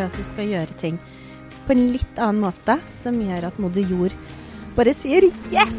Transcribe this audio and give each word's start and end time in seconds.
for 0.00 0.08
at 0.08 0.16
du 0.16 0.24
skal 0.24 0.48
gjøre 0.48 0.80
ting 0.80 0.96
på 1.66 1.76
en 1.76 1.90
litt 1.92 2.18
annen 2.18 2.40
måte, 2.46 2.78
som 2.88 3.18
gjør 3.20 3.50
at 3.50 3.60
moder 3.60 3.84
jord 3.84 4.16
bare 4.76 4.94
sier 4.96 5.26
yes! 5.52 5.76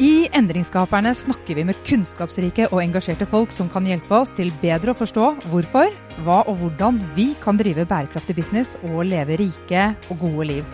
I 0.00 0.30
Endringsskaperne 0.32 1.10
snakker 1.16 1.58
vi 1.58 1.64
med 1.68 1.80
kunnskapsrike 1.84 2.70
og 2.70 2.80
engasjerte 2.80 3.26
folk 3.28 3.52
som 3.52 3.68
kan 3.72 3.84
hjelpe 3.84 4.16
oss 4.16 4.32
til 4.36 4.48
bedre 4.62 4.94
å 4.94 4.96
forstå 4.96 5.26
hvorfor, 5.50 5.92
hva 6.24 6.38
og 6.48 6.60
hvordan 6.60 7.02
vi 7.16 7.30
kan 7.42 7.60
drive 7.60 7.84
bærekraftig 7.88 8.38
business 8.38 8.78
og 8.80 9.02
leve 9.10 9.36
rike 9.42 9.90
og 10.08 10.22
gode 10.22 10.48
liv. 10.54 10.70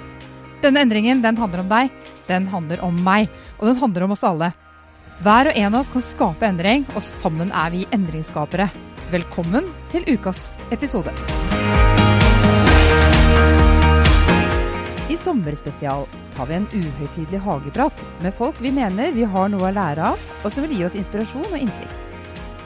Denne 0.63 0.87
endringen 0.87 1.25
den 1.25 1.39
handler 1.43 1.65
om 1.65 1.73
deg, 1.73 1.91
den 2.31 2.47
handler 2.53 2.87
om 2.87 3.03
meg, 3.07 3.27
og 3.59 3.67
den 3.71 3.83
handler 3.83 4.07
om 4.07 4.15
oss 4.15 4.25
alle. 4.27 4.53
Hver 5.25 5.49
og 5.49 5.57
en 5.57 5.73
av 5.73 5.81
oss 5.81 5.89
kan 5.89 6.03
skape 6.05 6.45
endring, 6.45 6.83
og 6.93 7.01
sammen 7.01 7.49
er 7.49 7.71
vi 7.73 7.87
endringsskapere. 7.95 8.67
Velkommen 9.09 9.65
til 9.89 10.05
ukas 10.13 10.43
episode. 10.75 11.15
I 15.09 15.17
sommerspesial 15.17 16.05
tar 16.35 16.51
vi 16.51 16.59
en 16.59 16.69
uhøytidelig 16.69 17.41
hageprat 17.47 18.05
med 18.21 18.37
folk 18.37 18.61
vi 18.61 18.75
mener 18.77 19.15
vi 19.17 19.25
har 19.25 19.49
noe 19.49 19.71
å 19.71 19.73
lære 19.73 20.13
av, 20.13 20.29
og 20.43 20.53
som 20.53 20.67
vil 20.67 20.77
gi 20.77 20.85
oss 20.91 20.99
inspirasjon 21.01 21.49
og 21.49 21.59
innsikt. 21.63 21.97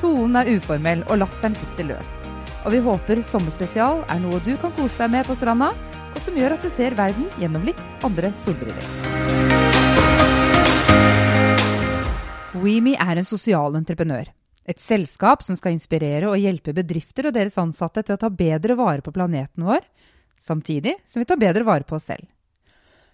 Tonen 0.02 0.40
er 0.40 0.50
uformell, 0.56 1.06
og 1.06 1.22
latteren 1.22 1.54
sitter 1.54 1.92
løst. 1.92 2.30
Og 2.64 2.74
vi 2.74 2.82
håper 2.82 3.22
sommerspesial 3.22 4.02
er 4.10 4.24
noe 4.24 4.42
du 4.42 4.56
kan 4.58 4.74
kose 4.74 4.98
deg 4.98 5.14
med 5.14 5.28
på 5.28 5.38
stranda, 5.38 5.70
og 6.10 6.18
som 6.18 6.34
gjør 6.34 6.58
at 6.58 6.66
du 6.66 6.72
ser 6.74 6.98
verden 6.98 7.30
gjennom 7.38 7.62
litt 7.68 7.84
andre 8.02 8.34
solbriller. 8.42 9.69
WeMe 12.50 12.96
er 12.98 13.20
en 13.20 13.26
sosial 13.26 13.76
entreprenør. 13.78 14.26
Et 14.66 14.78
selskap 14.82 15.44
som 15.46 15.54
skal 15.58 15.76
inspirere 15.76 16.26
og 16.30 16.38
hjelpe 16.40 16.74
bedrifter 16.74 17.28
og 17.30 17.36
deres 17.36 17.56
ansatte 17.62 18.02
til 18.02 18.16
å 18.16 18.20
ta 18.20 18.30
bedre 18.30 18.74
vare 18.78 19.04
på 19.06 19.12
planeten 19.14 19.66
vår, 19.68 19.84
samtidig 20.34 20.96
som 21.06 21.22
vi 21.22 21.28
tar 21.30 21.38
bedre 21.38 21.62
vare 21.68 21.86
på 21.86 21.94
oss 21.98 22.08
selv. 22.10 22.26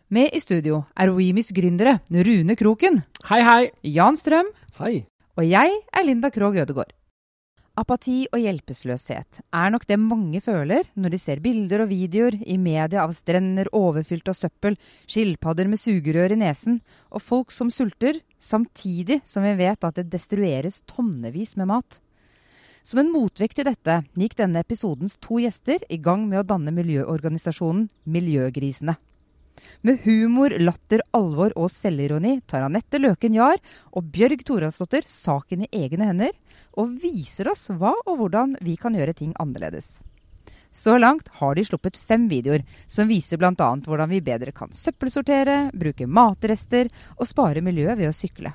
Med 0.09 0.33
i 0.33 0.41
studio 0.41 0.85
er 0.97 1.13
WeMes 1.13 1.51
gründere 1.53 1.99
Rune 2.09 2.57
Kroken, 2.57 3.03
Hei, 3.29 3.43
hei. 3.43 3.63
Jan 3.83 4.17
Strøm 4.17 4.49
Hei. 4.79 5.05
og 5.37 5.45
jeg 5.45 5.81
er 5.93 6.07
Linda 6.07 6.31
Krogh 6.31 6.57
Ødegård. 6.63 6.96
Apati 7.77 8.23
og 8.33 8.41
hjelpeløshet 8.41 9.43
er 9.53 9.73
nok 9.73 9.83
det 9.85 9.99
mange 10.01 10.41
føler 10.41 10.87
når 10.97 11.13
de 11.13 11.19
ser 11.21 11.43
bilder 11.45 11.83
og 11.85 11.91
videoer 11.91 12.39
i 12.49 12.57
media 12.57 13.03
av 13.03 13.13
strender 13.13 13.69
overfylt 13.77 14.31
av 14.33 14.39
søppel, 14.39 14.79
skilpadder 15.05 15.69
med 15.69 15.83
sugerør 15.83 16.33
i 16.33 16.39
nesen 16.41 16.79
og 17.11 17.21
folk 17.21 17.53
som 17.53 17.69
sulter, 17.69 18.23
samtidig 18.41 19.21
som 19.29 19.45
vi 19.45 19.53
vet 19.61 19.85
at 19.85 20.01
det 20.01 20.09
destrueres 20.09 20.81
tonnevis 20.89 21.53
med 21.61 21.69
mat. 21.75 22.01
Som 22.81 23.03
en 23.03 23.13
motvekt 23.13 23.59
til 23.61 23.69
dette 23.69 23.99
gikk 24.17 24.39
denne 24.41 24.65
episodens 24.65 25.19
to 25.21 25.43
gjester 25.43 25.85
i 25.93 26.01
gang 26.01 26.25
med 26.31 26.41
å 26.41 26.49
danne 26.49 26.73
miljøorganisasjonen 26.73 27.91
Miljøgrisene. 28.09 28.97
Med 29.87 30.01
humor, 30.05 30.51
latter, 30.59 31.03
alvor 31.17 31.53
og 31.57 31.71
selvironi 31.73 32.41
tar 32.49 32.65
Anette 32.67 33.01
Løken 33.01 33.37
Jahr 33.37 33.61
og 33.93 34.11
Bjørg 34.13 34.43
Thoralsdottir 34.47 35.07
saken 35.09 35.67
i 35.67 35.71
egne 35.85 36.11
hender 36.11 36.35
og 36.77 36.97
viser 37.03 37.53
oss 37.53 37.69
hva 37.71 37.95
og 38.05 38.19
hvordan 38.21 38.57
vi 38.65 38.77
kan 38.81 38.97
gjøre 38.97 39.17
ting 39.17 39.33
annerledes. 39.41 39.99
Så 40.77 40.99
langt 41.01 41.31
har 41.39 41.55
de 41.57 41.65
sluppet 41.65 41.97
fem 41.97 42.27
videoer 42.29 42.67
som 42.87 43.09
viser 43.09 43.41
bl.a. 43.41 43.55
hvordan 43.57 44.11
vi 44.11 44.21
bedre 44.21 44.53
kan 44.53 44.75
søppelsortere, 44.77 45.71
bruke 45.73 46.05
matrester 46.05 46.91
og 47.17 47.25
spare 47.29 47.63
miljøet 47.65 47.97
ved 47.97 48.11
å 48.11 48.17
sykle. 48.17 48.53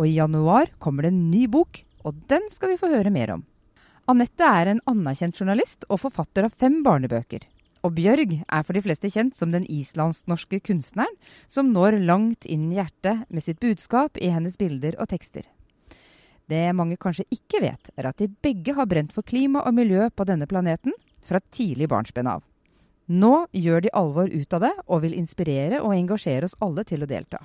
Og 0.00 0.06
i 0.08 0.16
januar 0.16 0.72
kommer 0.80 1.04
det 1.04 1.12
en 1.12 1.26
ny 1.28 1.44
bok, 1.52 1.82
og 2.08 2.16
den 2.32 2.48
skal 2.48 2.72
vi 2.72 2.80
få 2.80 2.88
høre 2.88 3.12
mer 3.12 3.34
om. 3.36 3.44
Anette 4.08 4.46
er 4.46 4.72
en 4.72 4.80
anerkjent 4.88 5.36
journalist 5.36 5.84
og 5.90 6.00
forfatter 6.06 6.48
av 6.48 6.56
fem 6.56 6.80
barnebøker. 6.86 7.44
Og 7.80 7.94
Bjørg 7.96 8.34
er 8.44 8.64
for 8.66 8.76
de 8.76 8.82
fleste 8.84 9.08
kjent 9.08 9.36
som 9.36 9.52
den 9.54 9.64
islandsk-norske 9.64 10.60
kunstneren 10.66 11.14
som 11.48 11.70
når 11.72 11.96
langt 12.04 12.44
inn 12.44 12.68
i 12.68 12.76
hjertet 12.76 13.24
med 13.32 13.44
sitt 13.44 13.60
budskap 13.62 14.20
i 14.20 14.28
hennes 14.32 14.58
bilder 14.60 14.98
og 15.00 15.08
tekster. 15.12 15.46
Det 16.50 16.66
mange 16.76 16.98
kanskje 17.00 17.28
ikke 17.30 17.62
vet, 17.62 17.92
er 17.96 18.10
at 18.10 18.18
de 18.20 18.28
begge 18.42 18.74
har 18.76 18.88
brent 18.90 19.14
for 19.14 19.24
klima 19.24 19.62
og 19.64 19.76
miljø 19.76 20.10
på 20.10 20.26
denne 20.28 20.48
planeten 20.50 20.92
fra 21.24 21.40
tidlig 21.54 21.88
barnsben 21.88 22.28
av. 22.28 22.42
Nå 23.10 23.46
gjør 23.56 23.86
de 23.86 23.94
alvor 23.96 24.28
ut 24.28 24.54
av 24.58 24.66
det 24.66 24.74
og 24.86 25.02
vil 25.06 25.16
inspirere 25.18 25.80
og 25.80 25.94
engasjere 25.96 26.46
oss 26.46 26.58
alle 26.62 26.84
til 26.86 27.02
å 27.02 27.08
delta. 27.10 27.40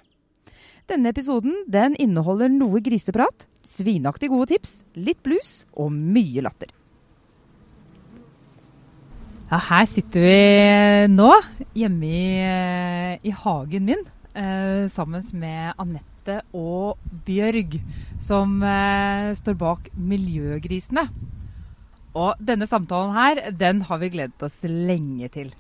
Denne 0.86 1.10
episoden 1.10 1.64
den 1.72 1.96
inneholder 2.02 2.52
noe 2.52 2.82
griseprat, 2.86 3.48
svinaktig 3.66 4.30
gode 4.30 4.52
tips, 4.52 4.84
litt 4.94 5.24
blues 5.26 5.64
og 5.74 5.94
mye 5.96 6.44
latter. 6.46 6.70
Ja, 9.46 9.60
her 9.62 9.86
sitter 9.86 10.24
vi 10.26 11.10
nå, 11.14 11.30
hjemme 11.78 12.08
i, 12.10 12.30
i 13.30 13.34
hagen 13.44 13.86
min, 13.86 14.02
eh, 14.34 14.88
sammen 14.90 15.22
med 15.38 15.78
Anette 15.78 16.40
og 16.50 16.98
Bjørg, 17.28 17.78
som 18.18 18.58
eh, 18.66 19.30
står 19.38 19.60
bak 19.62 19.92
Miljøgrisene. 19.94 21.06
Og 22.18 22.42
denne 22.42 22.66
samtalen 22.66 23.14
her, 23.14 23.44
den 23.54 23.86
har 23.86 24.02
vi 24.02 24.10
gledet 24.18 24.50
oss 24.50 24.58
lenge 24.66 25.30
til. 25.30 25.54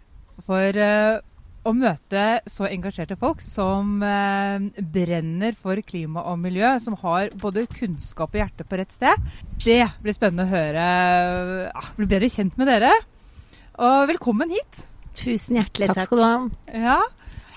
For 0.49 0.81
eh, 0.89 1.21
å 1.61 1.77
møte 1.77 2.27
så 2.49 2.65
engasjerte 2.65 3.21
folk 3.21 3.45
som 3.45 4.01
eh, 4.01 4.65
brenner 4.81 5.53
for 5.61 5.77
klima 5.85 6.25
og 6.31 6.41
miljø, 6.41 6.73
som 6.81 6.97
har 7.05 7.29
både 7.37 7.69
kunnskap 7.69 8.33
og 8.33 8.47
hjerte 8.47 8.65
på 8.65 8.81
rett 8.81 8.97
sted, 8.97 9.33
det 9.61 9.83
blir 10.01 10.17
spennende 10.17 10.49
å 10.49 10.55
høre. 10.57 10.93
Ja, 11.69 11.91
bli 11.99 12.15
bedre 12.17 12.33
kjent 12.33 12.57
med 12.57 12.73
dere. 12.73 12.97
Og 13.75 14.07
velkommen 14.07 14.51
hit. 14.55 14.83
Tusen 15.15 15.57
hjertelig 15.59 15.89
takk. 15.89 15.97
Takk 15.99 16.07
skal 16.07 16.19
du 16.19 16.25
ha. 16.25 16.35
Ja, 16.75 16.99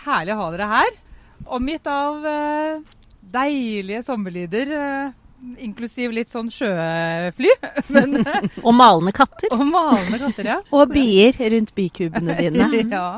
Herlig 0.05 0.34
å 0.34 0.39
ha 0.41 0.51
dere 0.55 0.69
her. 0.71 0.93
Omgitt 1.59 1.87
av 1.91 2.25
eh, 2.27 2.79
deilige 3.34 4.01
sommerlyder, 4.06 4.71
eh, 4.75 5.11
inklusiv 5.67 6.15
litt 6.17 6.31
sånn 6.33 6.49
sjøfly. 6.51 7.53
Men, 7.95 8.17
Og 8.65 8.73
malende 8.75 9.12
katter. 9.15 9.53
og 9.55 9.62
malende 9.69 10.21
katter, 10.23 10.49
ja. 10.55 10.61
Og 10.75 10.95
bier 10.95 11.39
rundt 11.55 11.75
bikubene 11.77 12.39
dine. 12.41 12.71
ja. 12.97 13.09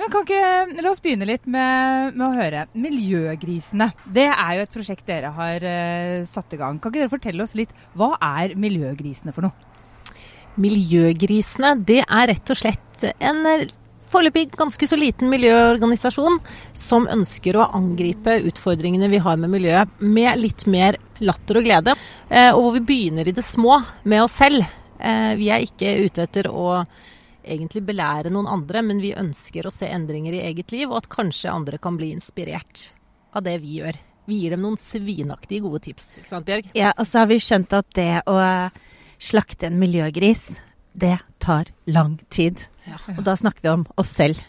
Men 0.00 0.08
kan 0.08 0.24
ikke, 0.24 0.78
La 0.80 0.92
oss 0.94 1.02
begynne 1.04 1.28
litt 1.28 1.44
med, 1.44 2.14
med 2.16 2.24
å 2.24 2.32
høre. 2.38 2.64
Miljøgrisene. 2.72 3.90
Det 4.08 4.24
er 4.30 4.54
jo 4.56 4.64
et 4.64 4.72
prosjekt 4.78 5.04
dere 5.10 5.34
har 5.36 5.66
eh, 5.68 6.22
satt 6.28 6.56
i 6.56 6.60
gang. 6.60 6.80
Kan 6.80 6.94
ikke 6.94 7.04
dere 7.04 7.12
fortelle 7.12 7.44
oss 7.44 7.52
litt, 7.58 7.74
hva 7.98 8.14
er 8.38 8.56
Miljøgrisene 8.56 9.36
for 9.36 9.48
noe? 9.50 9.71
Miljøgrisene, 10.60 11.76
det 11.80 12.02
er 12.02 12.28
rett 12.28 12.52
og 12.52 12.58
slett 12.58 13.06
en 13.18 13.46
eh, 13.48 13.70
foreløpig 14.12 14.50
ganske 14.58 14.86
så 14.88 14.98
liten 14.98 15.30
miljøorganisasjon 15.32 16.38
som 16.76 17.08
ønsker 17.10 17.56
å 17.56 17.70
angripe 17.76 18.36
utfordringene 18.50 19.08
vi 19.12 19.22
har 19.24 19.40
med 19.40 19.54
miljøet 19.54 20.04
med 20.04 20.40
litt 20.40 20.66
mer 20.70 20.98
latter 21.24 21.60
og 21.60 21.66
glede. 21.66 21.96
Eh, 22.28 22.50
og 22.52 22.60
hvor 22.60 22.76
vi 22.76 22.86
begynner 22.92 23.28
i 23.28 23.36
det 23.36 23.46
små 23.46 23.80
med 24.04 24.26
oss 24.26 24.36
selv. 24.42 24.66
Eh, 24.98 25.32
vi 25.40 25.48
er 25.52 25.64
ikke 25.64 25.96
ute 26.04 26.26
etter 26.28 26.50
å 26.52 26.82
egentlig 27.42 27.82
belære 27.88 28.30
noen 28.30 28.46
andre, 28.46 28.84
men 28.86 29.00
vi 29.02 29.16
ønsker 29.18 29.66
å 29.66 29.74
se 29.74 29.88
endringer 29.90 30.36
i 30.36 30.44
eget 30.46 30.70
liv, 30.74 30.86
og 30.90 31.00
at 31.00 31.10
kanskje 31.10 31.50
andre 31.50 31.80
kan 31.82 31.96
bli 31.98 32.12
inspirert 32.14 32.92
av 33.34 33.42
det 33.46 33.56
vi 33.64 33.80
gjør. 33.80 33.98
Vi 34.30 34.38
gir 34.44 34.54
dem 34.54 34.62
noen 34.62 34.78
svinaktige 34.78 35.64
gode 35.64 35.80
tips, 35.88 36.12
ikke 36.20 36.30
sant 36.30 36.46
Bjørg? 36.46 36.68
Ja, 36.78 36.92
og 36.94 37.08
så 37.08 37.24
har 37.24 37.30
vi 37.32 37.40
skjønt 37.42 37.74
at 37.74 37.88
det 37.98 38.22
å 38.30 38.36
slakte 39.22 39.68
en 39.68 39.78
miljøgris, 39.80 40.58
det 40.92 41.16
tar 41.42 41.70
lang 41.86 42.18
tid. 42.32 42.66
Og 43.16 43.22
da 43.24 43.36
snakker 43.38 43.64
vi 43.64 43.70
om 43.72 43.86
oss 43.96 44.16
selv. 44.18 44.42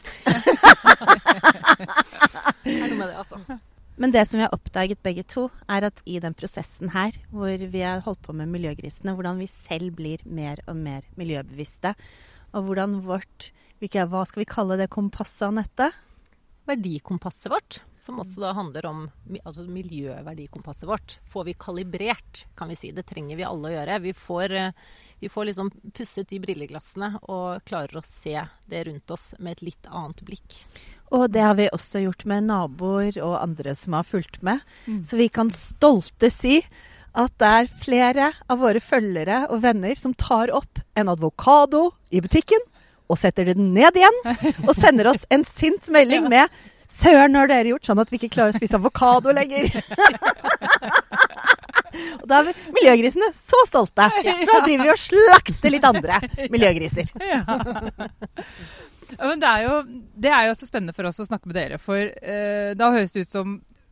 Altså. 2.63 3.35
Men 3.99 4.13
det 4.13 4.23
som 4.25 4.39
vi 4.39 4.45
har 4.45 4.53
oppdaget 4.55 5.01
begge 5.03 5.25
to, 5.27 5.49
er 5.69 5.85
at 5.89 5.99
i 6.09 6.15
den 6.23 6.33
prosessen 6.37 6.93
her, 6.93 7.15
hvor 7.29 7.51
vi 7.59 7.81
har 7.83 8.01
holdt 8.05 8.21
på 8.23 8.33
med 8.35 8.49
miljøgrisene, 8.49 9.13
hvordan 9.17 9.41
vi 9.43 9.49
selv 9.51 9.93
blir 9.97 10.23
mer 10.25 10.61
og 10.65 10.77
mer 10.79 11.03
miljøbevisste, 11.19 11.93
og 12.53 12.69
hvordan 12.69 13.01
vårt 13.05 13.51
Hva 13.83 14.21
skal 14.23 14.39
vi 14.39 14.47
kalle 14.47 14.77
det 14.79 14.87
kompasset, 14.93 15.49
Anette? 15.49 15.89
Verdikompasset 16.65 17.51
vårt, 17.51 17.81
som 17.99 18.21
også 18.23 18.39
da 18.39 18.53
handler 18.55 18.85
om 18.87 18.99
altså 19.41 19.65
miljøverdikompasset 19.67 20.87
vårt, 20.87 21.17
får 21.27 21.47
vi 21.49 21.55
kalibrert, 21.59 22.45
kan 22.55 22.71
vi 22.71 22.77
si. 22.79 22.91
Det 22.95 23.03
trenger 23.09 23.39
vi 23.39 23.43
alle 23.47 23.67
å 23.67 23.73
gjøre. 23.73 23.99
Vi 24.05 24.13
får, 24.15 24.51
eh, 24.51 24.71
vi 25.19 25.29
får 25.29 25.49
liksom 25.49 25.71
pusset 25.91 26.29
de 26.29 26.39
brilleglassene 26.39 27.19
og 27.27 27.65
klarer 27.67 27.99
å 27.99 28.05
se 28.05 28.37
det 28.69 28.85
rundt 28.87 29.11
oss 29.11 29.33
med 29.39 29.57
et 29.57 29.65
litt 29.67 29.91
annet 29.91 30.23
blikk. 30.23 30.63
Og 31.11 31.29
det 31.31 31.43
har 31.43 31.55
vi 31.59 31.67
også 31.67 32.05
gjort 32.05 32.25
med 32.25 32.47
naboer 32.47 33.19
og 33.21 33.41
andre 33.41 33.75
som 33.75 33.93
har 33.93 34.07
fulgt 34.07 34.41
med. 34.41 34.63
Så 35.05 35.19
vi 35.19 35.27
kan 35.29 35.51
stolte 35.51 36.31
si 36.31 36.61
at 37.13 37.33
det 37.37 37.49
er 37.49 37.73
flere 37.83 38.31
av 38.49 38.63
våre 38.63 38.81
følgere 38.81 39.43
og 39.51 39.61
venner 39.61 39.93
som 39.95 40.15
tar 40.17 40.49
opp 40.49 40.79
en 40.97 41.11
advokado 41.11 41.91
i 42.09 42.21
butikken 42.23 42.63
og 43.13 43.19
setter 43.21 43.51
den 43.51 43.71
ned 43.75 43.99
igjen, 43.99 44.21
og 44.65 44.73
sender 44.77 45.11
oss 45.13 45.25
en 45.33 45.45
sint 45.47 45.89
melding 45.93 46.29
med 46.31 46.49
'Søren, 46.93 47.33
har 47.33 47.47
dere 47.49 47.71
gjort 47.71 47.87
sånn 47.87 48.01
at 48.03 48.11
vi 48.11 48.19
ikke 48.19 48.35
klarer 48.35 48.53
å 48.53 48.59
spise 48.59 48.77
avokado 48.77 49.33
lenger?' 49.33 49.71
Og 51.93 52.25
da 52.29 52.39
er 52.39 52.47
vi 52.47 52.53
miljøgrisene 52.73 53.27
så 53.37 53.59
stolte. 53.69 54.07
Nå 54.09 54.55
driver 54.65 54.87
vi 54.87 54.91
og 54.93 55.01
slakter 55.01 55.73
litt 55.73 55.85
andre 55.85 56.21
miljøgriser. 56.53 57.11
Ja. 59.13 59.27
Men 59.29 59.41
det 59.43 59.45
er, 59.45 59.59
jo, 59.67 59.73
det 60.25 60.29
er 60.33 60.47
jo 60.47 60.53
så 60.57 60.65
spennende 60.65 60.93
for 60.95 61.05
oss 61.05 61.19
å 61.21 61.25
snakke 61.27 61.45
med 61.45 61.53
dere. 61.53 61.77
For 61.77 61.99
eh, 62.01 62.71
da 62.73 62.87
høres 62.95 63.13
det 63.13 63.27
ut 63.27 63.35
som 63.35 63.51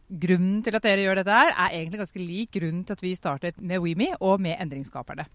grunnen 0.09 0.63
til 0.65 0.73
at 0.73 0.87
dere 0.87 1.03
gjør 1.03 1.19
dette 1.21 1.35
her, 1.35 1.51
er 1.51 1.75
egentlig 1.77 2.01
ganske 2.01 2.23
lik 2.23 2.49
grunnen 2.55 2.81
til 2.87 2.97
at 2.97 3.03
vi 3.05 3.11
startet 3.19 3.59
med 3.61 3.83
WeMe 3.83 4.15
og 4.17 4.41
med 4.41 4.57
Endringsskaperne. 4.57 5.27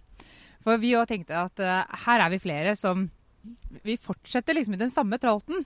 For 0.67 0.83
vi 0.83 0.97
òg 0.99 1.07
tenkte 1.13 1.39
at 1.39 1.63
eh, 1.63 2.01
her 2.07 2.25
er 2.25 2.35
vi 2.35 2.43
flere 2.43 2.75
som 2.75 3.07
vi 3.83 3.97
fortsetter 4.01 4.57
liksom 4.57 4.75
i 4.77 4.81
den 4.81 4.93
samme 4.93 5.19
tralten. 5.21 5.65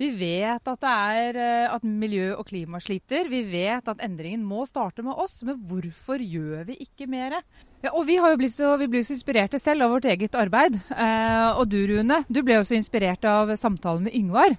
Vi 0.00 0.10
vet 0.18 0.68
at 0.68 0.82
det 0.82 0.92
er 0.92 1.38
eh, 1.40 1.74
at 1.74 1.84
miljø 1.86 2.32
og 2.36 2.46
klima 2.48 2.80
sliter. 2.82 3.30
Vi 3.30 3.42
vet 3.50 3.88
at 3.88 4.02
endringen 4.04 4.44
må 4.46 4.64
starte 4.68 5.04
med 5.04 5.18
oss. 5.18 5.40
Men 5.46 5.60
hvorfor 5.68 6.22
gjør 6.22 6.66
vi 6.70 6.78
ikke 6.84 7.08
mer? 7.10 7.40
Ja, 7.82 7.92
og 7.92 8.06
vi, 8.08 8.18
har 8.22 8.32
jo 8.32 8.40
blitt 8.40 8.56
så, 8.56 8.74
vi 8.80 8.90
blir 8.90 9.06
så 9.06 9.16
inspirerte 9.16 9.60
selv 9.62 9.86
av 9.86 9.96
vårt 9.96 10.08
eget 10.10 10.36
arbeid. 10.38 10.80
Eh, 10.90 11.48
og 11.52 11.66
du 11.70 11.80
Rune, 11.90 12.22
du 12.28 12.42
ble 12.46 12.60
også 12.60 12.76
inspirert 12.78 13.24
av 13.28 13.54
samtalen 13.60 14.08
med 14.08 14.16
Yngvar. 14.18 14.56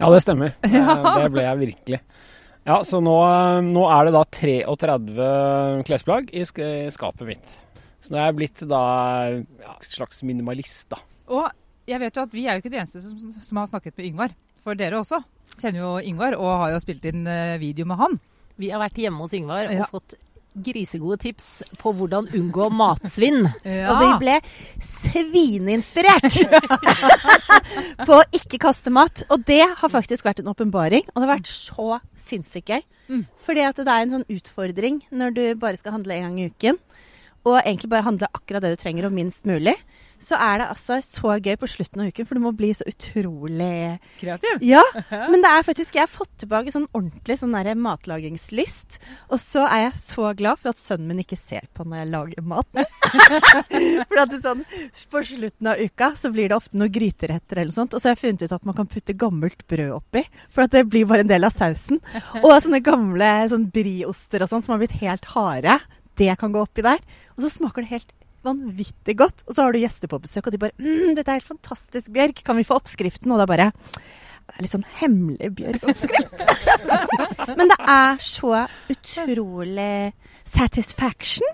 Ja, 0.00 0.10
det 0.12 0.24
stemmer. 0.24 0.56
Eh, 0.70 1.24
det 1.24 1.32
ble 1.34 1.44
jeg 1.44 1.64
virkelig. 1.66 2.02
Ja, 2.68 2.82
Så 2.84 3.00
nå, 3.02 3.16
nå 3.64 3.86
er 3.88 4.06
det 4.06 4.14
da 4.14 4.22
33 4.36 5.26
klesplagg 5.88 6.30
i 6.36 6.44
i 6.44 6.90
skapet 6.92 7.26
mitt. 7.28 7.56
Så 8.00 8.12
nå 8.12 8.20
er 8.20 8.30
jeg 8.30 8.38
blitt 8.38 8.62
da 8.68 8.82
ja, 9.32 9.74
slags 9.84 10.22
minimalist, 10.24 10.88
da. 10.92 11.00
Og 11.30 11.48
jeg 11.88 12.00
vet 12.00 12.16
jo 12.16 12.22
at 12.22 12.32
vi 12.36 12.46
er 12.46 12.56
jo 12.58 12.62
ikke 12.64 12.72
de 12.74 12.80
eneste 12.82 13.00
som, 13.02 13.32
som 13.42 13.56
har 13.62 13.68
snakket 13.70 13.96
med 13.96 14.06
Yngvar. 14.12 14.34
For 14.64 14.74
dere 14.78 15.00
også 15.00 15.22
kjenner 15.60 15.80
jo 15.80 15.92
Yngvar 16.10 16.36
og 16.38 16.50
har 16.64 16.74
jo 16.74 16.80
spilt 16.82 17.04
inn 17.08 17.26
eh, 17.28 17.56
video 17.60 17.86
med 17.88 17.96
han. 18.00 18.18
Vi 18.60 18.68
har 18.72 18.80
vært 18.82 18.98
hjemme 19.00 19.22
hos 19.24 19.32
Yngvar 19.36 19.70
og 19.70 19.78
Ja. 19.78 19.86
fått 19.90 20.14
grisegode 20.50 21.16
tips 21.22 21.44
på 21.78 21.92
hvordan 21.94 22.26
unngå 22.34 22.64
matsvinn. 22.74 23.44
Og 23.90 24.00
vi 24.00 24.08
ble 24.18 24.32
svineinspirert 24.82 26.26
på 28.08 28.16
å 28.18 28.24
ikke 28.34 28.58
kaste 28.66 28.90
mat. 28.92 29.22
Og 29.30 29.44
det 29.46 29.62
har 29.62 29.92
faktisk 29.92 30.26
vært 30.26 30.42
en 30.42 30.50
åpenbaring. 30.50 31.06
Og 31.12 31.20
det 31.22 31.26
har 31.28 31.34
vært 31.36 31.50
så 31.52 32.00
sinnssykt 32.18 32.72
gøy. 32.74 32.82
Mm. 33.10 33.22
Fordi 33.46 33.64
at 33.68 33.78
det 33.78 33.86
er 33.94 34.04
en 34.08 34.16
sånn 34.18 34.26
utfordring 34.36 35.00
når 35.14 35.36
du 35.38 35.42
bare 35.62 35.78
skal 35.80 35.94
handle 35.98 36.18
en 36.18 36.26
gang 36.28 36.38
i 36.42 36.50
uken. 36.50 36.80
Og 37.46 37.56
egentlig 37.62 37.92
bare 37.94 38.04
handle 38.10 38.28
akkurat 38.36 38.66
det 38.66 38.74
du 38.74 38.80
trenger, 38.82 39.06
og 39.08 39.14
minst 39.16 39.46
mulig. 39.48 39.76
Så 40.20 40.36
er 40.36 40.60
det 40.60 40.68
altså 40.68 40.98
så 41.04 41.36
gøy 41.40 41.56
på 41.60 41.68
slutten 41.70 42.02
av 42.02 42.10
uken, 42.12 42.26
for 42.28 42.36
du 42.36 42.44
må 42.44 42.52
bli 42.56 42.70
så 42.76 42.84
utrolig 42.88 43.96
Kreativ. 44.20 44.60
Ja, 44.64 44.82
men 45.32 45.40
det 45.40 45.50
er 45.50 45.64
faktisk 45.66 45.96
Jeg 45.96 46.04
har 46.04 46.12
fått 46.12 46.32
tilbake 46.42 46.72
sånn 46.74 46.88
ordentlig 46.92 47.38
sånn 47.40 47.54
der 47.56 47.72
matlagingslyst. 47.80 48.98
Og 49.32 49.40
så 49.40 49.64
er 49.66 49.86
jeg 49.86 50.02
så 50.04 50.32
glad 50.36 50.60
for 50.60 50.72
at 50.72 50.80
sønnen 50.80 51.08
min 51.10 51.22
ikke 51.24 51.38
ser 51.40 51.66
på 51.76 51.86
når 51.88 52.02
jeg 52.02 52.10
lager 52.12 52.46
mat. 52.52 52.68
for 54.10 54.22
at 54.22 54.34
det 54.34 54.42
sånn, 54.44 54.64
På 55.10 55.24
slutten 55.26 55.72
av 55.72 55.80
uka 55.80 56.12
så 56.20 56.32
blir 56.34 56.50
det 56.50 56.58
ofte 56.58 56.80
noen 56.80 56.92
gryteretter 56.92 57.62
eller 57.62 57.72
noe 57.72 57.78
sånt. 57.80 57.96
Og 57.96 58.02
så 58.02 58.10
har 58.10 58.18
jeg 58.18 58.24
funnet 58.26 58.44
ut 58.44 58.56
at 58.58 58.68
man 58.68 58.76
kan 58.76 58.90
putte 58.90 59.16
gammelt 59.16 59.64
brød 59.70 59.96
oppi. 59.96 60.24
For 60.52 60.66
at 60.66 60.76
det 60.76 60.84
blir 60.92 61.08
bare 61.08 61.24
en 61.24 61.32
del 61.32 61.48
av 61.48 61.56
sausen. 61.56 62.02
Og 62.44 62.52
sånne 62.60 62.82
gamle 62.84 63.32
sånn 63.50 63.70
brioster 63.72 64.44
og 64.44 64.52
sånn 64.52 64.64
som 64.66 64.76
har 64.76 64.84
blitt 64.84 65.00
helt 65.00 65.32
harde. 65.32 65.80
Det 66.20 66.32
kan 66.40 66.52
gå 66.52 66.60
oppi 66.60 66.84
der. 66.84 67.00
Og 67.36 67.46
så 67.46 67.52
smaker 67.56 67.84
det 67.84 67.94
helt 67.94 68.10
vanvittig 68.46 69.16
godt. 69.20 69.44
Og 69.46 69.54
så 69.54 69.64
har 69.64 69.74
du 69.74 69.80
gjester 69.82 70.10
på 70.10 70.20
besøk, 70.22 70.48
og 70.48 70.54
de 70.54 70.62
bare 70.62 70.76
mm, 70.78 71.14
'Dette 71.14 71.28
er 71.28 71.40
helt 71.40 71.52
fantastisk, 71.52 72.12
Bjørg. 72.14 72.42
Kan 72.44 72.58
vi 72.60 72.66
få 72.66 72.78
oppskriften?' 72.80 73.32
Og 73.32 73.40
da 73.40 73.48
bare 73.50 73.70
det 74.50 74.58
er 74.58 74.64
litt 74.66 74.72
sånn 74.74 74.88
hemmelig 74.98 75.52
Bjørg-oppskrift. 75.60 76.40
Men 77.58 77.70
det 77.70 77.78
er 77.86 78.16
så 78.24 78.64
utrolig 78.90 80.10
satisfaction 80.42 81.46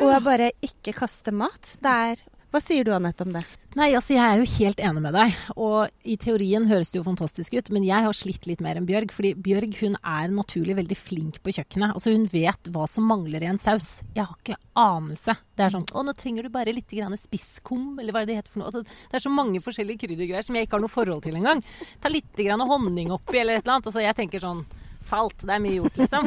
å 0.00 0.08
bare 0.24 0.52
ikke 0.64 0.94
kaste 0.96 1.34
mat. 1.36 1.74
Det 1.82 1.92
er 1.92 2.22
Hva 2.48 2.60
sier 2.64 2.86
du, 2.86 2.94
Anette, 2.96 3.26
om 3.26 3.34
det? 3.34 3.42
Nei, 3.76 3.90
altså 3.92 4.14
jeg 4.14 4.24
er 4.24 4.38
jo 4.40 4.46
helt 4.54 4.78
enig 4.80 5.02
med 5.04 5.12
deg. 5.12 5.34
Og 5.60 5.90
i 6.08 6.14
teorien 6.16 6.64
høres 6.70 6.88
det 6.88 6.96
jo 6.96 7.04
fantastisk 7.04 7.58
ut, 7.58 7.68
men 7.76 7.84
jeg 7.84 8.06
har 8.06 8.16
slitt 8.16 8.48
litt 8.48 8.62
mer 8.64 8.78
enn 8.80 8.86
Bjørg. 8.88 9.12
Fordi 9.12 9.34
Bjørg 9.36 9.76
hun 9.82 9.98
er 10.00 10.32
naturlig 10.32 10.78
veldig 10.78 10.96
flink 10.96 11.36
på 11.44 11.52
kjøkkenet. 11.58 11.92
Altså 11.92 12.14
hun 12.14 12.24
vet 12.32 12.70
hva 12.72 12.86
som 12.88 13.04
mangler 13.10 13.44
i 13.44 13.50
en 13.50 13.60
saus. 13.60 13.98
Jeg 14.16 14.24
har 14.24 14.32
ikke 14.40 14.56
anelse. 14.80 15.36
Det 15.58 15.66
er 15.66 15.74
sånn 15.76 15.84
Å, 15.92 16.04
nå 16.08 16.14
trenger 16.16 16.48
du 16.48 16.52
bare 16.54 16.72
litt 16.72 16.94
spisskum, 17.20 17.98
eller 18.00 18.16
hva 18.16 18.22
er 18.24 18.30
det 18.30 18.38
heter 18.40 18.54
for 18.54 18.62
noe. 18.62 18.72
Altså, 18.72 18.82
det 19.12 19.18
er 19.20 19.26
så 19.26 19.32
mange 19.34 19.60
forskjellige 19.60 20.06
kryddergreier 20.06 20.46
som 20.46 20.56
jeg 20.56 20.66
ikke 20.66 20.78
har 20.78 20.84
noe 20.86 20.96
forhold 20.96 21.22
til 21.28 21.36
engang. 21.36 21.60
Ta 22.00 22.08
litt 22.08 22.32
grann 22.32 22.64
honning 22.64 23.12
oppi, 23.12 23.42
eller 23.42 23.58
et 23.58 23.66
eller 23.66 23.76
annet. 23.76 23.90
Altså 23.92 24.04
jeg 24.06 24.16
tenker 24.16 24.44
sånn 24.44 24.64
Salt, 25.04 25.44
det 25.46 25.52
er 25.54 25.60
mye 25.62 25.76
gjort, 25.76 26.00
liksom. 26.00 26.24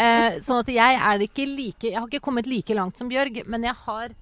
Eh, 0.00 0.34
sånn 0.44 0.60
at 0.60 0.68
jeg 0.72 0.96
er 0.96 1.22
ikke 1.24 1.44
like 1.48 1.88
Jeg 1.88 1.96
har 1.96 2.06
ikke 2.08 2.22
kommet 2.24 2.48
like 2.48 2.74
langt 2.76 2.98
som 3.00 3.08
Bjørg, 3.08 3.42
men 3.48 3.64
jeg 3.64 3.76
har 3.86 4.12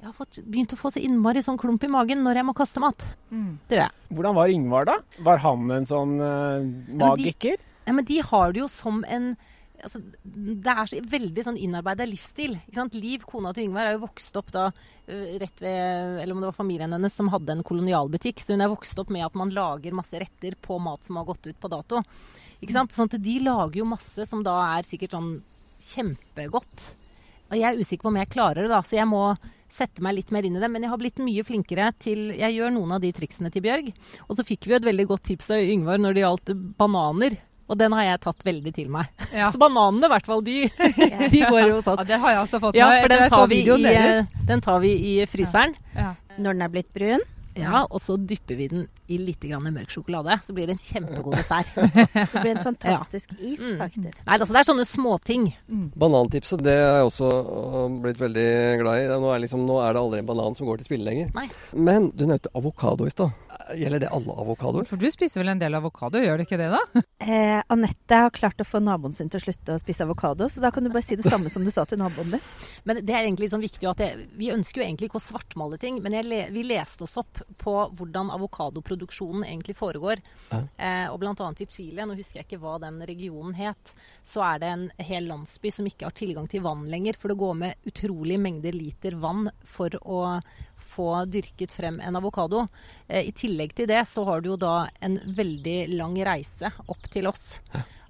jeg 0.00 0.08
har 0.08 0.16
fått, 0.16 0.38
begynt 0.48 0.72
å 0.72 0.78
få 0.80 0.90
så 0.94 1.00
innmari 1.04 1.42
sånn 1.44 1.58
klump 1.60 1.82
i 1.84 1.90
magen 1.92 2.22
når 2.24 2.40
jeg 2.40 2.48
må 2.48 2.54
kaste 2.56 2.80
mat. 2.80 3.04
Det 3.28 3.76
gjør 3.76 3.82
jeg. 3.84 3.96
Hvordan 4.16 4.36
var 4.38 4.52
Yngvar, 4.54 4.88
da? 4.88 4.94
Var 5.26 5.42
han 5.44 5.74
en 5.76 5.88
sånn 5.88 6.14
uh, 6.22 6.68
magiker? 7.02 7.60
Ja, 7.84 7.92
men 7.96 8.06
de 8.08 8.20
har 8.24 8.54
det 8.54 8.62
jo 8.62 8.68
som 8.72 9.02
en 9.04 9.34
altså, 9.82 10.00
Det 10.24 10.72
er 10.72 10.88
så 10.88 11.02
veldig 11.12 11.44
sånn 11.44 11.60
innarbeida 11.60 12.06
livsstil. 12.08 12.56
Ikke 12.62 12.80
sant? 12.80 12.96
Liv, 12.96 13.26
kona 13.28 13.52
til 13.56 13.68
Yngvar, 13.68 13.90
er 13.90 13.98
jo 13.98 14.06
vokst 14.06 14.40
opp 14.40 14.48
da 14.56 14.70
rett 15.10 15.62
ved 15.62 16.20
Eller 16.22 16.32
om 16.34 16.40
det 16.40 16.50
var 16.50 16.58
familien 16.58 16.92
hennes 16.92 17.14
som 17.14 17.28
hadde 17.32 17.56
en 17.56 17.64
kolonialbutikk. 17.66 18.40
Så 18.40 18.54
hun 18.54 18.64
er 18.64 18.72
vokst 18.72 18.98
opp 19.02 19.12
med 19.12 19.26
at 19.26 19.36
man 19.38 19.52
lager 19.54 19.96
masse 19.96 20.16
retter 20.20 20.56
på 20.62 20.78
mat 20.82 21.04
som 21.04 21.20
har 21.20 21.28
gått 21.28 21.50
ut 21.50 21.60
på 21.60 21.72
dato. 21.72 22.02
Ikke 22.60 22.76
sant? 22.76 22.94
Sånn 22.94 23.10
at 23.10 23.20
de 23.20 23.36
lager 23.44 23.80
jo 23.82 23.88
masse 23.88 24.26
som 24.28 24.44
da 24.46 24.56
er 24.76 24.86
sikkert 24.86 25.16
sånn 25.16 25.32
kjempegodt. 25.80 26.90
Og 27.50 27.56
jeg 27.58 27.66
er 27.66 27.80
usikker 27.80 28.06
på 28.06 28.12
om 28.12 28.20
jeg 28.20 28.30
klarer 28.30 28.66
det, 28.66 28.72
da. 28.72 28.82
Så 28.86 28.98
jeg 28.98 29.08
må 29.10 29.24
sette 29.74 30.02
meg 30.04 30.16
litt 30.18 30.32
mer 30.34 30.46
inn 30.46 30.56
i 30.58 30.62
det. 30.62 30.70
Men 30.72 30.86
jeg 30.86 30.92
har 30.92 31.00
blitt 31.00 31.20
mye 31.22 31.44
flinkere 31.46 31.90
til 32.02 32.30
Jeg 32.38 32.56
gjør 32.56 32.74
noen 32.74 32.96
av 32.96 33.04
de 33.04 33.12
triksene 33.16 33.52
til 33.52 33.64
Bjørg. 33.64 33.92
Og 34.28 34.38
så 34.38 34.46
fikk 34.46 34.66
vi 34.66 34.74
jo 34.74 34.80
et 34.80 34.88
veldig 34.90 35.06
godt 35.10 35.28
tips 35.30 35.52
av 35.54 35.72
Yngvar 35.76 36.02
når 36.02 36.16
det 36.16 36.24
gjaldt 36.24 36.52
bananer. 36.80 37.38
Og 37.70 37.78
den 37.78 37.94
har 37.94 38.02
jeg 38.02 38.20
tatt 38.24 38.40
veldig 38.46 38.72
til 38.74 38.88
meg. 38.90 39.10
Ja. 39.30 39.52
Så 39.54 39.60
bananene, 39.62 40.08
i 40.08 40.10
hvert 40.10 40.26
fall, 40.26 40.40
de, 40.42 40.56
de 41.34 41.42
går 41.46 41.68
jo 41.68 41.76
hos 41.76 41.86
Ja, 41.86 42.06
det 42.08 42.18
har 42.18 42.34
jeg 42.34 42.40
også 42.42 42.58
fått 42.64 42.78
Ja, 42.78 42.88
med 42.90 43.04
for 43.04 43.14
den 43.14 43.28
tar, 43.30 43.46
vi 43.52 43.60
i, 43.62 44.06
den 44.48 44.64
tar 44.64 44.80
vi 44.82 44.94
i 45.12 45.12
fryseren. 45.30 45.76
Ja. 45.94 46.16
Når 46.34 46.56
den 46.56 46.66
er 46.66 46.72
blitt 46.72 46.90
brun? 46.96 47.22
Ja, 47.58 47.82
og 47.90 47.98
så 48.00 48.14
dypper 48.16 48.56
vi 48.56 48.68
den 48.70 48.84
i 49.10 49.18
litt 49.18 49.40
grann 49.42 49.64
mørk 49.74 49.90
sjokolade. 49.90 50.36
Så 50.46 50.54
blir 50.54 50.68
det 50.70 50.76
en 50.76 50.82
kjempegod 50.84 51.34
dessert. 51.34 51.66
Det 52.30 52.42
blir 52.42 52.52
en 52.56 52.62
fantastisk 52.64 53.32
is, 53.40 53.58
Mm. 53.60 53.78
faktisk. 53.80 54.20
Nei, 54.26 54.36
altså 54.38 54.52
det 54.54 54.60
er 54.60 54.68
sånne 54.70 54.86
småting. 54.86 55.48
Banantipset 55.98 56.62
det 56.62 56.72
er 56.78 57.00
jeg 57.00 57.08
også 57.10 57.30
øh, 57.30 58.00
blitt 58.04 58.20
veldig 58.22 58.46
glad 58.82 59.00
i. 59.02 59.04
Er- 59.10 59.20
Nå 59.20 59.32
er, 59.34 59.42
liksom, 59.44 59.66
nå 59.66 59.80
er 59.82 59.92
det 59.96 60.00
aldri 60.04 60.22
en 60.22 60.30
banan 60.30 60.54
som 60.56 60.66
går 60.70 60.78
til 60.80 60.88
spille 60.92 61.04
lenger. 61.10 61.32
Nei. 61.34 61.48
Men 61.74 62.10
du 62.14 62.24
nevnte 62.26 62.52
avokado 62.56 63.06
i 63.06 63.10
stad. 63.12 63.34
Gjelder 63.76 64.00
det 64.00 64.08
alle 64.08 64.34
avokadoer? 64.42 64.86
For 64.88 65.00
du 65.00 65.06
spiser 65.12 65.42
vel 65.42 65.52
en 65.52 65.60
del 65.60 65.76
avokado, 65.78 66.20
gjør 66.22 66.40
du 66.40 66.44
ikke 66.46 66.58
det 66.60 66.70
da? 66.72 66.80
Eh, 67.20 67.60
Anette 67.68 68.16
har 68.16 68.32
klart 68.32 68.62
å 68.62 68.64
få 68.64 68.80
naboen 68.80 69.12
sin 69.12 69.28
til 69.30 69.36
å 69.36 69.44
slutte 69.44 69.74
å 69.76 69.80
spise 69.82 70.06
avokado, 70.06 70.48
så 70.48 70.62
da 70.62 70.70
kan 70.72 70.86
du 70.86 70.88
bare 70.88 71.04
si 71.04 71.18
det 71.20 71.28
samme 71.28 71.50
som 71.52 71.64
du 71.66 71.70
sa 71.74 71.84
til 71.84 72.00
naboen 72.00 72.32
din. 72.32 72.46
Men 72.88 73.02
det 73.04 73.12
er 73.12 73.26
egentlig 73.26 73.50
sånn 73.52 73.60
viktig 73.60 73.88
at 73.90 74.00
jeg, 74.00 74.26
Vi 74.40 74.48
ønsker 74.54 74.80
jo 74.80 74.86
egentlig 74.86 75.10
ikke 75.10 75.20
å 75.20 75.24
svartmale 75.24 75.76
ting, 75.80 75.98
men 76.02 76.14
jeg 76.16 76.48
vi 76.54 76.62
leste 76.64 77.04
oss 77.04 77.18
opp 77.20 77.42
på 77.60 77.74
hvordan 77.98 78.30
avokadoproduksjonen 78.32 79.44
egentlig 79.44 79.76
foregår. 79.76 80.22
Ja. 80.48 80.62
Eh, 80.80 81.06
og 81.12 81.18
blant 81.20 81.42
annet 81.44 81.60
i 81.64 81.68
Chile, 81.70 82.06
nå 82.08 82.16
husker 82.18 82.40
jeg 82.40 82.48
ikke 82.48 82.60
hva 82.62 82.78
den 82.82 83.02
regionen 83.04 83.52
het, 83.58 83.92
så 84.24 84.44
er 84.48 84.62
det 84.62 84.72
en 84.72 84.86
hel 85.10 85.28
landsby 85.28 85.72
som 85.74 85.88
ikke 85.88 86.08
har 86.08 86.16
tilgang 86.16 86.48
til 86.50 86.64
vann 86.64 86.86
lenger. 86.90 87.20
For 87.20 87.32
det 87.32 87.40
går 87.40 87.60
med 87.60 87.90
utrolig 87.90 88.40
mengder 88.40 88.76
liter 88.76 89.18
vann 89.20 89.50
for 89.68 89.94
å 90.00 90.22
få 90.90 91.08
dyrket 91.30 91.72
frem 91.72 92.00
en 92.02 92.18
avokado. 92.18 92.66
Eh, 93.06 93.28
I 93.30 93.32
tillegg 93.36 93.74
til 93.76 93.88
det 93.90 94.02
så 94.10 94.24
har 94.28 94.42
du 94.42 94.52
jo 94.52 94.60
da 94.60 94.88
en 95.00 95.18
veldig 95.24 95.78
lang 95.94 96.18
reise 96.26 96.72
opp 96.90 97.08
til 97.12 97.30
oss. 97.30 97.56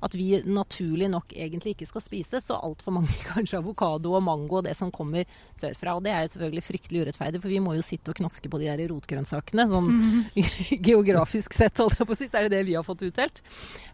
At 0.01 0.15
vi 0.17 0.39
naturlig 0.49 1.11
nok 1.13 1.35
egentlig 1.37 1.75
ikke 1.75 1.89
skal 1.91 2.05
spise 2.05 2.41
så 2.41 2.57
altfor 2.57 2.95
mange 2.97 3.13
kanskje 3.33 3.61
avokado 3.61 4.15
og 4.17 4.25
mango 4.25 4.61
og 4.61 4.67
det 4.69 4.77
som 4.79 4.93
kommer 4.95 5.29
sørfra. 5.59 5.99
Og 5.99 6.05
det 6.07 6.15
er 6.15 6.25
jo 6.25 6.35
selvfølgelig 6.35 6.67
fryktelig 6.67 7.05
urettferdig, 7.05 7.43
for 7.43 7.53
vi 7.53 7.63
må 7.63 7.77
jo 7.77 7.85
sitte 7.85 8.13
og 8.13 8.21
knaske 8.23 8.53
på 8.53 8.63
de 8.63 8.71
der 8.71 8.87
rotgrønnsakene. 8.93 9.69
Sånn 9.71 9.91
geografisk 10.91 11.57
sett, 11.57 11.81
holdt 11.83 12.01
jeg 12.01 12.09
på 12.09 12.17
å 12.17 12.21
si, 12.23 12.31
så 12.31 12.41
er 12.41 12.49
det 12.49 12.59
det 12.59 12.69
vi 12.71 12.79
har 12.79 12.87
fått 12.87 13.05
utdelt. 13.11 13.43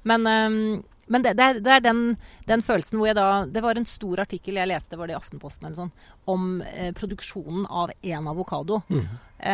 Men, 0.07 0.31
ehm, 0.31 0.61
men 1.07 1.23
det, 1.23 1.37
det, 1.39 1.45
er, 1.45 1.61
det 1.63 1.73
er 1.77 1.85
den, 1.85 2.01
den 2.49 2.63
følelsen 2.65 2.99
hvor 2.99 3.11
jeg 3.11 3.19
da 3.19 3.27
Det 3.47 3.63
var 3.63 3.79
en 3.79 3.87
stor 3.87 4.23
artikkel 4.25 4.59
jeg 4.59 4.71
leste, 4.71 4.99
var 4.99 5.07
det 5.07 5.15
i 5.15 5.19
Aftenposten 5.21 5.69
eller 5.69 5.79
sånn, 5.79 5.93
om 6.33 6.49
eh, 6.67 6.91
produksjonen 6.97 7.67
av 7.71 7.93
én 8.03 8.27
avokado. 8.31 8.83
Eh, 8.91 9.05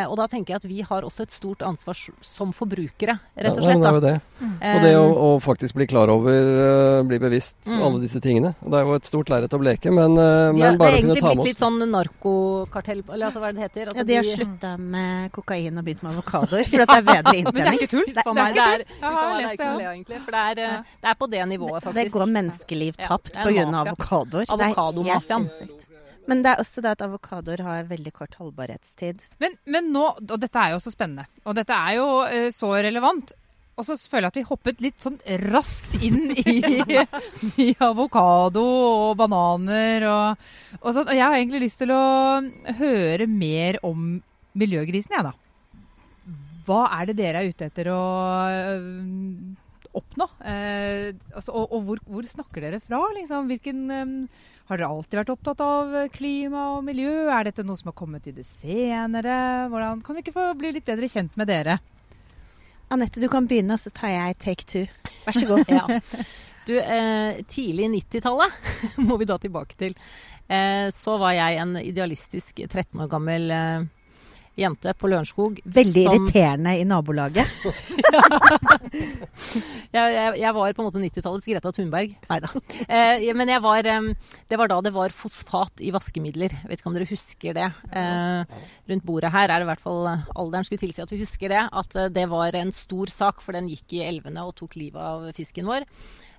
og 0.09 0.17
da 0.17 0.27
tenker 0.31 0.55
jeg 0.55 0.57
at 0.63 0.65
vi 0.71 0.81
har 0.87 1.03
også 1.03 1.23
et 1.27 1.33
stort 1.35 1.63
ansvar 1.67 1.97
som 2.23 2.53
forbrukere, 2.55 3.17
rett 3.37 3.57
og 3.59 3.65
slett. 3.65 3.83
Ja, 3.83 3.83
det 3.83 3.89
er 3.91 3.95
jo 3.95 4.01
det. 4.01 4.15
Mm. 4.43 4.53
Og 4.63 4.83
det 4.83 4.93
å, 4.97 5.07
å 5.27 5.29
faktisk 5.43 5.75
bli 5.75 5.87
klar 5.91 6.09
over, 6.09 6.31
øh, 6.33 7.03
bli 7.09 7.19
bevisst 7.19 7.57
Mm. 7.67 7.83
alle 7.83 8.01
disse 8.01 8.21
tingene. 8.21 8.55
Det 8.63 8.75
er 8.79 8.85
jo 8.87 8.95
et 8.95 9.05
stort 9.07 9.29
lerret 9.31 9.53
å 9.55 9.59
bleke, 9.59 9.91
men, 9.93 10.15
de 10.15 10.23
men 10.53 10.57
ja, 10.59 10.71
det 10.73 10.79
bare 10.79 10.89
er 10.89 10.99
å 10.99 11.01
kunne 11.03 11.15
egentlig 11.15 11.23
ta 11.23 11.29
med 11.29 11.37
blitt 11.43 11.51
litt 11.51 11.59
sånn 11.63 11.79
narkokartell, 11.91 13.03
eller 13.13 13.27
altså 13.29 13.41
hva 13.43 13.49
er 13.49 13.53
det 13.53 13.59
det 13.61 13.67
heter? 13.69 13.87
Altså, 13.87 13.99
Ja, 13.99 14.05
de 14.05 14.17
har 14.17 14.25
slutta 14.29 14.73
med 14.79 15.33
kokain 15.33 15.79
og 15.79 15.85
begynt 15.85 16.03
med 16.03 16.13
avokadoer, 16.17 16.65
for 16.71 16.85
at 16.85 16.89
det 16.89 16.99
er 16.99 17.07
bedre 17.11 17.33
Men 17.43 17.53
det 17.55 17.67
er 17.67 17.79
ikke 17.79 17.91
tull. 17.93 18.07
Det- 18.13 18.25
For 18.25 18.35
det 18.35 18.43
er 18.43 18.45
meg, 18.45 18.55
ikke 18.55 18.63
det 18.63 18.73
er, 18.73 18.85
tull. 18.85 18.99
Jeg 19.03 19.13
har 19.13 19.23
det 19.23 19.43
er 19.43 19.43
lest 19.43 19.59
det 19.79 19.87
egentlig. 19.93 20.21
For 20.25 20.31
det 20.33 20.43
er, 20.43 20.63
eh, 20.63 20.83
det 21.03 21.11
er 21.11 21.15
på 21.23 21.31
det 21.31 21.43
nivået, 21.53 21.83
faktisk. 21.83 21.95
Det 22.03 22.13
går 22.13 22.27
menneskeliv 22.39 22.93
tapt 23.03 23.33
det 23.33 23.37
er 23.37 23.49
en 23.49 23.73
pga. 23.73 23.83
avokadoer. 23.87 24.47
Avokadomafiaen. 24.49 25.05
Det 25.05 25.11
er 25.11 25.19
helt 25.19 25.53
sinnssykt. 25.59 25.89
Men 26.31 26.43
det 26.45 26.53
er 26.53 26.63
også 26.63 26.83
det 26.85 26.95
at 26.95 27.05
avokadoer 27.05 27.63
har 27.67 27.87
veldig 27.91 28.13
kort 28.15 28.37
holdbarhetstid. 28.39 29.23
Men, 29.43 29.57
men, 29.67 29.91
nå, 29.95 30.05
og 30.23 30.35
dette 30.41 30.59
er 30.59 30.75
jo 30.75 30.83
så 30.83 30.93
spennende, 30.95 31.27
og 31.43 31.57
dette 31.59 31.77
er 31.77 31.97
jo 31.99 32.09
uh, 32.23 32.49
så 32.55 32.75
relevant. 32.87 33.33
Og 33.81 33.87
så 33.89 33.97
føler 33.97 34.27
jeg 34.27 34.33
at 34.33 34.37
vi 34.37 34.49
hoppet 34.51 34.83
litt 34.85 34.99
sånn 35.01 35.17
raskt 35.49 35.95
inn 36.05 36.35
i, 36.37 36.59
i 37.65 37.69
avokado 37.83 38.63
og 38.63 39.15
bananer 39.19 40.05
og, 40.11 40.51
og 40.83 40.91
sånn. 40.93 41.09
Og 41.09 41.17
jeg 41.17 41.25
har 41.25 41.39
egentlig 41.39 41.65
lyst 41.65 41.81
til 41.83 41.95
å 41.97 42.03
høre 42.83 43.27
mer 43.31 43.81
om 43.87 44.21
miljøgrisen, 44.59 45.17
jeg, 45.17 45.25
da. 45.25 45.33
Hva 46.67 46.85
er 46.99 47.09
det 47.09 47.19
dere 47.19 47.41
er 47.41 47.49
ute 47.51 47.67
etter 47.67 47.89
å 47.91 48.03
øh, 48.53 48.85
oppnå? 49.99 50.27
Eh, 50.49 51.13
altså, 51.35 51.55
og, 51.55 51.73
og 51.77 51.87
hvor, 51.87 52.03
hvor, 52.09 52.27
snakker 52.29 52.65
dere 52.65 52.81
fra? 52.83 53.01
Liksom? 53.17 53.49
Hvilken, 53.51 53.83
eh, 53.93 54.51
har 54.71 54.81
dere 54.81 54.91
alltid 54.91 55.21
vært 55.21 55.33
opptatt 55.35 55.65
av 55.65 55.97
klima 56.15 56.69
og 56.77 56.85
miljø? 56.87 57.13
Er 57.33 57.49
dette 57.49 57.65
noe 57.67 57.81
som 57.81 57.93
har 57.93 57.99
kommet 57.99 58.29
i 58.31 58.37
det 58.37 58.47
senere? 58.49 59.69
Hvordan, 59.73 60.05
kan 60.07 60.17
vi 60.17 60.25
ikke 60.25 60.37
få 60.39 60.47
bli 60.59 60.75
litt 60.79 60.89
bedre 60.89 61.11
kjent 61.13 61.37
med 61.41 61.51
dere? 61.53 61.81
Anette, 62.93 63.21
du 63.21 63.29
kan 63.33 63.47
begynne, 63.49 63.79
så 63.81 63.93
tar 63.95 64.13
jeg 64.13 64.41
take 64.43 64.69
two. 64.69 64.85
Vær 65.25 65.37
så 65.39 65.49
god. 65.49 65.71
ja. 65.79 66.01
Du, 66.67 66.77
eh, 66.79 67.41
tidlig 67.51 67.89
90-tallet 67.91 68.53
må 69.09 69.17
vi 69.19 69.27
da 69.27 69.39
tilbake 69.41 69.79
til. 69.81 69.97
Eh, 70.47 70.91
så 70.95 71.17
var 71.21 71.35
jeg 71.35 71.59
en 71.63 71.79
idealistisk 71.81 72.63
13 72.69 73.01
år 73.03 73.11
gammel 73.11 73.51
eh, 73.55 73.89
jente 74.59 74.93
på 74.99 75.09
Lørenskog. 75.11 75.61
Veldig 75.65 76.05
som... 76.07 76.17
irriterende 76.17 76.75
i 76.79 76.85
nabolaget. 76.89 77.49
jeg, 79.97 79.97
jeg, 79.97 80.35
jeg, 80.43 80.53
var 80.57 80.77
på 80.77 80.83
en 80.83 80.89
måte 80.89 81.03
90-tallets 81.03 81.49
Greta 81.49 81.73
Thunberg. 81.75 82.15
Nei 82.29 82.41
da. 82.45 82.51
Eh, 82.87 83.27
men 83.37 83.53
jeg 83.53 83.65
var 83.65 83.87
Det 83.87 84.61
var 84.61 84.73
da 84.73 84.81
det 84.85 84.95
var 84.95 85.17
fosfat 85.17 85.85
i 85.85 85.93
vaskemidler. 85.95 86.57
Vet 86.69 86.83
ikke 86.83 86.93
om 86.93 86.99
dere 86.99 87.11
husker 87.11 87.57
det. 87.57 87.69
Eh, 87.91 88.59
rundt 88.93 89.09
bordet 89.09 89.33
her 89.33 89.49
er 89.49 89.57
det 89.57 89.69
i 89.69 89.73
hvert 89.73 89.85
fall 89.85 90.03
alderen 90.11 90.69
skulle 90.69 90.85
tilsi 90.85 91.05
at 91.05 91.15
vi 91.15 91.23
husker 91.23 91.53
det. 91.53 91.65
At 91.73 91.97
eh, 91.97 92.13
det 92.13 92.29
var 92.33 92.59
en 92.59 92.75
stor 92.75 93.13
sak, 93.13 93.41
for 93.43 93.57
den 93.57 93.71
gikk 93.73 93.97
i 93.97 94.05
elvene 94.05 94.45
og 94.47 94.57
tok 94.59 94.77
livet 94.81 95.01
av 95.01 95.31
fisken 95.37 95.69
vår. 95.71 95.89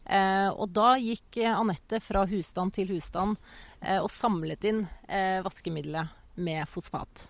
Eh, 0.04 0.50
og 0.52 0.68
da 0.76 0.98
gikk 1.00 1.40
Anette 1.48 2.02
fra 2.04 2.26
husstand 2.28 2.76
til 2.76 2.90
husstand 2.92 3.38
eh, 3.80 4.02
og 4.02 4.12
samlet 4.12 4.68
inn 4.68 4.82
eh, 5.08 5.40
vaskemiddelet 5.46 6.12
med 6.44 6.68
fosfat. 6.68 7.30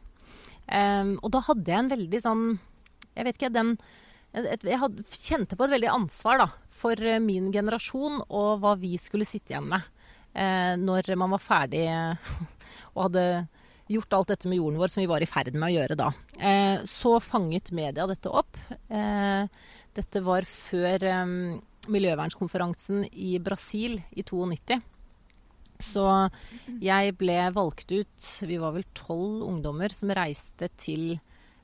Um, 0.64 1.18
og 1.20 1.34
da 1.36 1.42
hadde 1.44 1.68
jeg 1.68 1.84
en 1.84 1.92
veldig 1.92 2.20
sånn 2.24 2.44
Jeg 3.12 3.26
vet 3.28 3.36
ikke, 3.36 3.50
den 3.52 3.74
et, 4.32 4.64
Jeg 4.64 4.80
hadde, 4.80 5.04
kjente 5.12 5.58
på 5.60 5.66
et 5.68 5.74
veldig 5.76 5.90
ansvar 5.92 6.40
da, 6.40 6.46
for 6.72 6.96
uh, 6.96 7.20
min 7.22 7.52
generasjon 7.54 8.22
og 8.24 8.64
hva 8.64 8.72
vi 8.80 8.96
skulle 9.02 9.28
sitte 9.28 9.54
igjen 9.54 9.68
med 9.74 9.84
uh, 9.84 10.74
når 10.80 11.12
man 11.20 11.36
var 11.36 11.44
ferdig 11.44 11.84
og 12.96 13.02
hadde 13.10 13.26
gjort 13.92 14.16
alt 14.16 14.32
dette 14.32 14.48
med 14.48 14.62
jorden 14.62 14.80
vår 14.80 14.94
som 14.94 15.04
vi 15.04 15.12
var 15.12 15.22
i 15.22 15.28
ferd 15.28 15.52
med 15.52 15.68
å 15.68 15.74
gjøre 15.76 16.00
da. 16.00 16.08
Uh, 16.40 16.80
så 16.88 17.18
fanget 17.22 17.74
media 17.76 18.08
dette 18.10 18.32
opp. 18.32 18.56
dette 19.94 20.22
var 20.24 20.48
før 20.48 21.04
um, 21.12 21.36
miljøvernskonferansen 21.92 23.04
i 23.12 23.36
Brasil 23.44 24.00
i 24.16 24.24
92. 24.24 24.80
Så 25.84 26.06
jeg 26.84 27.16
ble 27.20 27.38
valgt 27.56 27.92
ut 27.92 28.28
Vi 28.48 28.60
var 28.62 28.76
vel 28.76 28.86
tolv 28.96 29.44
ungdommer 29.48 29.94
som 29.94 30.14
reiste 30.16 30.70
til 30.80 31.18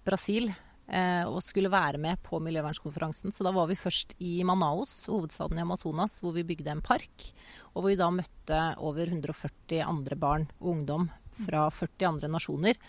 Brasil 0.06 0.50
eh, 0.50 1.24
og 1.28 1.42
skulle 1.46 1.72
være 1.72 2.02
med 2.02 2.22
på 2.26 2.40
miljøvernskonferansen. 2.44 3.34
Så 3.36 3.46
da 3.46 3.54
var 3.56 3.70
vi 3.70 3.78
først 3.80 4.16
i 4.24 4.40
Manaus, 4.48 5.04
hovedstaden 5.10 5.60
i 5.60 5.66
Amazonas, 5.66 6.20
hvor 6.24 6.34
vi 6.36 6.48
bygde 6.48 6.74
en 6.74 6.84
park. 6.86 7.30
Og 7.74 7.82
hvor 7.82 7.92
vi 7.92 8.00
da 8.00 8.10
møtte 8.14 8.64
over 8.78 9.12
140 9.12 9.84
andre 9.86 10.20
barn 10.20 10.50
og 10.60 10.74
ungdom 10.76 11.10
fra 11.46 11.68
40 11.72 12.10
andre 12.10 12.32
nasjoner. 12.32 12.80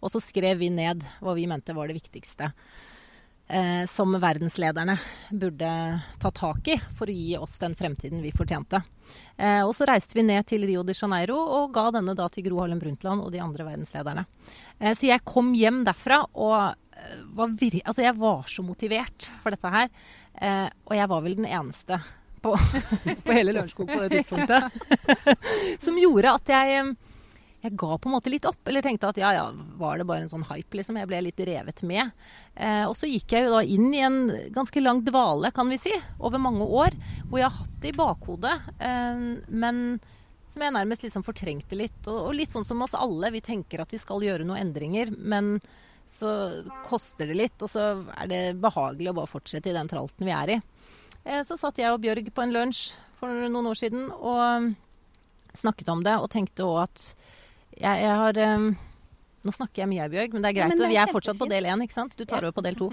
Og 0.00 0.12
så 0.12 0.22
skrev 0.22 0.60
vi 0.62 0.70
ned 0.72 1.04
hva 1.20 1.36
vi 1.36 1.48
mente 1.50 1.76
var 1.76 1.90
det 1.90 1.98
viktigste 2.00 2.52
eh, 3.50 3.86
som 3.86 4.14
verdenslederne 4.20 4.96
burde 5.30 5.70
ta 6.18 6.30
tak 6.30 6.68
i 6.68 6.76
for 6.98 7.10
å 7.10 7.14
gi 7.14 7.36
oss 7.38 7.58
den 7.58 7.74
fremtiden 7.78 8.22
vi 8.22 8.32
fortjente. 8.34 8.82
Eh, 9.36 9.62
og 9.64 9.74
så 9.76 9.88
reiste 9.88 10.16
vi 10.18 10.24
ned 10.26 10.46
til 10.48 10.64
Rio 10.68 10.84
de 10.86 10.94
Janeiro 10.96 11.38
og 11.40 11.74
ga 11.74 11.88
denne 11.96 12.14
da 12.18 12.28
til 12.30 12.46
Gro 12.46 12.62
Harlem 12.62 12.80
Brundtland 12.82 13.24
og 13.24 13.32
de 13.34 13.42
andre 13.42 13.66
verdenslederne. 13.66 14.26
Eh, 14.78 14.94
så 14.94 15.10
jeg 15.10 15.26
kom 15.26 15.52
hjem 15.56 15.82
derfra 15.88 16.22
og 16.30 16.56
eh, 16.70 17.20
var, 17.34 17.52
altså 17.84 18.06
jeg 18.06 18.16
var 18.20 18.48
så 18.50 18.64
motivert 18.66 19.30
for 19.42 19.54
dette 19.54 19.74
her. 19.76 19.92
Eh, 20.40 20.66
og 20.86 20.96
jeg 20.96 21.12
var 21.12 21.26
vel 21.26 21.38
den 21.40 21.50
eneste 21.50 22.00
på, 22.40 22.54
på 23.24 23.36
hele 23.36 23.54
Lørenskog 23.56 23.90
på 23.90 24.02
det 24.06 24.20
tidspunktet 24.20 24.70
som 25.84 25.98
gjorde 26.00 26.36
at 26.38 26.54
jeg 26.54 26.92
jeg 27.60 27.76
ga 27.76 27.96
på 27.98 28.08
en 28.08 28.14
måte 28.14 28.30
litt 28.32 28.46
opp. 28.48 28.60
Eller 28.68 28.84
tenkte 28.84 29.10
at 29.10 29.18
ja, 29.20 29.32
ja, 29.36 29.48
var 29.80 30.00
det 30.00 30.06
bare 30.08 30.24
en 30.24 30.30
sånn 30.32 30.46
hype, 30.48 30.78
liksom. 30.78 30.96
Jeg 31.00 31.10
ble 31.10 31.20
litt 31.26 31.42
revet 31.44 31.82
med. 31.86 32.14
Eh, 32.54 32.86
og 32.86 32.94
så 32.96 33.10
gikk 33.10 33.34
jeg 33.36 33.46
jo 33.46 33.52
da 33.52 33.60
inn 33.64 33.90
i 33.92 34.00
en 34.06 34.20
ganske 34.54 34.80
lang 34.80 35.02
dvale, 35.04 35.52
kan 35.56 35.68
vi 35.68 35.80
si, 35.80 35.92
over 36.18 36.40
mange 36.40 36.64
år. 36.64 36.96
Hvor 37.28 37.42
jeg 37.42 37.48
har 37.48 37.58
hatt 37.58 37.76
det 37.82 37.92
i 37.92 37.98
bakhodet, 37.98 38.56
eh, 38.80 39.26
men 39.52 39.84
som 40.50 40.64
jeg 40.64 40.74
nærmest 40.74 41.04
liksom 41.04 41.26
fortrengte 41.26 41.78
litt. 41.78 42.00
Og, 42.08 42.30
og, 42.30 42.34
litt 42.38 42.54
sånn 42.54 42.66
som 42.66 42.80
oss 42.86 42.96
alle. 42.96 43.32
Vi 43.36 43.44
tenker 43.44 43.84
at 43.84 43.92
vi 43.92 44.00
skal 44.00 44.24
gjøre 44.24 44.48
noen 44.48 44.64
endringer, 44.64 45.12
men 45.14 45.58
så 46.10 46.32
koster 46.88 47.28
det 47.28 47.38
litt. 47.38 47.60
Og 47.60 47.70
så 47.70 47.92
er 48.16 48.30
det 48.30 48.44
behagelig 48.62 49.12
å 49.12 49.18
bare 49.20 49.34
fortsette 49.36 49.70
i 49.70 49.76
den 49.76 49.90
tralten 49.90 50.26
vi 50.26 50.34
er 50.34 50.56
i. 50.56 50.60
Eh, 51.28 51.44
så 51.44 51.60
satt 51.60 51.78
jeg 51.78 51.92
og 51.92 52.00
Bjørg 52.00 52.32
på 52.32 52.46
en 52.46 52.56
lunsj 52.56 52.94
for 53.20 53.50
noen 53.52 53.68
år 53.68 53.76
siden 53.76 54.08
og 54.16 54.72
snakket 55.56 55.88
om 55.92 56.02
det, 56.06 56.16
og 56.16 56.30
tenkte 56.32 56.66
òg 56.66 56.84
at 56.86 57.04
jeg, 57.80 58.04
jeg 58.04 58.16
har 58.22 58.40
um, 58.56 58.70
nå 59.40 59.52
snakker 59.56 59.80
jeg 59.80 59.88
mye, 59.88 60.06
Bjørg, 60.12 60.34
men 60.36 60.44
det 60.44 60.48
er 60.50 60.56
greit. 60.58 60.72
Ja, 60.74 60.76
det 60.76 60.84
er 60.84 60.90
vi 60.92 60.96
er 61.00 61.12
fortsatt 61.14 61.38
på 61.40 61.46
del 61.48 61.64
én, 61.64 61.80
ikke 61.80 61.96
sant? 61.96 62.12
Du 62.18 62.26
tar 62.28 62.44
over 62.44 62.52
på 62.58 62.64
del 62.64 62.76
to. 62.76 62.90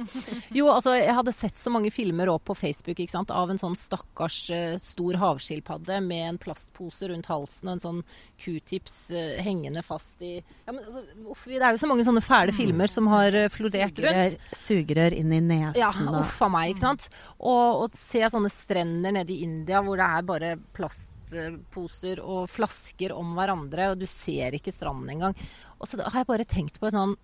Jo, 0.56 0.70
altså, 0.72 0.94
jeg 0.96 1.15
hadde 1.17 1.34
sett 1.36 1.60
så 1.60 1.72
mange 1.74 1.91
filmer 1.91 2.32
opp 2.32 2.46
på 2.48 2.56
Facebook 2.56 3.01
ikke 3.03 3.12
sant? 3.12 3.34
av 3.36 3.51
en 3.51 3.60
sånn 3.60 3.75
stakkars 3.75 4.38
uh, 4.56 4.77
stor 4.79 5.17
havskilpadde 5.20 6.00
med 6.06 6.24
en 6.29 6.39
plastpose 6.39 7.10
rundt 7.12 7.27
halsen 7.27 7.67
og 7.67 7.75
en 7.75 7.84
sånn 7.84 8.00
q-tips 8.39 8.96
uh, 9.12 9.36
hengende 9.44 9.84
fast 9.84 10.24
i 10.24 10.38
ja, 10.38 10.72
men, 10.72 10.79
altså, 10.86 11.03
uff, 11.34 11.44
Det 11.51 11.60
er 11.60 11.75
jo 11.75 11.84
så 11.84 11.91
mange 11.91 12.08
sånne 12.08 12.24
fæle 12.24 12.56
mm. 12.56 12.60
filmer 12.62 12.96
som 12.96 13.12
har 13.12 13.36
uh, 13.36 13.50
florert 13.51 14.00
rundt. 14.06 14.39
Sugerør 14.56 15.17
inn 15.20 15.36
i 15.36 15.41
nesen. 15.44 15.82
Ja, 15.84 15.91
uff 16.22 16.39
a 16.48 16.51
meg, 16.53 16.72
ikke 16.72 16.86
sant. 16.86 17.10
Og, 17.41 17.84
og 17.84 18.00
se 18.00 18.24
sånne 18.32 18.53
strender 18.53 19.20
nede 19.20 19.36
i 19.36 19.44
India 19.44 19.84
hvor 19.84 20.00
det 20.00 20.08
er 20.08 20.32
bare 20.32 20.56
plast 20.77 21.12
plastposer 21.27 22.22
og 22.24 22.48
flasker 22.51 23.13
om 23.15 23.36
hverandre, 23.38 23.91
og 23.91 24.01
du 24.01 24.07
ser 24.10 24.55
ikke 24.57 24.74
stranden 24.74 25.15
engang. 25.15 25.38
Og 25.77 25.89
så 25.89 26.00
har 26.01 26.22
jeg 26.22 26.29
bare 26.29 26.48
tenkt 26.48 26.79
på 26.79 26.89
en 26.89 26.98
sånn, 26.98 27.15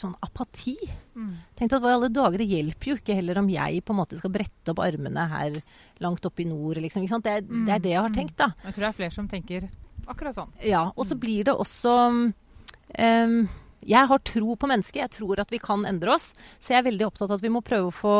sånn 0.00 0.16
apati. 0.24 0.76
Mm. 1.14 1.34
Tenkt 1.58 1.76
at 1.76 1.84
hva 1.84 1.92
i 1.92 1.98
alle 1.98 2.10
dager, 2.14 2.38
Det 2.38 2.48
hjelper 2.50 2.92
jo 2.92 2.98
ikke 2.98 3.18
heller 3.18 3.38
om 3.42 3.50
jeg 3.50 3.84
på 3.84 3.94
en 3.94 4.00
måte 4.00 4.18
skal 4.18 4.34
brette 4.34 4.72
opp 4.72 4.82
armene 4.84 5.28
her 5.30 5.60
langt 6.00 6.26
oppe 6.26 6.44
i 6.44 6.48
nord. 6.48 6.80
Liksom, 6.82 7.06
det, 7.22 7.40
mm. 7.46 7.64
det, 7.66 7.74
er 7.74 7.86
det 7.86 7.94
jeg 7.94 8.02
har 8.02 8.14
tenkt, 8.14 8.36
da. 8.38 8.52
Jeg 8.64 8.74
tror 8.74 8.86
det 8.86 8.90
er 8.90 9.00
flere 9.00 9.16
som 9.16 9.30
tenker 9.30 9.70
akkurat 10.10 10.36
sånn. 10.36 10.52
Ja. 10.66 10.90
Og 10.96 11.06
så 11.06 11.16
mm. 11.16 11.22
blir 11.22 11.46
det 11.46 11.54
også 11.54 11.96
um, 12.10 13.40
Jeg 13.86 14.10
har 14.12 14.22
tro 14.26 14.56
på 14.56 14.70
mennesket. 14.70 15.02
Jeg 15.04 15.16
tror 15.20 15.42
at 15.42 15.52
vi 15.52 15.62
kan 15.62 15.86
endre 15.88 16.16
oss. 16.16 16.32
Så 16.58 16.74
jeg 16.74 16.82
er 16.82 16.90
veldig 16.90 17.10
opptatt 17.10 17.30
av 17.30 17.38
at 17.38 17.46
vi 17.46 17.52
må 17.52 17.62
prøve 17.64 17.90
å 17.90 17.94
få, 17.94 18.14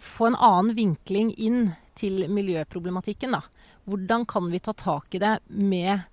få 0.00 0.30
en 0.30 0.40
annen 0.40 0.76
vinkling 0.78 1.34
inn 1.36 1.74
til 1.94 2.26
miljøproblematikken. 2.32 3.36
da. 3.36 3.44
Hvordan 3.84 4.26
kan 4.26 4.50
vi 4.50 4.60
ta 4.64 4.72
tak 4.72 5.14
i 5.14 5.20
det 5.22 5.38
med, 5.46 6.06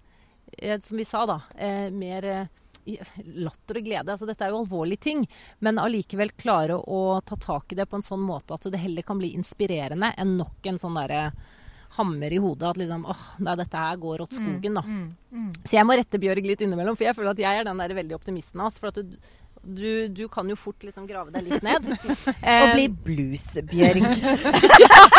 eh, 0.57 0.79
som 0.79 0.97
vi 0.97 1.05
sa, 1.07 1.25
da, 1.25 1.41
eh, 1.55 1.87
mer 1.91 2.25
eh, 2.25 2.47
latter 3.35 3.77
og 3.77 3.85
glede. 3.85 4.11
Altså, 4.11 4.25
dette 4.25 4.45
er 4.45 4.53
jo 4.53 4.61
alvorlige 4.63 5.05
ting, 5.07 5.23
men 5.59 5.79
allikevel 5.79 6.33
klare 6.39 6.77
å 6.79 7.21
ta 7.25 7.37
tak 7.39 7.71
i 7.71 7.77
det 7.79 7.85
på 7.89 7.99
en 7.99 8.05
sånn 8.05 8.23
måte 8.25 8.57
at 8.57 8.67
det 8.71 8.81
heller 8.81 9.05
kan 9.05 9.21
bli 9.21 9.33
inspirerende 9.37 10.13
enn 10.17 10.37
nok 10.39 10.65
en 10.65 10.79
sånn 10.81 10.97
derre 10.97 11.31
hammer 11.97 12.31
i 12.31 12.39
hodet 12.39 12.69
at 12.69 12.79
liksom 12.79 13.03
åh, 13.09 13.23
nei, 13.43 13.55
dette 13.59 13.77
her 13.77 13.97
går 13.99 14.23
åt 14.23 14.37
skogen, 14.37 14.77
da. 14.79 14.83
Mm, 14.85 15.01
mm, 15.11 15.39
mm. 15.41 15.49
Så 15.67 15.75
jeg 15.75 15.87
må 15.87 15.97
rette 15.99 16.21
Bjørg 16.23 16.47
litt 16.47 16.63
innimellom, 16.63 16.95
for 16.95 17.09
jeg 17.09 17.17
føler 17.17 17.33
at 17.33 17.41
jeg 17.43 17.59
er 17.59 17.67
den 17.67 17.81
der 17.83 17.95
veldig 17.97 18.15
optimisten 18.15 18.63
av 18.63 18.69
oss. 18.69 18.77
For 18.79 18.93
at 18.93 19.01
du, 19.03 19.17
du, 19.61 20.07
du, 20.07 20.27
kan 20.31 20.49
jo 20.49 20.55
fort 20.57 20.81
liksom 20.83 21.05
grave 21.09 21.29
deg 21.33 21.47
litt 21.47 21.65
ned. 21.65 21.85
og 22.25 22.73
bli 22.73 22.87
bluesbjørg. 23.05 24.05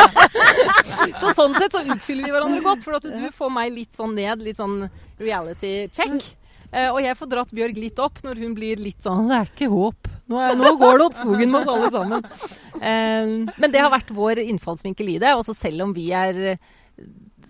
så 1.23 1.33
sånn 1.37 1.55
sett 1.59 1.75
så 1.75 1.83
utfyller 1.87 2.27
vi 2.27 2.35
hverandre 2.35 2.63
godt, 2.65 2.83
for 2.87 2.99
at 2.99 3.07
du 3.07 3.27
får 3.35 3.53
meg 3.55 3.75
litt 3.75 3.99
sånn 3.99 4.17
ned, 4.19 4.43
litt 4.43 4.59
sånn 4.59 4.87
reality 5.23 5.87
check. 5.95 6.33
Uh, 6.73 6.89
og 6.89 7.03
jeg 7.05 7.17
får 7.19 7.29
dratt 7.29 7.51
Bjørg 7.53 7.77
litt 7.77 7.99
opp 8.01 8.23
når 8.25 8.39
hun 8.41 8.55
blir 8.57 8.79
litt 8.81 9.05
sånn 9.05 9.27
Det 9.29 9.43
er 9.43 9.51
ikke 9.51 9.67
håp. 9.69 10.09
Nå, 10.33 10.39
er, 10.41 10.55
nå 10.57 10.71
går 10.81 10.95
det 10.97 11.09
åt 11.11 11.19
skogen 11.21 11.51
med 11.53 11.59
oss 11.61 11.73
alle 11.75 11.91
sammen. 11.93 12.31
Uh, 12.79 13.51
men 13.61 13.75
det 13.75 13.83
har 13.83 13.93
vært 13.93 14.15
vår 14.17 14.41
innfallsvinkel 14.47 15.13
i 15.15 15.19
det. 15.23 15.35
Og 15.37 15.45
så 15.47 15.55
selv 15.55 15.85
om 15.87 15.93
vi 15.95 16.09
er 16.17 16.57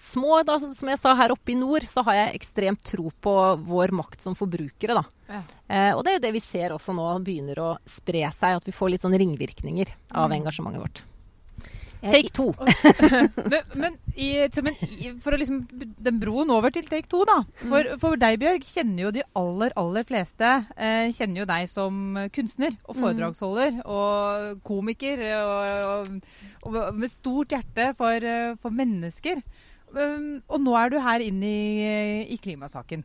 små, 0.03 0.41
da, 0.47 0.59
som 0.63 0.91
jeg 0.91 1.01
sa, 1.01 1.15
her 1.19 1.35
oppe 1.35 1.55
i 1.55 1.59
nord, 1.59 1.87
så 1.89 2.03
har 2.09 2.19
jeg 2.19 2.41
ekstremt 2.41 2.83
tro 2.87 3.13
på 3.23 3.37
vår 3.63 3.95
makt 4.03 4.25
som 4.25 4.37
forbrukere. 4.39 4.99
da. 4.99 5.05
Ja. 5.33 5.45
Eh, 5.69 5.93
og 5.95 6.03
det 6.05 6.13
er 6.13 6.19
jo 6.19 6.27
det 6.27 6.35
vi 6.35 6.45
ser 6.45 6.75
også 6.75 6.95
nå 6.97 7.07
begynner 7.25 7.63
å 7.63 7.71
spre 7.89 8.27
seg, 8.35 8.59
at 8.59 8.69
vi 8.69 8.75
får 8.77 8.95
litt 8.95 9.07
sånn 9.07 9.17
ringvirkninger 9.17 9.95
av 10.11 10.29
mm. 10.29 10.37
engasjementet 10.41 10.83
vårt. 10.83 11.05
Take 12.03 12.33
to. 12.35 12.49
men, 13.53 13.61
men 13.79 13.97
i, 14.19 14.33
men 14.65 14.79
i, 14.83 15.13
for 15.23 15.37
å 15.37 15.39
liksom 15.39 15.61
Den 15.71 16.19
broen 16.19 16.51
over 16.51 16.73
til 16.75 16.89
take 16.91 17.07
to, 17.07 17.21
da. 17.29 17.39
For, 17.61 17.93
for 18.03 18.19
deg, 18.19 18.41
Bjørg, 18.43 18.67
kjenner 18.67 19.05
jo 19.05 19.13
de 19.15 19.23
aller, 19.39 19.75
aller 19.79 20.07
fleste 20.09 20.51
eh, 20.75 21.13
kjenner 21.15 21.45
jo 21.45 21.49
deg 21.53 21.71
som 21.71 22.19
kunstner 22.35 22.75
og 22.89 22.99
foredragsholder 22.99 23.85
og 23.87 24.65
komiker. 24.67 25.23
Og, 25.39 26.11
og, 26.67 26.73
og 26.73 26.99
med 26.99 27.13
stort 27.13 27.55
hjerte 27.55 27.93
for, 27.99 28.27
for 28.65 28.83
mennesker. 28.83 29.39
Og 29.93 30.61
nå 30.63 30.77
er 30.79 30.93
du 30.93 30.99
her 31.03 31.25
inne 31.25 31.49
i, 31.49 31.91
i 32.33 32.39
klimasaken. 32.41 33.05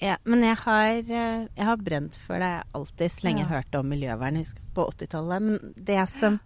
Ja, 0.00 0.16
men 0.24 0.40
jeg 0.46 0.56
har, 0.62 0.88
eh, 0.96 1.42
jeg 1.44 1.66
har, 1.68 1.76
brent 1.76 2.16
for 2.16 2.40
det 2.40 2.62
alltid, 2.72 3.12
så 3.12 3.26
lenge 3.26 3.42
ja. 3.42 3.44
jeg 3.44 3.52
hørte 3.52 3.80
om 3.82 3.90
miljøvern 3.92 4.38
husk, 4.40 4.60
på 4.72 4.86
80-tallet. 4.94 5.44
Men 5.44 5.74
det 5.76 6.00
som 6.08 6.38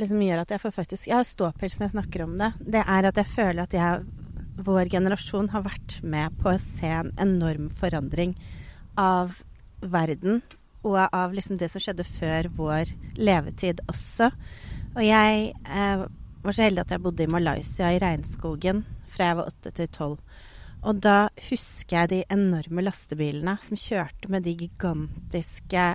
liksom 0.00 0.22
gjør 0.24 0.42
at 0.42 0.54
jeg 0.54 0.62
får 0.62 0.72
faktisk 0.74 1.06
Jeg 1.06 1.18
har 1.20 1.28
ståpels 1.28 1.76
når 1.78 1.86
jeg 1.86 1.94
snakker 1.94 2.24
om 2.24 2.36
det. 2.40 2.50
Det 2.64 2.80
er 2.80 3.08
at 3.10 3.20
jeg 3.20 3.32
føler 3.34 3.66
at 3.66 3.76
jeg, 3.76 4.06
vår 4.64 4.88
generasjon 4.96 5.52
har 5.52 5.66
vært 5.66 5.98
med 6.02 6.40
på 6.40 6.54
å 6.54 6.62
se 6.62 6.88
en 6.88 7.12
enorm 7.20 7.68
forandring 7.68 8.32
av 8.96 9.36
verden. 9.84 10.40
Og 10.88 10.96
av 11.04 11.36
liksom 11.36 11.60
det 11.60 11.68
som 11.72 11.84
skjedde 11.84 12.08
før 12.08 12.48
vår 12.56 12.96
levetid 13.20 13.84
også. 13.92 14.32
Og 14.94 15.04
jeg 15.04 15.52
eh, 15.68 16.08
var 16.44 16.56
så 16.56 16.66
heldig 16.66 16.84
at 16.84 16.92
jeg 16.94 17.04
bodde 17.04 17.24
i 17.24 17.30
Malaysia, 17.30 17.92
i 17.92 18.00
regnskogen, 18.02 18.82
fra 19.10 19.30
jeg 19.30 19.38
var 19.38 19.48
åtte 19.52 19.72
til 19.74 19.88
tolv. 19.94 20.18
Og 20.84 20.98
da 21.00 21.30
husker 21.46 22.02
jeg 22.02 22.10
de 22.10 22.18
enorme 22.34 22.84
lastebilene 22.84 23.56
som 23.64 23.78
kjørte 23.80 24.28
med 24.32 24.44
de 24.44 24.52
gigantiske 24.60 25.86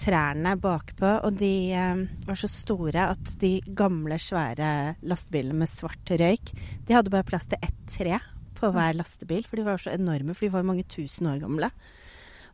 trærne 0.00 0.54
bakpå. 0.60 1.10
Og 1.26 1.36
de 1.40 1.52
eh, 1.76 2.04
var 2.24 2.40
så 2.40 2.48
store 2.50 3.10
at 3.12 3.34
de 3.42 3.58
gamle, 3.76 4.18
svære 4.20 4.96
lastebilene 5.04 5.60
med 5.60 5.72
svart 5.72 6.14
røyk, 6.16 6.54
de 6.88 6.96
hadde 6.96 7.12
bare 7.12 7.28
plass 7.28 7.48
til 7.50 7.60
ett 7.60 7.84
tre 7.92 8.16
på 8.56 8.72
hver 8.72 8.96
lastebil, 8.96 9.44
for 9.44 9.60
de 9.60 9.66
var 9.66 9.80
så 9.80 9.92
enorme, 9.92 10.32
for 10.32 10.46
de 10.46 10.54
var 10.54 10.64
mange 10.64 10.86
tusen 10.88 11.28
år 11.28 11.42
gamle. 11.42 11.68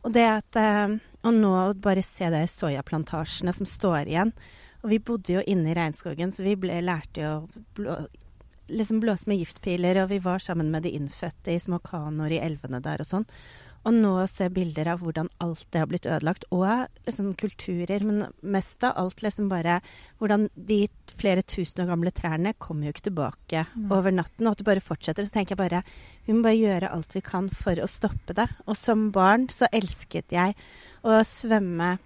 Og 0.03 0.11
det 0.11 0.27
at 0.27 0.59
eh, 0.59 0.99
Og 1.23 1.31
nå 1.31 1.55
bare 1.79 2.01
se 2.03 2.27
de 2.27 2.41
soyaplantasjene 2.51 3.53
som 3.55 3.67
står 3.69 4.09
igjen. 4.11 4.33
Og 4.83 4.91
vi 4.91 4.99
bodde 4.99 5.37
jo 5.37 5.43
inne 5.47 5.71
i 5.71 5.77
regnskogen, 5.77 6.33
så 6.35 6.43
vi 6.45 6.57
ble, 6.59 6.81
lærte 6.83 7.23
jo 7.23 7.33
liksom 8.67 8.99
blåse 9.03 9.29
med 9.31 9.39
giftpiler, 9.39 10.03
og 10.03 10.11
vi 10.11 10.21
var 10.23 10.43
sammen 10.43 10.71
med 10.71 10.83
de 10.83 10.95
innfødte 10.97 11.55
i 11.55 11.61
små 11.61 11.79
kanoer 11.83 12.35
i 12.35 12.41
elvene 12.43 12.81
der 12.83 13.03
og 13.03 13.09
sånn. 13.09 13.27
Og 13.83 13.91
nå 13.91 14.13
å 14.21 14.27
se 14.31 14.45
bilder 14.53 14.87
av 14.93 15.01
hvordan 15.03 15.27
alt 15.43 15.65
det 15.75 15.81
har 15.81 15.89
blitt 15.91 16.07
ødelagt, 16.07 16.45
og 16.55 16.85
liksom 17.03 17.33
kulturer, 17.39 18.05
men 18.07 18.29
mest 18.55 18.83
av 18.87 18.95
alt 19.01 19.23
liksom 19.25 19.49
bare 19.51 19.81
hvordan 20.21 20.47
de 20.55 20.85
flere 21.19 21.43
tusen 21.43 21.83
år 21.83 21.91
gamle 21.91 22.13
trærne 22.15 22.55
kommer 22.55 22.87
jo 22.87 22.93
ikke 22.95 23.09
tilbake 23.09 23.65
mm. 23.73 23.89
over 23.91 24.15
natten, 24.15 24.47
og 24.47 24.55
at 24.55 24.63
det 24.63 24.69
bare 24.69 24.83
fortsetter. 24.83 25.27
Så 25.27 25.35
tenker 25.35 25.57
jeg 25.57 25.63
bare 25.65 25.83
vi 26.23 26.35
må 26.35 26.45
bare 26.45 26.61
gjøre 26.61 26.93
alt 26.95 27.17
vi 27.17 27.25
kan 27.27 27.51
for 27.51 27.83
å 27.83 27.91
stoppe 27.91 28.35
det. 28.37 28.47
Og 28.63 28.79
som 28.79 29.09
barn 29.15 29.49
så 29.51 29.67
elsket 29.75 30.31
jeg 30.31 30.55
å 31.03 31.19
svømme 31.27 31.97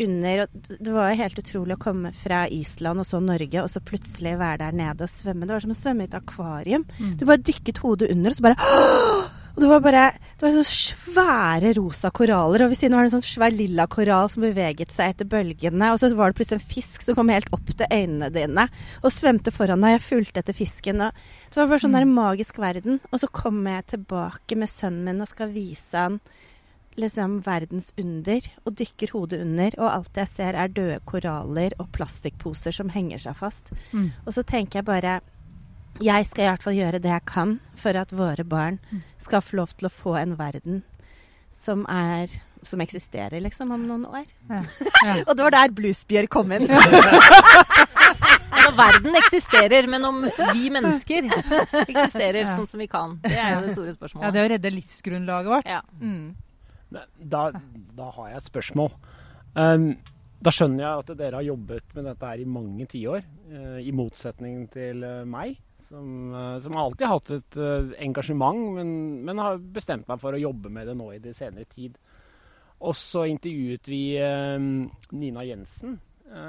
under 0.00 0.44
og 0.44 0.70
Det 0.78 0.94
var 0.94 1.18
helt 1.18 1.38
utrolig 1.38 1.76
å 1.76 1.82
komme 1.82 2.14
fra 2.16 2.46
Island 2.48 3.02
og 3.02 3.06
så 3.08 3.20
Norge, 3.22 3.62
og 3.62 3.70
så 3.70 3.82
plutselig 3.84 4.38
være 4.40 4.64
der 4.64 4.80
nede 4.80 5.06
og 5.06 5.12
svømme. 5.12 5.46
Det 5.46 5.56
var 5.56 5.66
som 5.66 5.74
å 5.74 5.78
svømme 5.78 6.06
i 6.06 6.10
et 6.10 6.18
akvarium. 6.18 6.86
Mm. 6.98 7.14
Du 7.20 7.26
bare 7.28 7.44
dykket 7.44 7.82
hodet 7.84 8.10
under, 8.14 8.32
og 8.32 8.38
så 8.38 8.48
bare 8.48 9.30
og 9.52 9.60
det 9.60 9.68
var 9.68 9.82
bare 9.84 10.02
det 10.16 10.46
var 10.46 10.54
sånne 10.54 10.72
svære 10.72 11.72
rosa 11.76 12.10
koraller, 12.14 12.64
og 12.64 12.72
ved 12.72 12.78
siden 12.80 12.96
var 12.96 13.04
det 13.04 13.10
en 13.10 13.18
sånn 13.18 13.26
svær 13.26 13.52
lilla 13.54 13.84
korall 13.90 14.30
som 14.32 14.46
beveget 14.46 14.94
seg 14.94 15.12
etter 15.12 15.28
bølgene. 15.28 15.90
Og 15.92 16.00
så 16.00 16.08
var 16.16 16.32
det 16.32 16.38
plutselig 16.38 16.62
en 16.62 16.72
fisk 16.72 17.04
som 17.04 17.18
kom 17.18 17.30
helt 17.30 17.52
opp 17.54 17.68
til 17.68 17.84
øynene 17.86 18.30
dine 18.32 18.64
og 19.02 19.12
svømte 19.12 19.52
foran 19.54 19.84
deg. 19.84 19.98
Jeg 19.98 20.06
fulgte 20.06 20.42
etter 20.42 20.56
fisken. 20.56 21.04
og 21.04 21.20
Det 21.52 21.60
var 21.60 21.68
bare 21.68 21.84
sånn 21.84 21.98
der 21.98 22.08
mm. 22.08 22.14
magisk 22.16 22.62
verden. 22.64 23.02
Og 23.12 23.22
så 23.22 23.28
kommer 23.28 23.76
jeg 23.76 23.90
tilbake 23.92 24.58
med 24.58 24.72
sønnen 24.72 25.12
min 25.12 25.22
og 25.26 25.30
skal 25.30 25.52
vise 25.52 26.06
han 26.08 26.18
liksom 27.00 27.40
verdens 27.46 27.90
under 28.00 28.46
og 28.66 28.76
dykker 28.78 29.12
hodet 29.14 29.42
under, 29.44 29.74
og 29.78 29.90
alt 29.90 30.22
jeg 30.22 30.30
ser 30.30 30.58
er 30.58 30.72
døde 30.72 31.00
koraller 31.08 31.74
og 31.80 31.90
plastikkposer 31.96 32.74
som 32.76 32.92
henger 32.92 33.22
seg 33.24 33.36
fast. 33.38 33.72
Mm. 33.92 34.10
Og 34.26 34.32
så 34.36 34.42
tenker 34.42 34.80
jeg 34.80 34.88
bare 34.88 35.20
Jeg 36.00 36.24
skal 36.26 36.44
i 36.44 36.48
hvert 36.48 36.62
fall 36.64 36.76
gjøre 36.78 36.98
det 37.04 37.10
jeg 37.10 37.24
kan 37.28 37.58
for 37.76 37.96
at 38.00 38.12
våre 38.16 38.44
barn 38.44 38.78
mm. 38.90 39.02
skal 39.20 39.44
få 39.44 39.56
lov 39.60 39.74
til 39.76 39.86
å 39.86 39.92
få 39.92 40.16
en 40.16 40.38
verden 40.38 40.82
som 41.52 41.84
er 41.84 42.32
som 42.62 42.80
eksisterer, 42.80 43.40
liksom, 43.42 43.72
om 43.74 43.86
noen 43.88 44.06
år. 44.06 44.24
Ja. 44.48 44.62
Ja. 45.02 45.16
og 45.26 45.34
det 45.34 45.42
var 45.42 45.50
der 45.50 45.72
Bluesbjørn 45.74 46.28
kom 46.30 46.52
inn. 46.54 46.68
altså, 48.62 48.70
verden 48.78 49.18
eksisterer, 49.18 49.88
men 49.90 50.04
om 50.06 50.20
vi 50.22 50.70
mennesker 50.70 51.26
eksisterer 51.26 52.44
ja. 52.44 52.52
sånn 52.54 52.68
som 52.70 52.78
vi 52.78 52.86
kan. 52.86 53.16
Det 53.24 53.34
er 53.34 53.56
jo 53.56 53.64
det 53.66 53.74
store 53.74 53.94
spørsmålet. 53.96 54.28
Ja, 54.28 54.34
det 54.36 54.44
å 54.44 54.50
redde 54.54 54.72
livsgrunnlaget 54.76 55.50
vårt. 55.56 55.66
Ja. 55.66 55.80
Mm. 55.98 56.36
Da, 56.92 57.44
da, 57.96 58.08
har 58.16 58.30
jeg 58.30 58.40
et 58.40 58.50
spørsmål. 58.50 58.92
Um, 59.56 59.92
da 60.42 60.52
skjønner 60.52 60.82
jeg 60.82 61.02
at 61.02 61.12
dere 61.18 61.38
har 61.38 61.46
jobbet 61.46 61.92
med 61.96 62.08
dette 62.10 62.30
her 62.30 62.40
i 62.42 62.48
mange 62.48 62.86
tiår, 62.90 63.26
uh, 63.52 63.78
i 63.78 63.92
motsetning 63.94 64.64
til 64.72 65.04
uh, 65.06 65.22
meg. 65.28 65.58
Som, 65.92 66.32
uh, 66.32 66.56
som, 66.64 66.76
har 66.78 67.10
hatt 67.10 67.34
et 67.36 67.58
engasjement, 68.00 68.62
men, 68.78 68.94
men, 69.26 69.42
har 69.42 69.60
bestemt 69.60 70.08
meg 70.08 70.22
for 70.22 70.32
å 70.32 70.40
jobbe 70.40 70.72
med 70.72 70.88
det 70.88 70.96
nå 70.96 71.10
i 71.12 71.20
det 71.22 71.34
senere 71.36 71.68
tid. 71.68 71.98
Og 72.82 72.96
så 72.98 73.26
intervjuet 73.30 73.86
vi 73.86 74.02
Nina 74.18 75.44
Jensen 75.46 75.92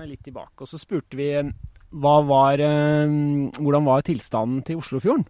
litt 0.09 0.23
tilbake, 0.25 0.63
og 0.63 0.69
så 0.71 0.79
spurte 0.81 1.19
vi 1.19 1.27
var, 1.37 2.57
hvordan 2.57 3.85
var 3.85 4.01
tilstanden 4.07 4.63
til 4.65 4.79
Oslofjorden? 4.81 5.27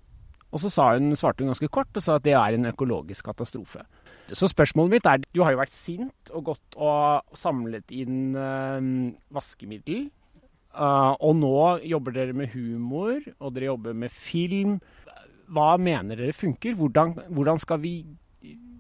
Og 0.54 0.62
så 0.62 0.70
hun, 0.94 1.16
svarte 1.18 1.44
hun 1.44 1.50
ganske 1.50 1.70
kort 1.74 1.98
og 1.98 2.06
sa 2.06 2.20
at 2.20 2.26
det 2.28 2.36
er 2.38 2.56
en 2.56 2.70
økologisk 2.70 3.26
katastrofe. 3.26 3.82
Så 4.32 4.48
spørsmålet 4.48 4.96
mitt 4.96 5.08
er 5.10 5.24
Du 5.36 5.42
har 5.44 5.54
jo 5.54 5.60
vært 5.60 5.76
sint 5.76 6.32
og 6.32 6.46
gått 6.54 6.78
og 6.80 7.38
samlet 7.38 7.92
inn 7.92 8.36
uh, 8.38 8.80
vaskemiddel. 9.36 10.08
Uh, 10.74 11.14
og 11.22 11.36
nå 11.38 11.56
jobber 11.86 12.16
dere 12.16 12.34
med 12.34 12.54
humor, 12.56 13.20
og 13.38 13.54
dere 13.54 13.70
jobber 13.74 13.98
med 13.98 14.14
film. 14.14 14.80
Hva 15.54 15.76
mener 15.78 16.18
dere 16.18 16.34
funker? 16.34 16.74
Hvordan, 16.80 17.14
hvordan, 17.30 17.60
skal, 17.62 17.82
vi, 17.84 18.00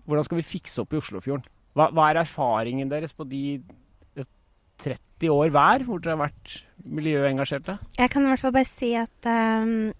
hvordan 0.07 0.25
skal, 0.25 0.39
vi, 0.39 0.47
fikse 0.55 0.81
opp 0.81 0.95
i 0.95 1.01
Oslofjorden? 1.01 1.45
Hva, 1.77 1.89
hva, 1.93 2.09
er 2.09 2.21
erfaringen 2.23 2.89
deres 2.89 3.13
på 3.17 3.25
de 3.29 3.43
30 4.83 5.29
år 5.31 5.51
hver 5.53 5.85
hvor 5.87 6.01
dere 6.01 6.15
har 6.15 6.23
vært 6.25 6.55
miljøengasjerte? 6.83 7.77
Jeg 7.99 8.11
kan 8.13 8.25
i 8.25 8.31
hvert 8.31 8.41
fall 8.41 8.55
bare 8.55 8.69
si 8.69 8.89
at 8.97 9.29
um, 9.29 9.93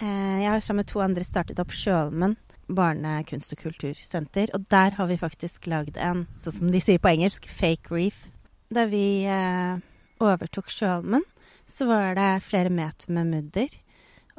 jeg 0.00 0.46
har 0.46 0.62
sammen 0.64 0.84
med 0.84 0.90
to 0.90 1.02
andre 1.04 1.26
startet 1.26 1.60
opp 1.62 1.74
Sjølmen 1.76 2.38
barnekunst- 2.76 3.54
og 3.56 3.62
kultursenter. 3.64 4.52
Og 4.56 4.66
der 4.70 4.96
har 4.96 5.10
vi 5.10 5.18
faktisk 5.20 5.68
lagd 5.70 5.98
en, 6.00 6.26
sånn 6.40 6.58
som 6.58 6.72
de 6.72 6.80
sier 6.82 7.02
på 7.02 7.12
engelsk, 7.12 7.48
fake 7.50 7.92
reef. 7.94 8.26
Da 8.70 8.86
vi 8.90 9.24
eh, 9.26 9.80
overtok 10.22 10.70
Sjøholmen, 10.70 11.24
så 11.70 11.86
var 11.90 12.14
det 12.18 12.42
flere 12.46 12.72
meter 12.72 13.12
med 13.14 13.30
mudder. 13.30 13.78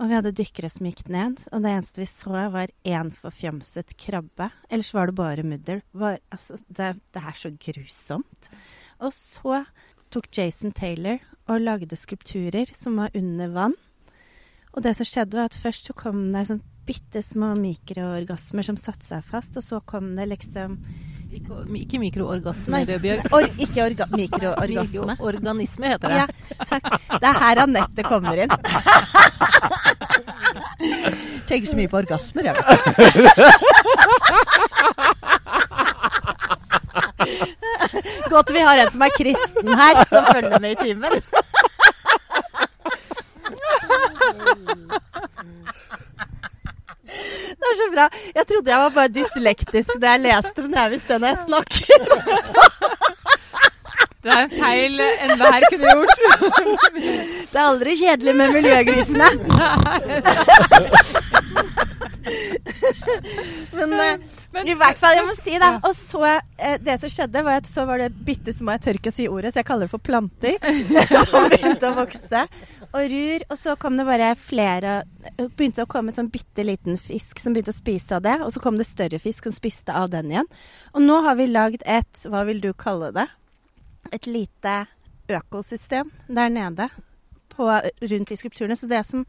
Og 0.01 0.09
vi 0.09 0.15
hadde 0.17 0.33
dykkere 0.33 0.69
som 0.71 0.87
gikk 0.87 1.03
ned, 1.13 1.43
og 1.51 1.61
det 1.61 1.71
eneste 1.75 2.01
vi 2.01 2.07
så, 2.09 2.47
var 2.53 2.71
én 2.87 3.11
forfjamset 3.13 3.93
krabbe. 4.01 4.47
Ellers 4.71 4.93
var 4.95 5.11
det 5.11 5.17
bare 5.19 5.45
mudder. 5.45 5.83
Var, 5.93 6.17
altså, 6.33 6.57
det, 6.67 6.95
det, 7.13 7.21
er 7.21 7.37
så 7.37 7.51
grusomt. 7.53 8.49
Og 9.03 9.13
så 9.13 9.61
tok 10.11 10.31
Jason 10.33 10.73
Taylor 10.73 11.21
og 11.51 11.61
lagde 11.61 11.99
skulpturer 11.99 12.71
som 12.73 12.97
var 12.97 13.13
under 13.17 13.53
vann. 13.53 13.77
Og 14.71 14.83
det 14.85 14.95
som 14.97 15.07
skjedde, 15.07 15.37
var 15.37 15.51
at 15.51 15.59
først 15.59 15.89
så 15.89 15.95
kom 15.97 16.29
det 16.33 16.47
sånn 16.47 16.63
bitte 16.85 17.21
små 17.23 17.53
mikroorgasmer 17.59 18.65
som 18.65 18.77
satte 18.79 19.05
seg 19.05 19.23
fast, 19.27 19.57
og 19.59 19.63
så 19.65 19.79
kom 19.85 20.15
det 20.17 20.25
liksom 20.31 20.77
ikke, 21.31 21.63
ikke 21.79 21.99
mikroorgasme, 22.01 22.85
Rødbjørg. 22.89 23.21
Or, 23.35 23.45
ikke 23.57 23.83
orga, 23.85 24.05
mikroorgasme. 24.11 25.05
Mikroorganisme 25.13 25.85
heter 25.93 26.07
det. 26.11 26.17
Ja, 26.17 26.25
takk. 26.65 26.83
Det 27.21 27.27
er 27.29 27.37
her 27.45 27.55
Anette 27.63 28.03
kommer 28.03 28.35
inn. 28.43 28.51
Tenker 31.47 31.67
så 31.69 31.75
mye 31.79 31.91
på 31.91 31.97
orgasmer, 32.01 32.43
jeg. 32.51 32.55
Godt 38.31 38.49
vi 38.55 38.59
har 38.65 38.77
en 38.81 38.91
som 38.91 39.01
er 39.05 39.11
kristen 39.15 39.71
her, 39.77 40.03
som 40.11 40.25
følger 40.33 40.59
med 40.59 40.71
i 40.71 40.75
timen. 40.83 41.13
Det 47.61 47.65
er 47.71 47.75
så 47.77 47.87
bra. 47.93 48.05
Jeg 48.35 48.47
trodde 48.49 48.71
jeg 48.71 48.83
var 48.83 48.95
bare 48.95 49.13
dyslektisk 49.15 49.91
da 50.01 50.15
jeg 50.15 50.23
leste, 50.25 50.59
men 50.65 50.73
jeg 50.77 50.83
er 50.83 50.93
visst 50.95 51.09
det 51.11 51.17
når 51.21 51.29
jeg 51.33 51.39
snakker. 51.47 51.97
Det 54.21 54.29
er 54.29 54.43
en 54.45 54.51
feil 54.53 54.99
enhver 55.01 55.63
kunne 55.71 55.93
gjort. 55.95 56.19
Det 57.51 57.57
er 57.57 57.63
aldri 57.65 57.95
kjedelig 57.97 58.35
med 58.37 58.47
miljøgrisene. 58.53 59.29
Men, 63.71 63.93
eh, 63.99 64.19
men, 64.51 64.67
i 64.67 64.75
hvert 64.77 64.99
fall, 64.99 65.15
jeg 65.17 65.25
må 65.25 65.35
si 65.41 65.57
det. 65.57 65.71
Og 65.87 65.95
så, 65.97 66.21
eh, 66.57 66.77
det 66.83 66.99
som 67.01 67.09
skjedde, 67.09 67.43
var 67.47 67.61
at 67.61 67.69
så 67.69 67.85
var 67.89 68.03
det 68.03 68.11
bitte 68.25 68.53
små 68.53 68.75
Jeg 68.77 68.83
tør 68.85 68.99
ikke 68.99 69.13
å 69.13 69.17
si 69.17 69.27
ordet, 69.31 69.53
så 69.53 69.61
jeg 69.61 69.69
kaller 69.71 69.87
det 69.87 69.93
for 69.95 70.03
planter. 70.05 70.57
Som 71.31 71.49
begynte 71.49 71.89
å 71.89 71.97
vokse. 71.97 72.45
Og 72.91 73.11
rur. 73.11 73.45
Og 73.49 73.59
så 73.59 73.75
kom 73.79 73.97
det 73.99 74.07
bare 74.07 74.31
flere 74.39 75.01
begynte 75.37 75.85
å 75.85 75.89
komme 75.89 76.11
en 76.11 76.19
sånn 76.21 76.31
bitte 76.33 76.65
liten 76.67 76.99
fisk 76.99 77.41
som 77.41 77.55
begynte 77.55 77.73
å 77.73 77.79
spise 77.79 78.17
av 78.17 78.25
det. 78.25 78.37
Og 78.45 78.53
så 78.55 78.63
kom 78.63 78.79
det 78.79 78.89
større 78.89 79.21
fisk 79.21 79.47
som 79.47 79.55
spiste 79.55 79.95
av 79.95 80.11
den 80.13 80.33
igjen. 80.33 80.49
Og 80.95 81.05
nå 81.05 81.21
har 81.25 81.37
vi 81.39 81.47
lagd 81.51 81.85
et, 81.85 82.25
hva 82.27 82.43
vil 82.47 82.61
du 82.63 82.71
kalle 82.77 83.11
det? 83.15 83.27
Et 84.11 84.27
lite 84.29 84.75
økosystem 85.31 86.09
der 86.27 86.51
nede 86.51 86.89
på, 87.51 87.67
rundt 87.67 88.31
de 88.31 88.39
skulpturene. 88.39 88.77
Så 88.77 88.89
det 88.91 89.03
som 89.07 89.25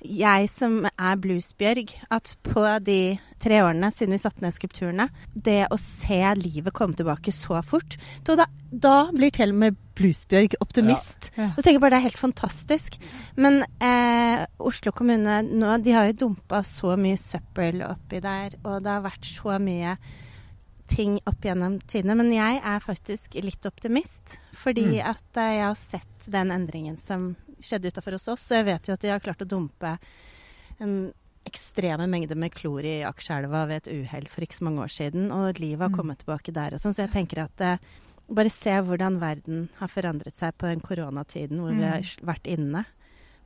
jeg 0.00 0.48
som 0.52 0.84
er 0.88 1.18
bluesbjørg, 1.20 1.90
at 2.10 2.32
på 2.46 2.62
de 2.86 3.18
tre 3.40 3.58
årene 3.64 3.88
siden 3.92 4.12
vi 4.16 4.20
satte 4.20 4.44
ned 4.44 4.52
skulpturene, 4.56 5.08
det 5.34 5.66
å 5.72 5.78
se 5.80 6.18
livet 6.40 6.74
komme 6.76 6.96
tilbake 6.98 7.32
så 7.32 7.60
fort 7.64 7.96
så 8.26 8.36
da, 8.36 8.46
da 8.70 8.94
blir 9.12 9.32
til 9.34 9.52
og 9.54 9.60
med 9.62 9.76
bluesbjørg 10.00 10.56
optimist. 10.60 11.30
Ja. 11.36 11.42
Ja. 11.44 11.50
Og 11.56 11.64
tenker 11.64 11.80
bare 11.82 11.96
det 11.96 12.00
er 12.00 12.08
helt 12.08 12.20
fantastisk. 12.20 12.96
Men 13.36 13.60
eh, 13.84 14.46
Oslo 14.58 14.92
kommune 14.96 15.40
nå, 15.48 15.74
de 15.84 15.92
har 15.96 16.08
jo 16.10 16.18
dumpa 16.24 16.62
så 16.64 16.96
mye 17.00 17.18
søppel 17.20 17.82
oppi 17.84 18.20
der, 18.24 18.56
og 18.64 18.80
det 18.84 18.94
har 18.94 19.04
vært 19.04 19.28
så 19.28 19.58
mye 19.60 19.96
ting 20.90 21.18
opp 21.28 21.44
gjennom 21.46 21.76
tidene. 21.86 22.16
Men 22.18 22.32
jeg 22.34 22.62
er 22.66 22.80
faktisk 22.82 23.36
litt 23.44 23.66
optimist, 23.68 24.38
fordi 24.58 24.86
Mm. 24.90 25.10
at 25.12 25.36
eh, 25.36 25.52
jeg 25.60 25.66
har 25.68 25.78
sett 25.78 26.30
den 26.30 26.50
endringen 26.50 26.96
som 26.98 27.34
skjedde 27.60 27.90
utafor 27.92 28.12
hos 28.12 28.28
oss. 28.28 28.40
så 28.48 28.56
jeg 28.60 28.64
vet 28.66 28.86
jo 28.88 28.92
at 28.94 29.00
de 29.00 29.08
har 29.08 29.20
klart 29.20 29.42
å 29.44 29.48
dumpe 29.48 29.98
en 30.80 31.12
ekstreme 31.46 32.06
mengder 32.08 32.36
med 32.36 32.52
klor 32.52 32.84
i 32.84 33.00
Akerselva 33.02 33.66
ved 33.68 33.86
et 33.86 33.92
uhell 34.04 34.28
for 34.28 34.44
ikke 34.44 34.58
så 34.58 34.64
mange 34.68 34.82
år 34.84 34.92
siden. 34.92 35.30
Og 35.32 35.58
livet 35.58 35.80
har 35.80 35.88
Mm. 35.90 35.96
kommet 35.96 36.18
tilbake 36.18 36.52
der 36.52 36.74
og 36.74 36.80
sånn. 36.80 36.94
Så 36.94 37.06
jeg 37.08 37.12
tenker 37.12 37.44
at 37.44 37.60
eh, 37.60 37.78
bare 38.30 38.50
se 38.50 38.70
hvordan 38.70 39.18
verden 39.18 39.68
har 39.78 39.88
forandret 39.88 40.36
seg 40.36 40.52
på 40.58 40.68
den 40.68 40.80
koronatiden 40.80 41.58
hvor 41.58 41.70
vi 41.72 41.80
Mm. 41.82 41.90
har 41.90 42.02
vært 42.34 42.44
inne. 42.46 42.84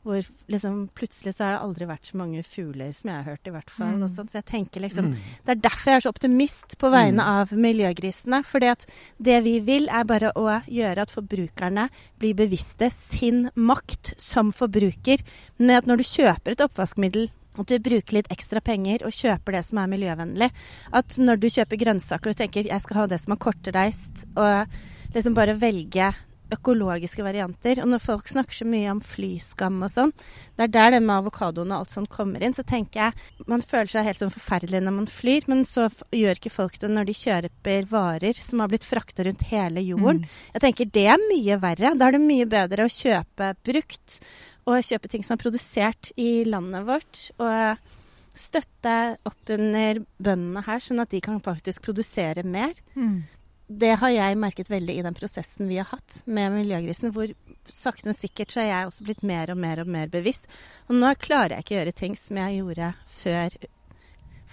Hvor 0.05 0.21
liksom 0.53 0.91
plutselig 0.95 1.33
så 1.35 1.45
har 1.47 1.53
det 1.55 1.61
aldri 1.65 1.87
vært 1.89 2.05
så 2.11 2.19
mange 2.21 2.43
fugler 2.45 2.91
som 2.93 3.09
jeg 3.09 3.17
har 3.17 3.25
hørt, 3.33 3.47
i 3.49 3.53
hvert 3.55 3.71
fall. 3.73 3.95
Mm. 3.97 4.03
Og 4.05 4.11
sånn. 4.13 4.29
Så 4.29 4.37
jeg 4.43 4.45
tenker 4.51 4.81
liksom 4.85 5.07
Mm. 5.07 5.15
det 5.47 5.53
er 5.57 5.61
derfor 5.69 5.91
jeg 5.91 5.97
er 5.97 6.01
så 6.05 6.13
optimist 6.13 6.77
på 6.79 6.91
vegne 6.93 7.23
Mm. 7.25 7.29
av 7.41 7.49
miljøgrisene. 7.53 8.45
fordi 8.45 8.67
at 8.71 8.87
det 9.23 9.43
vi 9.45 9.61
vil, 9.61 9.89
er 9.89 10.05
bare 10.05 10.33
å 10.37 10.63
gjøre 10.69 10.99
at 10.99 11.11
forbrukerne 11.11 11.89
blir 12.19 12.35
bevisste 12.35 12.91
sin 12.93 13.51
makt 13.57 14.15
som 14.21 14.53
forbruker. 14.53 15.19
Med 15.59 15.77
at 15.79 15.87
når 15.87 15.97
du 15.97 16.03
kjøper 16.05 16.51
et 16.53 16.61
oppvaskmiddel, 16.61 17.31
at 17.59 17.67
du 17.67 17.79
bruker 17.79 18.13
litt 18.13 18.29
ekstra 18.29 18.61
penger 18.61 19.05
og 19.07 19.13
kjøper 19.13 19.53
det 19.53 19.65
som 19.65 19.79
er 19.79 19.87
miljøvennlig. 19.87 20.51
At 20.93 21.09
når 21.17 21.37
du 21.41 21.47
kjøper 21.49 21.79
grønnsaker 21.79 22.31
og 22.31 22.37
tenker 22.37 22.67
jeg 22.67 22.81
skal 22.83 22.97
ha 22.97 23.07
det 23.07 23.21
som 23.21 23.33
er 23.33 23.37
kortreist, 23.37 24.27
og 24.37 24.67
liksom 25.15 25.35
bare 25.35 25.55
velge 25.59 26.13
økologiske 26.53 27.25
varianter. 27.25 27.81
Og 27.83 27.89
når 27.91 28.03
folk 28.05 28.29
snakker 28.29 28.59
så 28.61 28.67
mye 28.69 28.91
om 28.93 29.01
flyskam 29.05 29.81
og 29.85 29.93
sånn, 29.93 30.13
det 30.57 30.67
er 30.67 30.75
der 30.75 30.95
det 30.97 31.01
med 31.05 31.17
avokadoen 31.17 31.73
og 31.73 31.83
alt 31.85 31.95
sånt 31.95 32.13
kommer 32.13 32.45
inn. 32.45 32.57
Så 32.57 32.67
tenker 32.69 33.07
jeg 33.07 33.49
man 33.51 33.65
føler 33.65 33.91
seg 33.91 34.09
helt 34.09 34.21
sånn 34.21 34.35
forferdelig 34.35 34.83
når 34.85 34.97
man 34.99 35.11
flyr, 35.11 35.49
men 35.51 35.65
så 35.69 35.89
gjør 36.15 36.41
ikke 36.41 36.55
folk 36.55 36.79
det 36.83 36.93
når 36.93 37.11
de 37.11 37.19
kjøper 37.19 37.91
varer 37.91 38.41
som 38.45 38.63
har 38.63 38.73
blitt 38.73 38.89
frakta 38.89 39.27
rundt 39.27 39.47
hele 39.51 39.85
jorden. 39.85 40.25
Mm. 40.25 40.39
Jeg 40.57 40.67
tenker 40.67 40.95
det 40.95 41.09
er 41.15 41.29
mye 41.29 41.61
verre. 41.63 41.95
Da 41.99 42.09
er 42.09 42.19
det 42.19 42.25
mye 42.25 42.49
bedre 42.51 42.87
å 42.87 42.93
kjøpe 42.93 43.55
brukt, 43.65 44.21
og 44.65 44.81
kjøpe 44.81 45.11
ting 45.13 45.25
som 45.25 45.37
er 45.37 45.43
produsert 45.43 46.09
i 46.21 46.45
landet 46.49 46.87
vårt. 46.89 47.27
Og 47.37 47.91
støtte 48.35 48.95
opp 49.29 49.53
under 49.55 50.01
bøndene 50.19 50.65
her, 50.67 50.83
sånn 50.83 51.03
at 51.05 51.13
de 51.13 51.21
kan 51.23 51.41
faktisk 51.43 51.85
produsere 51.87 52.43
mer 52.43 52.75
Mm. 52.95 53.25
Det 53.69 53.95
har 54.01 54.11
jeg 54.13 54.37
merket 54.39 54.69
veldig 54.71 54.99
i 54.99 55.03
den 55.07 55.15
prosessen 55.17 55.69
vi 55.71 55.79
har 55.81 55.87
hatt 55.89 56.19
med 56.27 56.53
miljøgrisen, 56.53 57.13
hvor 57.15 57.31
sakte, 57.73 58.07
men 58.11 58.15
sikkert 58.19 58.53
så 58.53 58.61
er 58.61 58.69
jeg 58.69 58.87
også 58.91 59.05
blitt 59.07 59.23
mer 59.25 59.51
og 59.51 59.57
mer 59.59 59.81
og 59.81 59.89
mer 59.89 60.11
bevisst. 60.13 60.47
Og 60.89 60.99
nå 61.01 61.15
klarer 61.17 61.57
jeg 61.57 61.65
ikke 61.65 61.75
å 61.75 61.79
gjøre 61.81 61.97
ting 61.97 62.17
som 62.21 62.37
jeg 62.43 62.59
gjorde 62.61 62.91
før, 63.09 63.57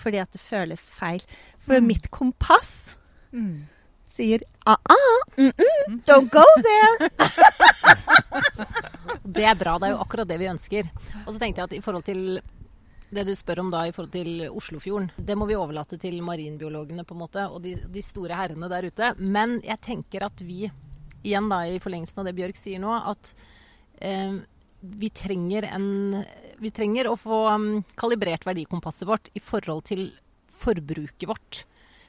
fordi 0.01 0.21
at 0.23 0.31
det 0.31 0.41
føles 0.41 0.87
feil. 0.95 1.21
For 1.59 1.79
Mm. 1.81 1.87
mitt 1.87 2.09
kompass 2.11 2.97
Mm. 3.33 3.67
sier 4.07 4.39
a-a, 4.65 4.97
mm-mm, 5.37 6.01
don't 6.07 6.29
go 6.31 6.43
there. 6.63 7.09
Det 9.23 9.43
er 9.45 9.55
bra. 9.55 9.77
Det 9.79 9.87
er 9.87 9.93
jo 9.95 10.01
akkurat 10.03 10.27
det 10.27 10.37
vi 10.41 10.49
ønsker. 10.51 10.89
Og 11.25 11.33
så 11.33 11.39
tenkte 11.39 11.61
jeg 11.61 11.69
at 11.69 11.73
i 11.77 11.81
forhold 11.83 12.03
til 12.07 12.41
det 13.11 13.25
du 13.27 13.33
spør 13.35 13.59
om 13.65 13.71
da 13.73 13.83
i 13.87 13.91
forhold 13.95 14.13
til 14.13 14.45
Oslofjorden, 14.49 15.09
det 15.17 15.35
må 15.37 15.45
vi 15.49 15.57
overlate 15.59 15.97
til 15.99 16.21
marinbiologene 16.23 17.03
på 17.07 17.15
en 17.15 17.21
måte, 17.25 17.43
og 17.51 17.61
de, 17.65 17.75
de 17.91 18.03
store 18.05 18.37
herrene 18.39 18.69
der 18.71 18.87
ute. 18.87 19.11
Men 19.19 19.57
jeg 19.65 19.81
tenker 19.83 20.23
at 20.29 20.43
vi, 20.47 20.69
igjen 21.23 21.49
da 21.51 21.63
i 21.67 21.79
forlengelsen 21.83 22.23
av 22.23 22.29
det 22.29 22.35
Bjørk 22.39 22.59
sier 22.59 22.79
nå, 22.81 22.93
at 23.11 23.33
eh, 24.01 24.39
vi 24.81 25.11
trenger 25.13 25.67
en 25.69 26.23
Vi 26.61 26.69
trenger 26.69 27.07
å 27.09 27.15
få 27.17 27.37
um, 27.49 27.63
kalibrert 27.97 28.43
verdikompasset 28.45 29.07
vårt 29.09 29.31
i 29.33 29.41
forhold 29.41 29.81
til 29.89 30.11
forbruket 30.61 31.25
vårt. 31.25 31.63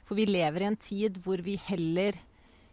For 0.05 0.19
vi 0.19 0.27
lever 0.29 0.61
i 0.61 0.67
en 0.69 0.77
tid 0.77 1.17
hvor 1.25 1.41
vi 1.41 1.55
heller 1.71 2.19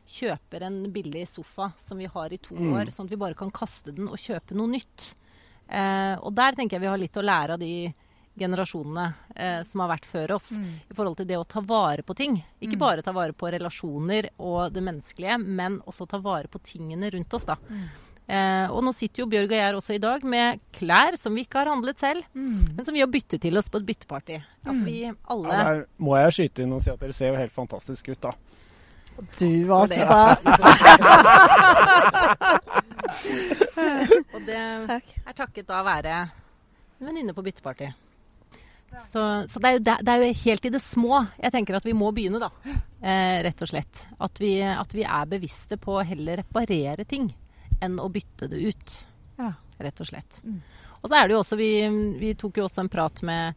kjøper 0.09 0.65
en 0.67 0.81
billig 0.91 1.21
sofa 1.31 1.69
som 1.87 2.01
vi 2.01 2.09
har 2.11 2.33
i 2.35 2.39
to 2.43 2.57
Mm. 2.57 2.73
år, 2.75 2.91
sånn 2.91 3.07
at 3.07 3.13
vi 3.13 3.21
bare 3.21 3.37
kan 3.39 3.51
kaste 3.51 3.93
den 3.95 4.09
og 4.11 4.19
kjøpe 4.19 4.57
noe 4.59 4.67
nytt. 4.73 5.13
Eh, 5.69 6.15
og 6.19 6.33
der 6.35 6.57
tenker 6.57 6.75
jeg 6.75 6.81
vi 6.83 6.91
har 6.91 6.99
litt 6.99 7.15
å 7.15 7.23
lære 7.23 7.55
av 7.55 7.59
de 7.63 7.93
generasjonene 8.39 9.13
eh, 9.35 9.61
som 9.63 9.81
har 9.83 9.89
vært 9.97 10.05
før 10.09 10.31
oss, 10.35 10.51
Mm. 10.57 10.73
i 10.89 10.93
forhold 10.95 11.17
til 11.17 11.25
det 11.27 11.37
å 11.37 11.43
ta 11.47 11.59
vare 11.61 12.01
på 12.03 12.15
ting. 12.15 12.43
Ikke 12.61 12.75
Mm. 12.75 12.79
bare 12.79 13.01
ta 13.03 13.11
vare 13.11 13.33
på 13.33 13.51
relasjoner 13.51 14.29
og 14.39 14.73
det 14.73 14.81
menneskelige, 14.83 15.37
men 15.45 15.79
også 15.85 16.07
ta 16.07 16.17
vare 16.17 16.47
på 16.47 16.59
tingene 16.63 17.09
rundt 17.11 17.33
oss. 17.33 17.45
da. 17.45 17.55
Mm. 17.69 17.83
Eh, 18.29 18.67
og 18.71 18.83
nå 18.83 18.91
sitter 18.93 19.23
jo 19.23 19.27
Bjørg 19.27 19.45
og 19.49 19.57
jeg 19.57 19.65
her 19.65 19.73
også 19.73 19.93
i 19.95 19.97
dag 19.97 20.23
med 20.23 20.59
klær 20.71 21.15
som 21.17 21.33
vi 21.33 21.41
ikke 21.45 21.57
har 21.65 21.75
handlet 21.75 21.97
selv, 21.97 22.23
Mm. 22.35 22.75
men 22.75 22.85
som 22.85 22.93
vi 22.93 22.99
har 22.99 23.07
byttet 23.07 23.41
til 23.41 23.57
oss 23.57 23.69
på 23.69 23.77
et 23.79 23.85
bytteparty. 23.87 24.35
At 24.65 24.73
Mm. 24.75 24.85
vi 24.85 25.11
alle 25.27 25.47
Ja, 25.49 25.63
der 25.63 25.85
må 25.99 26.15
jeg 26.15 26.31
skyte 26.51 26.59
inn 26.63 26.73
og 26.73 26.81
si 26.83 26.91
at 26.91 26.99
dere 26.99 27.11
ser 27.13 27.31
jo 27.33 27.37
helt 27.37 27.51
fantastisk 27.51 28.07
ut, 28.09 28.21
da. 28.21 28.29
Du 29.39 29.73
altså! 29.73 29.87
det. 29.89 30.07
Og 34.33 34.41
det 34.45 34.55
er 34.59 35.33
takket 35.35 35.67
da 35.67 35.81
være 35.83 36.13
en 36.99 37.07
venninne 37.09 37.33
på 37.35 37.43
bytteparty. 37.45 37.89
Så, 38.99 39.23
så 39.49 39.59
det, 39.63 39.69
er 39.69 39.77
jo, 39.77 39.83
det, 39.87 40.13
er 40.13 40.23
jo 40.23 40.33
helt 40.43 40.65
i 40.65 40.71
det 40.73 40.81
små 40.83 41.21
jeg 41.39 41.51
tenker 41.55 41.77
at 41.79 41.85
vi 41.87 41.93
må 41.97 42.11
begynne, 42.15 42.39
da. 42.43 42.49
Eh, 43.01 43.39
rett 43.45 43.61
og 43.63 43.71
slett. 43.71 44.03
At 44.19 44.39
vi, 44.43 44.53
at 44.61 44.93
vi 44.95 45.05
er 45.07 45.25
bevisste 45.31 45.77
på 45.79 45.97
å 45.99 46.05
heller 46.05 46.41
reparere 46.43 47.05
ting 47.07 47.29
enn 47.79 47.99
å 48.03 48.09
bytte 48.11 48.49
det 48.51 48.59
ut. 48.59 48.95
Ja. 49.39 49.53
Rett 49.79 50.01
og 50.03 50.09
slett. 50.11 50.41
Mm. 50.43 50.59
Og 50.99 51.07
så 51.07 51.15
er 51.15 51.27
det 51.29 51.33
jo 51.37 51.39
også 51.39 51.55
Vi, 51.55 51.71
vi 52.19 52.33
tok 52.35 52.57
jo 52.59 52.65
også 52.67 52.81
en 52.83 52.89
prat 52.91 53.21
med, 53.23 53.55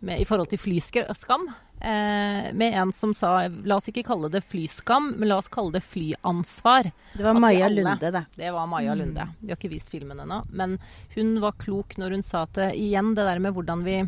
med 0.00 0.22
i 0.22 0.24
forhold 0.24 0.48
til 0.48 0.60
flyskam. 0.62 1.44
Eh, 1.78 2.48
med 2.58 2.74
en 2.80 2.90
som 2.96 3.12
sa 3.14 3.44
la 3.46 3.76
oss 3.76 3.86
ikke 3.92 4.02
kalle 4.08 4.30
det 4.32 4.40
flyskam, 4.42 5.12
men 5.20 5.28
la 5.28 5.36
oss 5.38 5.50
kalle 5.52 5.76
det 5.76 5.84
flyansvar. 5.84 6.88
Det 7.12 7.22
var 7.26 7.36
Maja 7.38 7.66
alle- 7.68 7.84
Lunde, 7.84 8.10
det. 8.16 8.24
Det 8.34 8.50
var 8.50 8.66
Maja 8.66 8.94
Mm. 8.96 8.98
Lunde. 8.98 9.28
Vi 9.40 9.48
har 9.52 9.56
ikke 9.60 9.70
vist 9.70 9.90
filmen 9.92 10.18
ennå. 10.24 10.40
Men 10.50 10.78
hun 11.14 11.36
var 11.40 11.52
klok 11.60 11.98
når 11.98 12.10
hun 12.16 12.22
sa 12.22 12.42
at 12.48 12.58
eh, 12.58 12.72
igjen 12.72 13.14
det 13.14 13.28
der 13.28 13.38
med 13.38 13.54
hvordan 13.54 13.84
vi 13.84 14.00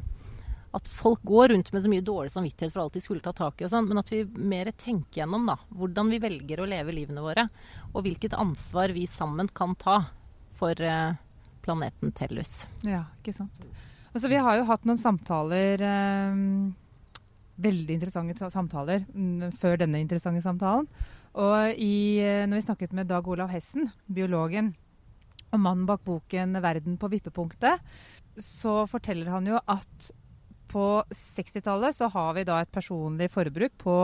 At 0.76 0.86
folk 0.86 1.22
går 1.26 1.50
rundt 1.52 1.72
med 1.74 1.82
så 1.82 1.90
mye 1.90 2.04
dårlig 2.06 2.30
samvittighet 2.30 2.72
for 2.74 2.84
alt 2.84 2.94
de 2.94 3.02
skulle 3.02 3.24
ta 3.24 3.32
tak 3.34 3.58
i 3.60 3.66
og 3.66 3.72
sånn, 3.72 3.88
men 3.90 3.98
at 3.98 4.10
vi 4.12 4.22
mer 4.24 4.70
tenker 4.78 5.22
gjennom 5.22 5.48
da, 5.50 5.56
hvordan 5.74 6.12
vi 6.12 6.20
velger 6.22 6.62
å 6.62 6.68
leve 6.70 6.94
livene 6.94 7.24
våre. 7.24 7.48
Og 7.90 8.04
hvilket 8.06 8.36
ansvar 8.38 8.94
vi 8.94 9.08
sammen 9.10 9.50
kan 9.50 9.74
ta 9.80 9.96
for 10.60 10.78
eh, 10.84 11.16
planeten 11.64 12.14
Tellus. 12.14 12.68
Ja, 12.86 13.08
ikke 13.18 13.34
sant. 13.34 13.66
Altså, 14.12 14.30
vi 14.30 14.38
har 14.42 14.58
jo 14.58 14.68
hatt 14.68 14.86
noen 14.88 15.00
samtaler 15.00 15.82
eh, 15.86 16.44
Veldig 17.60 17.92
interessante 17.92 18.48
samtaler 18.48 19.02
mm, 19.12 19.50
før 19.60 19.74
denne 19.82 19.98
interessante 20.00 20.40
samtalen. 20.40 20.86
Og 21.36 21.74
i, 21.76 22.16
eh, 22.24 22.46
når 22.48 22.56
vi 22.56 22.64
snakket 22.64 22.94
med 22.96 23.10
Dag 23.10 23.28
Olav 23.28 23.50
Hessen, 23.52 23.90
biologen, 24.08 24.72
og 25.50 25.60
mannen 25.60 25.84
bak 25.84 26.00
boken 26.06 26.56
'Verden 26.56 26.96
på 26.96 27.10
vippepunktet', 27.10 27.82
så 28.40 28.86
forteller 28.88 29.28
han 29.34 29.46
jo 29.50 29.58
at 29.60 30.10
på 30.70 30.86
60-tallet 31.10 31.96
så 31.96 32.08
har 32.14 32.34
vi 32.38 32.46
da 32.48 32.60
et 32.62 32.72
personlig 32.72 33.30
forbruk 33.34 33.74
på 33.80 33.96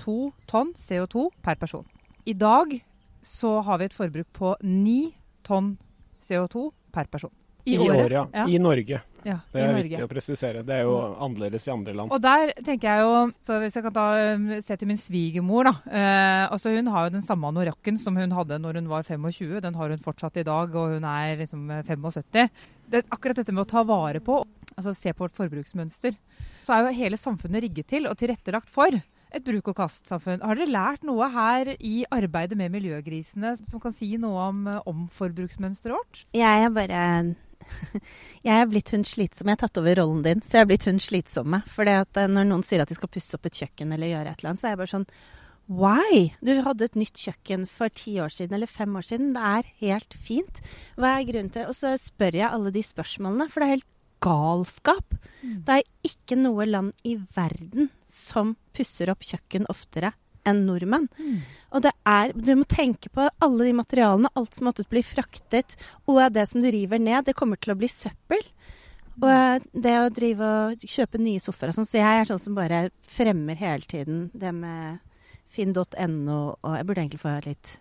to 0.00 0.18
tonn 0.50 0.72
CO2 0.78 1.28
per 1.44 1.58
person. 1.60 1.84
I 2.24 2.34
dag 2.38 2.78
så 3.24 3.58
har 3.66 3.80
vi 3.80 3.88
et 3.88 3.96
forbruk 3.96 4.30
på 4.36 4.54
ni 4.64 5.12
tonn 5.46 5.76
CO2 6.22 6.70
per 6.94 7.10
person. 7.12 7.34
I, 7.68 7.76
år, 7.76 8.12
ja. 8.12 8.24
Ja. 8.32 8.48
I 8.48 8.58
Norge. 8.58 9.00
Ja, 9.26 9.40
Det 9.52 9.60
er 9.60 9.74
viktig 9.76 10.04
å 10.04 10.08
presisere. 10.08 10.62
Det 10.64 10.76
er 10.76 10.86
jo 10.86 10.94
annerledes 11.20 11.66
i 11.68 11.72
andre 11.72 11.94
land. 11.96 12.12
Og 12.14 12.22
der 12.22 12.52
tenker 12.64 12.88
jeg 12.88 13.04
jo, 13.04 13.16
så 13.44 13.58
hvis 13.60 13.76
jeg 13.76 13.84
kan 13.84 13.96
ta, 13.96 14.06
um, 14.38 14.46
se 14.64 14.76
til 14.78 14.88
min 14.88 15.00
svigermor 15.00 15.68
da, 15.68 15.74
eh, 15.90 16.44
altså 16.48 16.72
Hun 16.72 16.88
har 16.94 17.08
jo 17.08 17.16
den 17.18 17.26
samme 17.26 17.50
anorakken 17.50 17.98
som 18.00 18.16
hun 18.16 18.32
hadde 18.32 18.60
når 18.62 18.80
hun 18.80 18.88
var 18.88 19.04
25. 19.04 19.60
Den 19.64 19.74
har 19.74 19.90
hun 19.92 20.04
fortsatt 20.04 20.38
i 20.40 20.46
dag, 20.46 20.74
og 20.74 20.96
hun 20.96 21.04
er 21.04 21.36
liksom 21.42 21.68
eh, 21.70 21.82
75. 21.84 22.48
Det, 22.88 23.04
akkurat 23.10 23.42
dette 23.42 23.52
med 23.52 23.66
å 23.66 23.68
ta 23.68 23.84
vare 23.84 24.22
på, 24.24 24.40
altså 24.78 24.94
se 24.96 25.12
på 25.12 25.26
vårt 25.26 25.36
forbruksmønster, 25.38 26.16
så 26.66 26.74
er 26.74 26.86
jo 26.86 26.98
hele 26.98 27.18
samfunnet 27.20 27.64
rigget 27.66 27.90
til 27.90 28.06
og 28.08 28.18
tilrettelagt 28.20 28.70
for 28.72 28.94
et 29.28 29.44
bruk-og-kast-samfunn. 29.44 30.40
Har 30.40 30.56
dere 30.56 30.72
lært 30.72 31.04
noe 31.04 31.26
her 31.32 31.74
i 31.84 32.00
arbeidet 32.14 32.56
med 32.56 32.72
miljøgrisene 32.72 33.52
som 33.60 33.82
kan 33.82 33.92
si 33.92 34.14
noe 34.20 34.46
om, 34.48 34.62
eh, 34.70 34.80
om 34.88 35.04
forbruksmønsteret 35.12 35.98
vårt? 35.98 36.24
Jeg 36.36 36.64
er 36.64 36.72
bare 36.72 37.02
Jeg 38.46 38.54
er 38.54 38.68
blitt 38.70 38.92
hun 38.94 39.04
slitsomme. 39.04 39.52
Jeg 39.52 39.58
har 39.58 39.66
tatt 39.66 39.80
over 39.82 39.98
rollen 40.00 40.22
din, 40.24 40.40
så 40.40 40.58
jeg 40.58 40.64
er 40.64 40.70
blitt 40.70 40.86
hun 40.88 41.02
slitsomme. 41.02 41.60
For 41.68 41.84
når 41.84 42.48
noen 42.48 42.64
sier 42.64 42.80
at 42.84 42.88
de 42.88 42.96
skal 42.96 43.10
pusse 43.12 43.34
opp 43.36 43.48
et 43.50 43.60
kjøkken 43.60 43.92
eller 43.92 44.12
gjøre 44.12 44.32
et 44.32 44.40
eller 44.40 44.54
annet, 44.54 44.62
så 44.62 44.70
er 44.70 44.74
jeg 44.74 44.82
bare 44.84 44.94
sånn 44.94 45.10
Why? 45.68 46.30
Du 46.40 46.54
hadde 46.64 46.86
et 46.86 46.96
nytt 46.96 47.20
kjøkken 47.20 47.66
for 47.68 47.92
ti 47.92 48.14
år 48.24 48.32
siden 48.32 48.56
eller 48.56 48.70
fem 48.70 48.94
år 48.96 49.04
siden. 49.04 49.34
Det 49.34 49.42
er 49.44 49.66
helt 49.82 50.14
fint. 50.16 50.62
Hva 50.96 51.18
er 51.18 51.26
grunnen 51.28 51.52
til 51.52 51.68
Og 51.68 51.76
så 51.76 51.92
spør 52.00 52.38
jeg 52.40 52.48
alle 52.48 52.72
de 52.72 52.80
spørsmålene, 52.86 53.50
for 53.52 53.60
det 53.60 53.66
er 53.66 53.76
helt 53.76 53.90
galskap. 54.24 55.14
Mm. 55.42 55.60
Det 55.66 55.78
er 55.78 56.10
ikke 56.10 56.38
noe 56.38 56.66
land 56.68 56.94
i 57.06 57.16
verden 57.36 57.90
som 58.08 58.56
pusser 58.76 59.12
opp 59.12 59.24
kjøkken 59.26 59.68
oftere 59.72 60.12
enn 60.48 60.64
nordmenn. 60.66 61.08
Mm. 61.18 61.40
Og 61.76 61.84
det 61.84 61.92
er 62.08 62.32
Du 62.32 62.54
må 62.56 62.64
tenke 62.68 63.10
på 63.12 63.28
alle 63.28 63.68
de 63.68 63.74
materialene, 63.76 64.30
alt 64.34 64.54
som 64.56 64.70
måtte 64.70 64.86
bli 64.88 65.02
fraktet, 65.04 65.76
og 66.06 66.22
det 66.32 66.46
som 66.48 66.62
du 66.62 66.70
river 66.72 67.02
ned, 67.02 67.26
det 67.26 67.36
kommer 67.36 67.60
til 67.60 67.74
å 67.74 67.78
bli 67.78 67.90
søppel. 67.92 68.44
Og 69.18 69.66
det 69.74 69.96
å 69.98 70.12
drive 70.14 70.46
og 70.46 70.86
kjøpe 70.86 71.18
nye 71.18 71.42
sofaer 71.42 71.72
og 71.72 71.80
sånn, 71.80 71.88
så 71.90 71.98
jeg 71.98 72.20
er 72.20 72.28
sånn 72.28 72.42
som 72.42 72.54
bare 72.54 72.88
fremmer 73.02 73.58
hele 73.58 73.82
tiden 73.82 74.28
det 74.30 74.52
med 74.54 75.02
finn.no, 75.50 76.38
og 76.62 76.76
jeg 76.76 76.86
burde 76.86 77.02
egentlig 77.02 77.22
få 77.24 77.34
litt 77.48 77.78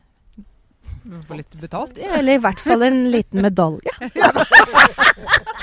Få 1.28 1.40
litt 1.40 1.60
betalt? 1.62 1.98
Eller 1.98 2.38
i 2.38 2.42
hvert 2.44 2.62
fall 2.64 2.88
en 2.88 3.06
liten 3.14 3.44
medalje. 3.46 3.92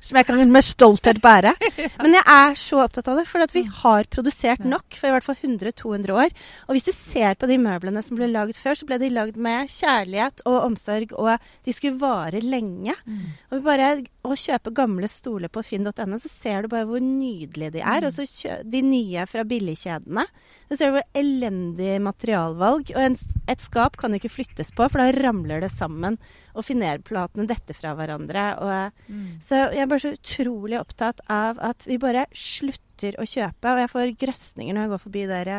som 0.00 0.18
jeg 0.18 0.26
kan 0.28 0.40
med 0.52 0.64
stolthet 0.64 1.20
bære. 1.22 1.52
Men 2.00 2.16
jeg 2.16 2.24
er 2.24 2.56
så 2.58 2.82
opptatt 2.84 3.08
av 3.10 3.20
det, 3.20 3.26
for 3.30 3.54
vi 3.54 3.64
har 3.82 4.08
produsert 4.12 4.64
nok 4.66 4.96
for 4.96 5.10
i 5.10 5.14
hvert 5.14 5.26
fall 5.26 5.38
100-200 5.38 6.14
år. 6.24 6.34
Og 6.68 6.76
hvis 6.76 6.88
du 6.88 6.92
ser 6.96 7.36
på 7.38 7.48
de 7.50 7.58
møblene 7.60 8.02
som 8.04 8.18
ble 8.18 8.30
laget 8.30 8.60
før, 8.60 8.78
så 8.78 8.88
ble 8.88 9.00
de 9.02 9.12
lagd 9.12 9.38
med 9.40 9.70
kjærlighet 9.72 10.44
og 10.46 10.58
omsorg, 10.64 11.14
og 11.16 11.36
de 11.66 11.76
skulle 11.76 12.00
vare 12.00 12.42
lenge. 12.44 12.96
Og 13.50 13.58
vi 13.58 13.64
bare 13.66 13.92
å 14.20 14.36
kjøpe 14.36 14.72
gamle 14.76 15.08
stoler 15.08 15.48
på 15.52 15.62
finn.no, 15.64 16.18
så 16.20 16.30
ser 16.30 16.64
du 16.64 16.70
bare 16.72 16.86
hvor 16.88 17.00
nydelige 17.00 17.78
de 17.78 17.80
er. 17.80 18.04
Og 18.04 18.12
så 18.12 18.56
de 18.68 18.82
nye 18.84 19.24
fra 19.30 19.44
billigkjedene. 19.48 20.26
Så 20.68 20.76
ser 20.76 20.90
du 20.90 20.98
hvor 20.98 21.06
elendig 21.16 21.94
materialvalg. 22.04 22.92
Og 22.92 23.00
en, 23.00 23.16
et 23.50 23.64
skap 23.64 23.96
kan 24.00 24.12
jo 24.12 24.20
ikke 24.20 24.32
flyttes 24.34 24.74
på, 24.76 24.88
for 24.92 25.00
da 25.00 25.08
ramler 25.16 25.64
det 25.64 25.72
sammen. 25.72 26.18
Og 26.52 26.66
finerplatene 26.68 27.48
detter 27.48 27.76
fra 27.76 27.94
hverandre. 27.96 28.46
Og, 28.60 29.06
mm. 29.08 29.30
Så 29.44 29.64
jeg 29.70 29.84
er 29.86 29.90
bare 29.90 30.04
så 30.04 30.14
utrolig 30.18 30.80
opptatt 30.80 31.24
av 31.32 31.62
at 31.70 31.88
vi 31.88 32.00
bare 32.02 32.28
slutter 32.36 33.16
å 33.16 33.24
kjøpe. 33.24 33.72
Og 33.72 33.84
jeg 33.84 33.94
får 33.94 34.18
grøsninger 34.26 34.76
når 34.76 34.86
jeg 34.86 34.94
går 34.94 35.04
forbi 35.06 35.24
der 35.30 35.54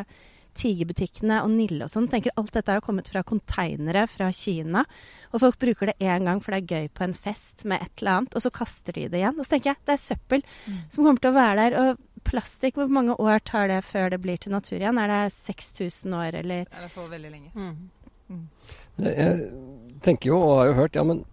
Tigerbutikkene 0.57 1.39
og 1.45 1.51
Nille 1.53 1.85
og 1.85 1.91
sånn. 1.93 2.09
Tenker 2.11 2.33
alt 2.39 2.53
dette 2.55 2.75
har 2.75 2.83
kommet 2.83 3.09
fra 3.11 3.23
konteinere 3.27 4.05
fra 4.11 4.29
Kina. 4.35 4.83
Og 5.31 5.43
folk 5.43 5.59
bruker 5.61 5.91
det 5.91 5.97
én 6.03 6.27
gang 6.27 6.41
for 6.43 6.53
det 6.53 6.61
er 6.61 6.75
gøy 6.75 6.91
på 6.97 7.05
en 7.07 7.15
fest 7.15 7.65
med 7.69 7.83
et 7.83 8.01
eller 8.01 8.21
annet, 8.21 8.35
og 8.35 8.43
så 8.43 8.53
kaster 8.53 8.97
de 8.97 9.07
det 9.11 9.21
igjen. 9.21 9.39
Og 9.39 9.47
så 9.47 9.55
tenker 9.55 9.71
jeg 9.71 9.81
det 9.87 9.95
er 9.95 10.03
søppel 10.05 10.45
mm. 10.45 10.79
som 10.91 11.05
kommer 11.05 11.23
til 11.23 11.31
å 11.31 11.37
være 11.39 11.57
der. 11.63 11.77
Og 11.81 12.27
plastikk, 12.27 12.77
hvor 12.77 12.91
mange 12.91 13.15
år 13.17 13.41
tar 13.47 13.71
det 13.71 13.81
før 13.87 14.11
det 14.13 14.21
blir 14.23 14.39
til 14.41 14.55
natur 14.55 14.77
igjen? 14.77 14.99
Er 15.01 15.11
det 15.11 15.23
6000 15.37 16.19
år, 16.19 16.39
eller? 16.43 16.67
Det 16.67 16.77
er 16.77 16.83
i 16.83 16.87
hvert 16.87 16.97
fall 16.99 17.11
veldig 17.15 17.33
lenge. 17.33 17.51
Mm. 17.55 17.75
Mm. 18.31 18.47
Jeg 19.01 19.37
tenker 20.05 20.31
jo, 20.31 20.39
og 20.39 20.57
har 20.61 20.71
jo 20.71 20.79
hørt, 20.83 20.97
ja 20.99 21.05
men 21.07 21.23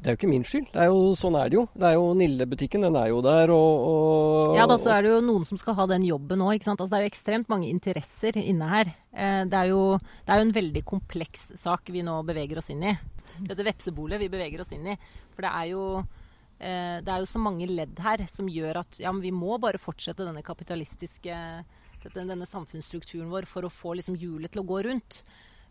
det 0.00 0.08
er 0.08 0.14
jo 0.14 0.18
ikke 0.18 0.30
min 0.30 0.44
skyld. 0.48 0.70
Det 0.72 0.80
er 0.80 0.88
jo, 0.88 1.00
sånn 1.18 1.36
er 1.36 1.50
det 1.52 1.58
jo. 1.58 1.62
Det 1.76 1.84
er 1.90 1.96
jo 1.98 2.04
Nille-butikken, 2.16 2.86
den 2.86 2.96
er 2.96 3.10
jo 3.12 3.18
der, 3.24 3.50
og, 3.52 3.82
og, 3.90 4.54
Ja 4.56 4.64
da, 4.70 4.78
så 4.80 4.94
er 4.94 5.04
det 5.04 5.10
jo 5.12 5.18
noen 5.26 5.44
som 5.48 5.60
skal 5.60 5.76
ha 5.76 5.84
den 5.90 6.06
jobben 6.08 6.40
òg. 6.40 6.64
Altså, 6.64 6.86
det 6.88 6.96
er 6.96 7.04
jo 7.04 7.10
ekstremt 7.10 7.50
mange 7.52 7.68
interesser 7.68 8.38
inne 8.40 8.70
her. 8.70 8.92
Eh, 9.12 9.42
det, 9.44 9.58
er 9.58 9.68
jo, 9.74 9.82
det 10.24 10.32
er 10.32 10.40
jo 10.40 10.46
en 10.46 10.54
veldig 10.56 10.84
kompleks 10.88 11.50
sak 11.60 11.92
vi 11.92 12.04
nå 12.06 12.16
beveger 12.28 12.62
oss 12.62 12.72
inn 12.72 12.86
i. 12.88 12.94
Dette 13.44 13.66
vepsebolet 13.66 14.22
vi 14.22 14.30
beveger 14.32 14.64
oss 14.64 14.72
inn 14.76 14.88
i. 14.88 14.96
For 15.34 15.44
det 15.44 15.52
er 15.52 15.68
jo 15.74 15.84
eh, 16.00 16.96
det 17.04 17.12
er 17.12 17.20
jo 17.20 17.28
så 17.28 17.44
mange 17.44 17.68
ledd 17.68 18.00
her 18.00 18.24
som 18.32 18.48
gjør 18.48 18.80
at 18.80 19.02
ja, 19.04 19.12
vi 19.12 19.34
må 19.36 19.60
bare 19.60 19.82
fortsette 19.82 20.24
denne 20.24 20.44
kapitalistiske 20.46 21.36
denne 22.16 22.46
samfunnsstrukturen 22.48 23.28
vår 23.28 23.44
for 23.44 23.66
å 23.66 23.72
få 23.72 23.98
liksom 23.98 24.16
hjulet 24.16 24.48
til 24.54 24.62
å 24.62 24.68
gå 24.68 24.80
rundt. 24.88 25.20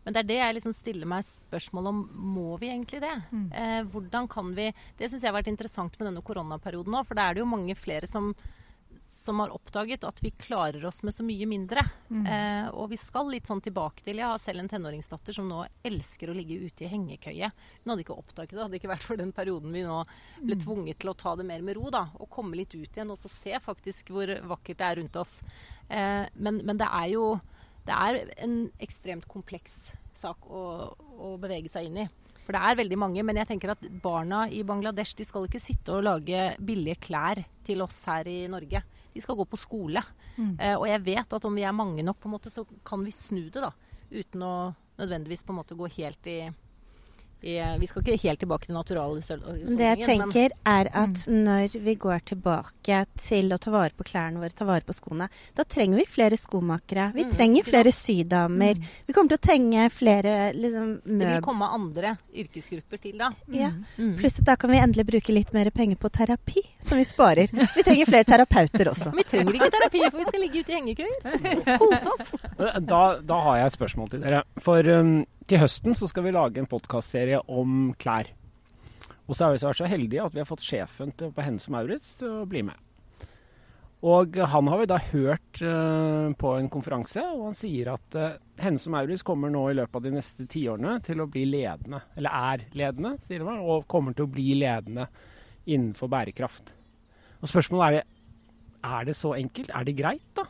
Men 0.03 0.15
det 0.15 0.21
er 0.21 0.29
det 0.29 0.37
jeg 0.39 0.55
liksom 0.57 0.75
stiller 0.75 1.09
meg 1.09 1.25
spørsmål 1.27 1.89
om. 1.91 1.99
Må 2.35 2.53
vi 2.61 2.71
egentlig 2.71 3.01
det? 3.03 3.15
Mm. 3.29 3.49
Eh, 3.51 3.81
hvordan 3.91 4.29
kan 4.31 4.53
vi 4.55 4.71
Det 4.97 5.09
syns 5.09 5.23
jeg 5.23 5.31
har 5.31 5.39
vært 5.39 5.51
interessant 5.51 5.99
med 5.99 6.09
denne 6.09 6.23
koronaperioden 6.25 6.95
òg. 6.95 7.05
For 7.07 7.19
da 7.19 7.27
er 7.27 7.35
det 7.35 7.43
jo 7.43 7.49
mange 7.51 7.75
flere 7.77 8.07
som, 8.07 8.31
som 9.05 9.41
har 9.43 9.51
oppdaget 9.53 10.07
at 10.07 10.23
vi 10.23 10.31
klarer 10.31 10.85
oss 10.87 11.03
med 11.03 11.13
så 11.13 11.25
mye 11.27 11.45
mindre. 11.49 11.83
Mm. 12.07 12.23
Eh, 12.23 12.69
og 12.71 12.89
vi 12.93 12.99
skal 13.01 13.29
litt 13.33 13.51
sånn 13.51 13.61
tilbake 13.65 14.05
til 14.05 14.21
Jeg 14.21 14.31
har 14.31 14.39
selv 14.41 14.63
en 14.63 14.71
tenåringsdatter 14.71 15.35
som 15.35 15.51
nå 15.51 15.65
elsker 15.85 16.31
å 16.31 16.37
ligge 16.37 16.57
ute 16.63 16.87
i 16.87 16.91
hengekøye. 16.95 17.51
Hun 17.83 17.93
hadde 17.93 18.07
ikke 18.07 18.17
oppdaget 18.17 18.55
det, 18.55 18.63
hadde 18.63 18.79
ikke 18.79 18.93
vært 18.95 19.07
for 19.11 19.19
den 19.19 19.35
perioden 19.35 19.75
vi 19.75 19.83
nå 19.85 20.01
ble 20.39 20.57
mm. 20.57 20.63
tvunget 20.63 21.03
til 21.03 21.11
å 21.11 21.17
ta 21.19 21.35
det 21.35 21.45
mer 21.51 21.61
med 21.65 21.77
ro. 21.77 21.91
da, 21.93 22.07
Og 22.17 22.31
komme 22.31 22.57
litt 22.57 22.73
ut 22.73 22.87
igjen 22.87 23.11
og 23.11 23.19
så 23.19 23.31
se 23.35 23.59
faktisk 23.67 24.15
hvor 24.15 24.31
vakkert 24.55 24.79
det 24.79 24.89
er 24.89 24.99
rundt 25.03 25.21
oss. 25.21 25.39
Eh, 25.91 26.25
men, 26.39 26.63
men 26.63 26.79
det 26.79 26.87
er 26.87 27.13
jo 27.17 27.33
det 27.87 27.95
er 27.95 28.33
en 28.43 28.55
ekstremt 28.81 29.27
kompleks 29.29 29.77
sak 30.19 30.49
å, 30.51 30.63
å, 31.15 31.35
bevege 31.41 31.71
seg 31.71 31.87
inn 31.87 32.01
i. 32.03 32.07
For 32.43 32.57
det 32.57 32.61
er 32.65 32.79
veldig 32.79 32.97
mange. 32.99 33.23
Men 33.25 33.39
jeg 33.39 33.51
tenker 33.51 33.73
at 33.75 33.83
barna 34.03 34.43
i 34.51 34.63
Bangladesh 34.67 35.15
de 35.17 35.27
skal 35.27 35.45
ikke 35.47 35.61
sitte 35.61 35.95
og 35.95 36.05
lage 36.07 36.53
billige 36.65 36.99
klær 37.07 37.43
til 37.65 37.83
oss 37.85 38.01
her 38.09 38.27
i 38.29 38.41
Norge. 38.51 38.81
De 39.13 39.23
skal 39.23 39.37
gå 39.39 39.45
på 39.49 39.59
skole. 39.59 40.03
Mm. 40.35 40.55
Eh, 40.57 40.75
og 40.75 40.87
jeg 40.89 41.05
vet 41.05 41.37
at 41.37 41.45
om 41.45 41.55
vi 41.55 41.65
er 41.67 41.75
mange 41.75 42.05
nok, 42.05 42.19
på 42.19 42.29
en 42.29 42.35
måte, 42.35 42.51
så 42.53 42.65
kan 42.85 43.05
vi 43.05 43.13
snu 43.15 43.45
det. 43.47 43.61
da, 43.63 43.71
Uten 44.09 44.45
å 44.45 44.53
nødvendigvis 44.99 45.45
på 45.45 45.53
en 45.53 45.61
måte 45.61 45.77
gå 45.79 45.87
helt 45.99 46.27
i 46.27 46.39
vi 47.41 47.87
skal 47.87 48.03
ikke 48.03 48.27
helt 48.27 48.41
tilbake 48.43 48.67
til 48.67 48.75
naturalhusholdningen. 48.75 49.77
Det 49.79 49.87
jeg 49.87 50.07
tenker, 50.07 50.55
er 50.67 50.89
at 50.91 51.21
mm. 51.29 51.37
når 51.45 51.75
vi 51.85 51.95
går 51.99 52.25
tilbake 52.33 52.99
til 53.19 53.53
å 53.55 53.59
ta 53.61 53.71
vare 53.73 53.95
på 53.95 54.05
klærne 54.07 54.41
våre, 54.41 54.51
ta 54.55 54.67
vare 54.67 54.83
på 54.85 54.95
skoene, 54.95 55.29
da 55.55 55.63
trenger 55.63 56.01
vi 56.01 56.05
flere 56.09 56.39
skomakere. 56.39 57.09
Vi 57.15 57.25
mm, 57.27 57.31
trenger 57.37 57.69
flere 57.69 57.93
sydamer. 57.95 58.75
Mm. 58.75 58.91
Vi 59.07 59.15
kommer 59.15 59.33
til 59.33 59.39
å 59.39 59.45
trenge 59.47 59.87
flere 59.93 60.35
liksom, 60.57 60.91
møb... 61.05 61.23
Det 61.23 61.31
vil 61.31 61.47
komme 61.47 61.71
andre 61.79 62.13
yrkesgrupper 62.43 63.03
til 63.07 63.17
da. 63.23 63.31
Ja. 63.55 63.71
Mm. 63.95 64.13
Pluss 64.19 64.39
at 64.43 64.51
da 64.51 64.57
kan 64.59 64.73
vi 64.73 64.83
endelig 64.83 65.07
bruke 65.13 65.35
litt 65.35 65.55
mer 65.55 65.71
penger 65.75 65.99
på 66.01 66.11
terapi, 66.19 66.63
som 66.83 66.99
vi 66.99 67.07
sparer. 67.07 67.51
Så 67.55 67.79
vi 67.79 67.87
trenger 67.87 68.11
flere 68.11 68.27
terapeuter 68.27 68.91
også. 68.91 69.13
vi 69.19 69.27
trenger 69.27 69.59
ikke 69.59 69.71
terapi, 69.77 70.05
for 70.09 70.19
vi 70.19 70.29
skal 70.29 70.45
ligge 70.45 70.63
ute 70.63 70.75
i 70.75 70.79
hengekøyer. 70.79 71.75
Kose 71.79 72.15
oss. 72.15 72.35
Da, 72.89 72.99
da, 73.23 73.35
har 73.43 73.57
jeg 73.59 73.69
et 73.69 73.75
spørsmål 73.75 74.09
til 74.11 74.21
dere. 74.23 74.39
For 74.63 74.87
um, 74.99 75.21
til 75.49 75.61
høsten 75.63 75.95
så 75.97 76.07
skal 76.09 76.27
vi 76.27 76.35
lage 76.35 76.61
en 76.61 76.69
podkastserie 76.69 77.39
om 77.49 77.89
klær. 77.97 78.29
Og 79.29 79.35
så 79.35 79.45
har 79.45 79.55
vi 79.55 79.61
vært 79.63 79.79
så 79.79 79.89
heldige 79.89 80.25
at 80.25 80.35
vi 80.35 80.41
har 80.41 80.49
fått 80.49 80.65
sjefen 80.65 81.13
til, 81.17 81.31
på 81.33 81.45
Hennes 81.45 81.65
og 81.69 81.73
Maurits 81.73 82.13
til 82.19 82.41
å 82.41 82.45
bli 82.49 82.61
med. 82.67 82.77
Og 84.09 84.37
han 84.53 84.69
har 84.71 84.79
vi 84.79 84.87
da 84.87 84.99
hørt 85.09 85.59
uh, 85.59 86.29
på 86.39 86.51
en 86.55 86.69
konferanse, 86.71 87.23
og 87.33 87.49
han 87.49 87.57
sier 87.57 87.89
at 87.91 88.15
uh, 88.15 88.37
Hennes 88.61 88.85
og 88.87 88.93
Maurits 88.95 89.25
kommer 89.27 89.51
nå 89.51 89.65
i 89.69 89.75
løpet 89.75 89.99
av 89.99 90.05
de 90.05 90.13
neste 90.13 90.45
tiårene 90.49 90.95
til 91.03 91.19
å 91.19 91.27
bli 91.31 91.43
ledende, 91.49 91.99
eller 92.15 92.37
er 92.53 92.63
ledende, 92.79 93.17
sier 93.27 93.43
han, 93.49 93.59
og 93.59 93.89
kommer 93.91 94.15
til 94.15 94.29
å 94.29 94.31
bli 94.31 94.53
ledende 94.61 95.09
innenfor 95.67 96.13
bærekraft. 96.13 96.71
Og 97.41 97.51
spørsmålet 97.51 97.99
er 97.99 98.15
er 98.79 99.03
det 99.09 99.17
så 99.19 99.33
enkelt? 99.35 99.73
Er 99.75 99.83
det 99.83 99.97
greit, 99.97 100.23
da? 100.37 100.45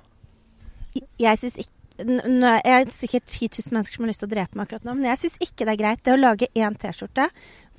Jeg 1.18 1.40
syns 1.42 1.56
ikke 1.64 1.79
nå 2.06 2.52
er 2.64 2.86
det 2.88 2.96
sikkert 2.96 3.26
10 3.28 3.50
000 3.60 3.76
mennesker 3.76 3.98
som 3.98 4.06
har 4.06 4.12
lyst 4.14 4.24
til 4.24 4.30
å 4.30 4.34
drepe 4.34 4.58
meg 4.58 4.68
akkurat 4.68 4.86
nå, 4.88 4.96
men 4.98 5.10
jeg 5.12 5.22
syns 5.24 5.40
ikke 5.44 5.66
det 5.66 5.74
er 5.74 5.82
greit. 5.82 6.04
Det 6.06 6.14
å 6.14 6.20
lage 6.20 6.50
én 6.56 6.78
T-skjorte 6.80 7.28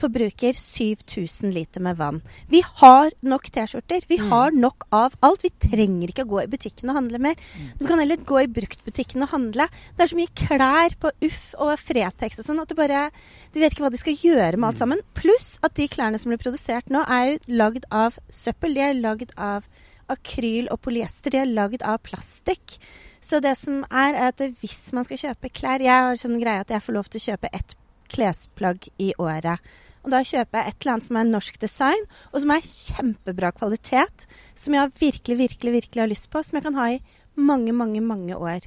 forbruker 0.01 0.57
7000 0.57 1.53
liter 1.53 1.83
med 1.85 1.99
vann. 1.99 2.21
Vi 2.49 2.63
har 2.65 3.13
nok 3.27 3.51
T-skjorter. 3.53 4.07
Vi 4.09 4.19
mm. 4.21 4.31
har 4.33 4.57
nok 4.57 4.87
av 4.97 5.17
alt. 5.27 5.45
Vi 5.45 5.53
trenger 5.69 6.13
ikke 6.13 6.25
å 6.25 6.31
gå 6.31 6.41
i 6.45 6.51
butikken 6.53 6.93
og 6.93 6.97
handle 7.01 7.21
mer. 7.23 7.37
Mm. 7.37 7.75
Du 7.81 7.85
kan 7.89 8.01
heller 8.01 8.23
gå 8.31 8.41
i 8.43 8.49
bruktbutikken 8.61 9.27
og 9.27 9.33
handle. 9.35 9.69
Det 9.97 10.07
er 10.07 10.13
så 10.13 10.21
mye 10.21 10.35
klær 10.43 10.97
på 11.03 11.13
Uff 11.29 11.43
og 11.61 11.75
Fretex 11.83 12.41
og 12.41 12.49
sånn 12.49 12.63
at 12.63 12.71
du 12.73 12.79
bare 12.79 13.09
Du 13.53 13.61
vet 13.61 13.73
ikke 13.75 13.85
hva 13.85 13.93
de 13.93 14.01
skal 14.01 14.17
gjøre 14.17 14.57
med 14.57 14.71
alt 14.71 14.79
mm. 14.79 14.83
sammen. 14.85 15.05
Pluss 15.19 15.53
at 15.67 15.77
de 15.77 15.89
klærne 15.91 16.21
som 16.21 16.33
blir 16.33 16.41
produsert 16.41 16.91
nå, 16.93 17.05
er 17.05 17.35
jo 17.35 17.61
lagd 17.61 17.87
av 17.93 18.17
søppel. 18.33 18.77
De 18.77 18.85
er 18.89 18.99
lagd 18.99 19.37
av 19.37 19.69
akryl 20.11 20.71
og 20.73 20.81
polyester. 20.85 21.35
De 21.35 21.43
er 21.43 21.51
lagd 21.51 21.85
av 21.87 22.01
plastikk. 22.07 22.81
Så 23.21 23.41
det 23.45 23.53
som 23.61 23.83
er, 23.91 24.17
er 24.17 24.33
at 24.33 24.41
hvis 24.63 24.91
man 24.97 25.05
skal 25.05 25.21
kjøpe 25.21 25.53
klær 25.53 25.83
Jeg 25.85 25.93
har 26.07 26.17
sånn 26.17 26.41
greie 26.41 26.65
at 26.65 26.73
jeg 26.73 26.83
får 26.83 26.97
lov 26.97 27.11
til 27.11 27.21
å 27.21 27.27
kjøpe 27.29 27.53
ett 27.53 27.77
klesplagg 28.11 28.89
i 28.99 29.13
året. 29.21 29.61
Og 30.01 30.13
da 30.15 30.23
kjøper 30.25 30.57
jeg 30.57 30.73
et 30.73 30.81
eller 30.81 30.95
annet 30.95 31.07
som 31.07 31.19
er 31.21 31.29
norsk 31.29 31.59
design, 31.61 32.07
og 32.33 32.41
som 32.43 32.53
er 32.55 32.67
kjempebra 32.67 33.53
kvalitet. 33.57 34.27
Som 34.57 34.77
jeg 34.77 34.95
virkelig, 35.01 35.37
virkelig, 35.45 35.75
virkelig 35.77 36.03
har 36.03 36.11
lyst 36.11 36.31
på. 36.33 36.43
Som 36.43 36.57
jeg 36.57 36.67
kan 36.67 36.79
ha 36.81 36.87
i 36.95 37.03
mange, 37.37 37.75
mange, 37.77 38.01
mange 38.01 38.37
år. 38.37 38.65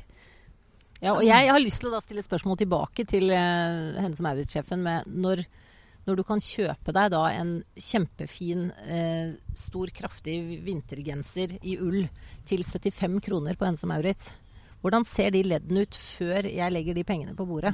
Ja, 1.03 1.17
og 1.17 1.25
jeg 1.25 1.49
har 1.49 1.59
lyst 1.59 1.81
til 1.83 1.91
å 1.91 1.99
stille 2.03 2.23
spørsmål 2.23 2.61
tilbake 2.61 3.03
til 3.09 3.33
uh, 3.33 3.97
henne 3.97 4.15
som 4.15 4.23
Maurits-sjefen 4.23 4.85
med 4.85 5.09
når, 5.09 5.41
når, 6.05 6.21
du 6.21 6.23
kan 6.29 6.39
kjøpe 6.39 6.93
deg 6.95 7.09
da 7.11 7.25
en 7.33 7.57
kjempefin, 7.75 8.69
uh, 8.71 9.33
stor, 9.57 9.91
kraftig 9.97 10.37
vintergenser 10.63 11.57
i 11.59 11.75
ull 11.83 12.05
til 12.47 12.63
75 12.63 13.19
kroner 13.25 13.59
på 13.59 13.67
Hennes 13.67 13.83
og 13.83 13.91
Maurits 13.91 14.29
hvordan 14.83 15.05
ser 15.07 15.31
de 15.33 15.41
leddene 15.47 15.85
ut 15.87 15.95
før 15.95 16.45
jeg 16.51 16.71
legger 16.75 16.97
de 16.97 17.03
pengene 17.07 17.35
på 17.37 17.45
bordet? 17.47 17.73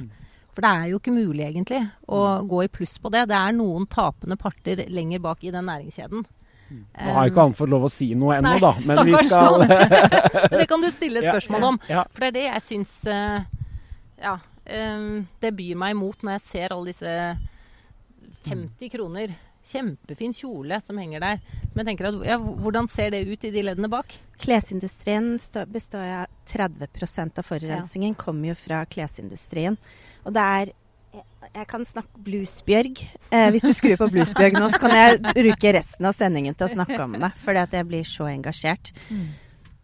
For 0.54 0.62
det 0.64 0.70
er 0.70 0.88
jo 0.90 0.98
ikke 0.98 1.12
mulig 1.14 1.44
egentlig 1.46 1.80
å 2.10 2.20
gå 2.50 2.64
i 2.64 2.68
pluss 2.72 2.96
på 3.02 3.10
det. 3.14 3.24
Det 3.30 3.36
er 3.38 3.52
noen 3.54 3.84
tapende 3.90 4.36
parter 4.38 4.84
lenger 4.90 5.20
bak 5.22 5.42
i 5.46 5.52
den 5.54 5.66
næringskjeden. 5.70 6.24
Nå 6.70 7.12
har 7.16 7.26
ikke 7.30 7.42
han 7.48 7.54
fått 7.58 7.70
lov 7.70 7.88
å 7.88 7.90
si 7.90 8.12
noe 8.14 8.36
ennå, 8.38 8.52
Nei, 8.54 8.60
da. 8.62 8.72
Men 8.86 9.00
vi 9.08 9.14
skal 9.26 9.58
Men 10.52 10.58
det 10.60 10.66
kan 10.70 10.82
du 10.82 10.86
stille 10.94 11.22
spørsmål 11.24 11.66
om. 11.72 11.78
ja. 11.90 12.04
For 12.14 12.22
det 12.22 12.28
er 12.30 12.36
det 12.38 12.44
jeg 12.46 12.62
syns 12.68 12.92
eh, 13.10 13.40
Ja. 14.22 14.36
eh, 14.70 15.06
det 15.42 15.50
byr 15.58 15.78
meg 15.82 15.96
imot 15.96 16.22
når 16.22 16.38
jeg 16.38 16.44
ser 16.52 16.74
alle 16.76 16.92
disse 16.92 17.14
50 18.46 18.92
kroner. 18.94 19.34
Kjempefin 19.66 20.32
kjole 20.32 20.80
som 20.82 20.96
henger 20.98 21.20
der. 21.20 21.40
Men 21.74 21.84
jeg 21.84 21.90
tenker 21.90 22.08
at, 22.08 22.20
ja, 22.26 22.38
hvordan 22.38 22.88
ser 22.88 23.10
det 23.10 23.26
ut 23.28 23.44
i 23.44 23.50
de 23.54 23.62
leddene 23.62 23.90
bak? 23.92 24.14
Klesindustrien 24.40 25.34
består 25.70 26.06
av 26.22 26.26
30% 26.48 27.38
av 27.38 27.44
forurensningen 27.46 28.16
kommer 28.16 28.48
jo 28.48 28.54
fra 28.58 28.84
klesindustrien. 28.86 29.76
Og 30.24 30.32
det 30.32 30.42
er 30.42 30.72
jeg- 31.54 31.66
kan 31.66 31.84
snakke 31.84 32.22
bluesbjørg. 32.22 33.00
Eh, 33.32 33.50
hvis 33.50 33.62
du 33.62 33.72
skrur 33.72 33.96
på 33.96 34.10
bluesbjørg 34.10 34.52
nå, 34.52 34.70
så 34.70 34.78
kan 34.78 34.90
jeg 34.90 35.22
bruke 35.34 35.72
resten 35.74 36.06
av 36.06 36.14
sendingen 36.14 36.54
til 36.54 36.68
å 36.68 36.70
snakke 36.70 37.00
om 37.02 37.12
det. 37.12 37.32
Fordi 37.44 37.58
at 37.58 37.70
jeg 37.72 37.86
blir 37.88 38.04
så 38.04 38.28
engasjert. 38.30 38.92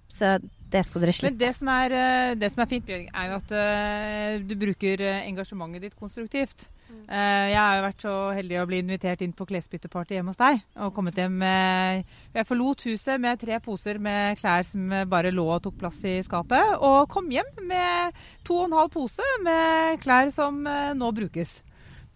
Så 0.08 0.38
det 0.70 0.84
skal 0.86 1.00
dere 1.00 1.12
Men 1.12 1.12
slippe. 1.12 1.38
det 1.38 1.56
som 1.56 1.68
er, 1.68 1.92
eh, 1.92 2.34
det 2.34 2.52
som 2.52 2.62
er 2.62 2.66
fint, 2.66 2.86
Bjørg, 2.86 3.08
er 3.12 3.28
jo 3.28 3.36
at 3.36 3.52
eh, 3.52 4.38
du 4.38 4.54
bruker 4.54 5.00
eh, 5.00 5.26
engasjementet 5.28 5.80
ditt 5.80 5.96
konstruktivt. 5.98 6.68
Eh, 7.06 7.46
jeg 7.52 7.58
har 7.58 7.76
jo 7.76 7.84
vært 7.84 8.02
så 8.02 8.14
heldig 8.34 8.56
å 8.62 8.66
bli 8.70 8.78
invitert 8.82 9.22
inn 9.22 9.34
på 9.36 9.46
klesbytteparty 9.46 10.16
hjemme 10.16 10.32
hos 10.34 10.40
deg. 10.40 10.62
Og 10.82 10.94
kommet 10.94 11.18
hjem 11.18 11.36
med 11.42 12.04
Jeg 12.34 12.46
forlot 12.48 12.82
huset 12.88 13.20
med 13.22 13.38
tre 13.42 13.60
poser 13.62 14.00
med 14.02 14.38
klær 14.40 14.66
som 14.66 14.88
bare 15.10 15.30
lå 15.34 15.46
og 15.56 15.62
tok 15.66 15.78
plass 15.82 16.00
i 16.06 16.16
skapet. 16.26 16.76
Og 16.80 17.06
kom 17.12 17.30
hjem 17.30 17.52
med 17.68 18.16
to 18.46 18.62
og 18.62 18.68
en 18.70 18.78
halv 18.80 18.90
pose 18.94 19.30
med 19.44 20.00
klær 20.02 20.32
som 20.34 20.62
eh, 20.66 20.92
nå 20.98 21.12
brukes. 21.14 21.60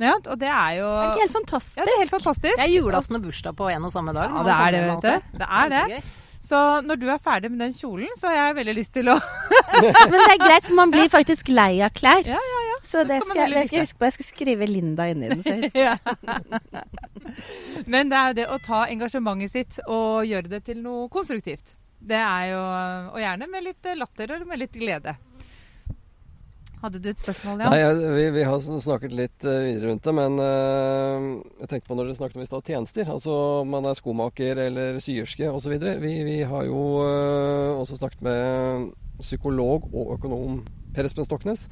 Ja, 0.00 0.14
og 0.16 0.38
det 0.40 0.48
er 0.48 0.78
jo 0.78 0.86
Det 0.88 1.04
er 1.04 1.10
ikke 1.12 1.26
helt 1.26 1.36
fantastisk. 1.36 1.76
ja, 1.76 1.84
det 1.84 1.92
er 1.92 2.00
helt 2.00 2.14
fantastisk. 2.14 2.56
Det 2.56 2.64
er 2.64 2.72
julaften 2.72 3.18
og 3.18 3.22
bursdag 3.26 3.56
på 3.58 3.68
en 3.68 3.84
og 3.84 3.92
samme 3.92 4.14
dag. 4.16 4.32
Ja, 4.32 4.44
det 4.46 4.56
er 4.56 4.72
det, 4.72 4.82
vet 4.88 5.02
du. 5.04 5.38
Det 5.42 5.48
er 5.60 5.72
det. 5.74 6.02
Så 6.40 6.58
når 6.86 6.96
du 6.96 7.06
er 7.12 7.18
ferdig 7.20 7.50
med 7.52 7.60
den 7.60 7.74
kjolen, 7.76 8.08
så 8.16 8.30
har 8.30 8.38
jeg 8.38 8.56
veldig 8.60 8.74
lyst 8.78 8.94
til 8.96 9.10
å 9.12 9.16
Men 9.82 10.14
det 10.16 10.22
er 10.24 10.40
greit, 10.40 10.64
for 10.66 10.76
man 10.78 10.92
blir 10.92 11.10
faktisk 11.12 11.50
lei 11.52 11.82
av 11.84 11.92
klær. 11.94 12.24
Ja, 12.26 12.40
ja, 12.40 12.60
ja. 12.70 12.78
Så 12.82 13.02
Det 13.04 13.08
det 13.12 13.18
skal 13.20 13.36
skal, 13.36 13.52
det 13.52 13.64
skal 13.66 13.76
jeg 13.76 13.84
huske 13.84 14.00
på. 14.00 14.08
Jeg 14.08 14.16
skal 14.16 14.28
skrive 14.30 14.68
Linda 14.70 15.06
inn 15.12 15.24
i 15.26 15.28
den. 15.30 15.42
Så 15.44 15.52
jeg 15.52 15.68
husker. 15.68 16.00
Men 17.92 18.10
det 18.10 18.18
er 18.18 18.32
jo 18.32 18.38
det 18.40 18.46
å 18.56 18.58
ta 18.64 18.86
engasjementet 18.88 19.52
sitt 19.52 19.80
og 19.86 20.24
gjøre 20.26 20.48
det 20.56 20.62
til 20.70 20.80
noe 20.82 21.08
konstruktivt. 21.12 21.76
Det 22.00 22.16
er 22.16 22.46
jo 22.54 22.60
Og 23.12 23.18
gjerne 23.20 23.50
med 23.52 23.66
litt 23.66 23.90
latter 24.00 24.38
og 24.38 24.46
med 24.48 24.62
litt 24.64 24.80
glede. 24.80 25.18
Hadde 26.80 27.00
du 27.02 27.10
et 27.10 27.20
spørsmål, 27.20 27.58
Nei, 27.60 27.76
Jan? 27.76 27.98
jeg, 28.00 28.12
vi, 28.16 28.24
vi 28.38 28.44
har 28.48 28.60
snakket 28.64 29.12
litt 29.12 29.44
eh, 29.44 29.58
videre 29.66 29.90
rundt 29.90 30.06
det, 30.06 30.14
men 30.16 30.40
eh, 30.40 31.26
jeg 31.60 31.72
tenkte 31.72 31.90
på 31.90 31.98
når 31.98 32.08
dere 32.08 32.16
snakket 32.16 32.38
om 32.38 32.44
i 32.44 32.48
stad 32.48 32.70
tjenester. 32.72 33.10
Altså 33.12 33.34
om 33.60 33.74
man 33.76 33.88
er 33.90 33.98
skomaker 33.98 34.62
eller 34.64 35.00
syerske 35.04 35.50
osv. 35.52 35.76
Vi, 36.00 36.14
vi 36.24 36.38
har 36.48 36.68
jo 36.68 36.84
eh, 37.04 37.80
også 37.82 38.00
snakket 38.00 38.24
med 38.24 38.90
psykolog 39.20 39.90
og 39.92 40.14
økonom 40.16 40.62
Per 40.96 41.04
Espen 41.04 41.28
Stoknes. 41.28 41.68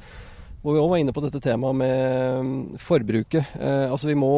Hvor 0.59 0.75
vi 0.75 0.81
òg 0.81 0.89
var 0.91 0.99
inne 0.99 1.13
på 1.15 1.21
dette 1.23 1.39
temaet 1.39 1.77
med 1.79 2.45
mm, 2.45 2.55
forbruket. 2.83 3.53
Eh, 3.57 3.85
altså 3.87 4.09
vi 4.09 4.17
må, 4.19 4.31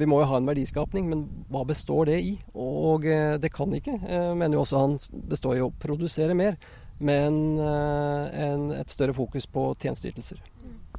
vi 0.00 0.08
må 0.08 0.22
jo 0.22 0.28
ha 0.30 0.40
en 0.40 0.48
verdiskapning, 0.48 1.10
men 1.10 1.26
hva 1.52 1.66
består 1.68 2.08
det 2.08 2.16
i? 2.24 2.38
Og 2.56 3.04
eh, 3.04 3.36
det 3.38 3.52
kan 3.52 3.70
ikke, 3.76 3.98
eh, 4.08 4.30
mener 4.32 4.56
jo 4.56 4.64
også 4.64 4.80
han, 4.80 4.96
består 5.28 5.60
i 5.60 5.62
å 5.62 5.70
produsere 5.84 6.34
mer. 6.38 6.56
Men 7.04 7.58
eh, 7.60 8.40
en, 8.48 8.70
et 8.72 8.90
større 8.92 9.14
fokus 9.16 9.46
på 9.50 9.66
tjenesteytelser. 9.82 10.40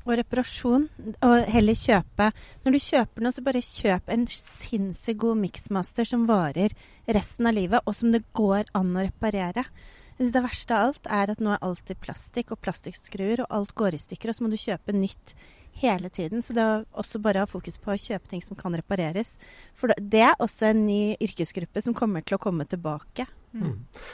Og 0.06 0.14
reparasjon. 0.20 0.86
Og 1.26 1.36
heller 1.50 1.74
kjøpe 1.74 2.28
Når 2.62 2.76
du 2.76 2.80
kjøper 2.84 3.26
noe, 3.26 3.34
så 3.34 3.44
bare 3.46 3.64
kjøp 3.66 4.12
en 4.14 4.28
sinnssykt 4.30 5.18
god 5.24 5.40
miksmaster 5.42 6.06
som 6.06 6.28
varer 6.30 6.76
resten 7.10 7.50
av 7.50 7.58
livet, 7.58 7.82
og 7.86 7.98
som 7.98 8.14
det 8.14 8.22
går 8.38 8.70
an 8.78 8.94
å 8.94 9.06
reparere. 9.08 9.66
Det 10.18 10.42
verste 10.46 10.78
av 10.78 10.92
alt 10.94 11.10
er 11.12 11.34
at 11.34 11.42
nå 11.44 11.52
er 11.56 11.64
alt 11.66 11.90
i 11.92 11.98
plastikk 12.00 12.54
og 12.54 12.62
plastikkskruer, 12.64 13.42
og 13.44 13.52
alt 13.58 13.74
går 13.76 13.98
i 13.98 14.00
stykker, 14.00 14.32
og 14.32 14.38
så 14.38 14.46
må 14.46 14.52
du 14.54 14.62
kjøpe 14.62 14.94
nytt 14.96 15.34
hele 15.82 16.08
tiden. 16.14 16.40
Så 16.46 16.54
det 16.56 16.64
er 16.64 16.86
også 16.96 17.20
bare 17.20 17.42
å 17.42 17.48
ha 17.48 17.52
fokus 17.52 17.76
på 17.82 17.92
å 17.92 18.00
kjøpe 18.00 18.32
ting 18.32 18.44
som 18.46 18.56
kan 18.56 18.78
repareres. 18.78 19.36
For 19.74 19.92
det- 19.92 20.10
det 20.10 20.22
er 20.22 20.36
også 20.40 20.70
en 20.70 20.86
ny 20.86 21.18
yrkesgruppe 21.20 21.82
som 21.84 21.94
kommer 21.94 22.24
til 22.24 22.38
å 22.38 22.42
komme 22.42 22.64
tilbake. 22.66 23.28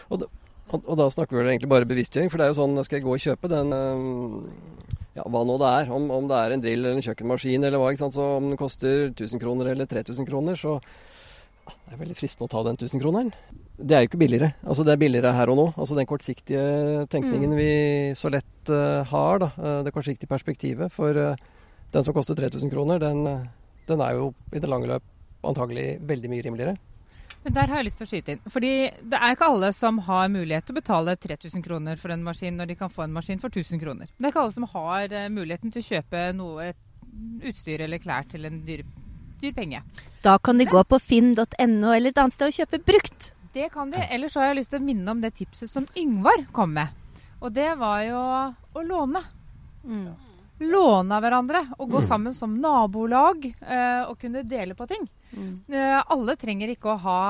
Og, 0.10 0.24
og, 0.72 0.86
og 0.86 0.98
da 1.00 1.10
snakker 1.12 1.36
vi 1.36 1.42
vel 1.42 1.52
egentlig 1.54 1.72
bare 1.72 1.88
bevisstgjøring, 1.90 2.32
for 2.32 2.40
det 2.42 2.48
er 2.48 2.54
jo 2.54 2.60
sånn 2.62 2.80
skal 2.86 3.00
jeg 3.00 3.06
gå 3.06 3.14
og 3.16 3.24
kjøpe 3.24 3.52
den 3.52 3.76
eh, 3.76 4.10
ja, 5.20 5.26
hva 5.28 5.44
nå 5.48 5.58
det 5.60 5.72
er, 5.82 5.94
om, 5.94 6.10
om 6.16 6.28
det 6.30 6.40
er 6.40 6.56
en 6.56 6.64
drill 6.64 6.84
eller 6.86 6.98
en 6.98 7.06
kjøkkenmaskin 7.06 7.68
eller 7.68 7.82
hva, 7.82 7.92
ikke 7.92 8.06
sant? 8.06 8.16
så 8.16 8.28
om 8.38 8.52
den 8.52 8.60
koster 8.60 9.10
1000 9.12 9.42
kroner 9.44 9.72
eller 9.74 9.90
3000 9.92 10.28
kroner, 10.30 10.60
så 10.60 10.78
ja, 10.80 11.74
det 11.88 11.96
er 11.96 12.02
veldig 12.02 12.18
fristende 12.18 12.48
å 12.48 12.52
ta 12.52 12.64
den 12.66 12.80
1000-kroneren. 12.80 13.32
Det 13.82 13.96
er 13.96 14.04
jo 14.04 14.10
ikke 14.10 14.22
billigere. 14.22 14.52
Altså 14.66 14.86
Det 14.86 14.94
er 14.94 15.02
billigere 15.02 15.34
her 15.36 15.52
og 15.54 15.58
nå. 15.60 15.66
Altså 15.76 15.98
Den 15.98 16.08
kortsiktige 16.10 17.06
tenkningen 17.12 17.54
vi 17.58 17.72
så 18.18 18.32
lett 18.34 18.72
uh, 18.72 19.02
har, 19.08 19.42
da, 19.44 19.50
eh, 19.58 19.80
det 19.86 19.94
kortsiktige 19.94 20.30
perspektivet 20.30 20.94
for 20.94 21.18
uh, 21.18 21.36
den 21.94 22.06
som 22.06 22.16
koster 22.16 22.38
3000 22.38 22.72
kroner, 22.74 23.02
den, 23.02 23.50
den 23.90 24.04
er 24.06 24.18
jo 24.18 24.32
i 24.54 24.62
det 24.62 24.70
lange 24.70 24.90
løp 24.90 25.06
antagelig 25.46 26.00
veldig 26.08 26.32
mye 26.32 26.46
rimeligere. 26.46 26.78
Men 27.44 27.56
der 27.56 27.72
har 27.72 27.82
jeg 27.82 27.88
lyst 27.88 27.98
til 28.02 28.06
å 28.06 28.12
skyte 28.12 28.36
inn. 28.36 28.42
Fordi 28.54 28.72
det 29.12 29.18
er 29.18 29.34
ikke 29.34 29.50
alle 29.50 29.72
som 29.74 29.98
har 30.06 30.30
mulighet 30.30 30.68
til 30.68 30.76
å 30.76 30.78
betale 30.78 31.16
3000 31.18 31.66
kroner 31.66 31.98
for 31.98 32.14
en 32.14 32.24
maskin 32.26 32.58
når 32.60 32.72
de 32.72 32.78
kan 32.78 32.94
få 32.94 33.08
en 33.08 33.16
maskin 33.16 33.42
for 33.42 33.50
1000 33.50 33.82
kroner. 33.82 34.12
Det 34.14 34.28
er 34.28 34.34
ikke 34.34 34.44
alle 34.44 34.56
som 34.58 34.68
har 34.76 35.16
eh, 35.18 35.30
muligheten 35.34 35.74
til 35.74 35.82
å 35.82 35.90
kjøpe 35.90 36.24
noe 36.38 36.72
utstyr 37.50 37.82
eller 37.88 38.02
klær 38.02 38.30
til 38.30 38.46
en 38.48 38.62
dyr, 38.68 38.86
dyr 39.42 39.58
penge. 39.58 39.82
Da 40.22 40.38
kan 40.38 40.62
de 40.62 40.70
gå 40.70 40.84
på 40.86 41.02
finn.no 41.02 41.92
eller 41.92 42.14
et 42.14 42.22
annet 42.22 42.38
sted 42.38 42.52
og 42.52 42.60
kjøpe 42.62 42.84
brukt. 42.94 43.32
Det 43.52 43.68
kan 43.74 43.90
de. 43.92 44.00
Ellers 44.14 44.38
har 44.38 44.52
jeg 44.52 44.62
lyst 44.62 44.72
til 44.76 44.80
å 44.80 44.86
minne 44.86 45.12
om 45.12 45.22
det 45.24 45.34
tipset 45.42 45.72
som 45.72 45.88
Yngvar 45.98 46.46
kom 46.56 46.78
med. 46.78 46.94
Og 47.42 47.50
det 47.56 47.72
var 47.82 48.04
jo 48.06 48.20
å 48.22 48.84
låne. 48.86 49.26
Låne 50.62 51.16
av 51.18 51.24
hverandre 51.26 51.64
og 51.80 51.90
gå 51.96 52.02
sammen 52.06 52.34
som 52.38 52.54
nabolag 52.62 53.48
eh, 53.50 54.04
og 54.06 54.20
kunne 54.22 54.44
dele 54.46 54.76
på 54.78 54.86
ting. 54.88 55.08
Eh, 55.72 55.98
alle 56.06 56.36
trenger 56.38 56.70
ikke 56.76 56.94
å 56.94 57.00
ha 57.02 57.22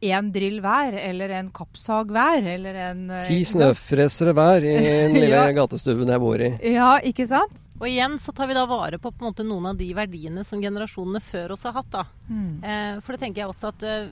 én 0.00 0.30
drill 0.32 0.60
hver, 0.64 0.94
eller 0.96 1.32
en 1.36 1.50
kappsag 1.52 2.08
hver, 2.14 2.46
eller 2.54 2.74
en 2.86 3.00
eh, 3.10 3.26
Ti 3.26 3.42
snøfresere 3.44 4.32
hver 4.36 4.64
i 4.64 4.74
den 4.78 5.12
lille 5.18 5.34
Ja. 5.34 5.50
gatestuen 5.52 6.08
jeg 6.08 6.22
bor 6.22 6.40
i. 6.40 6.52
Ja, 6.72 6.94
ikke 7.04 7.26
sant? 7.28 7.52
Og 7.76 7.84
igjen 7.90 8.14
så 8.22 8.32
tar 8.32 8.48
vi 8.48 8.54
da 8.56 8.62
vare 8.70 8.96
på, 8.96 9.10
på 9.12 9.20
en 9.20 9.28
måte, 9.28 9.44
noen 9.44 9.66
av 9.68 9.76
de 9.76 9.90
verdiene 9.92 10.46
som 10.48 10.62
generasjonene 10.64 11.20
før 11.20 11.52
oss 11.52 11.66
har 11.68 11.74
hatt. 11.76 11.90
da. 11.92 12.06
Eh, 12.30 13.00
for 13.04 13.12
det 13.12 13.20
tenker 13.26 13.42
jeg 13.42 13.50
også 13.52 13.72
at 13.74 13.84
eh, 13.84 14.06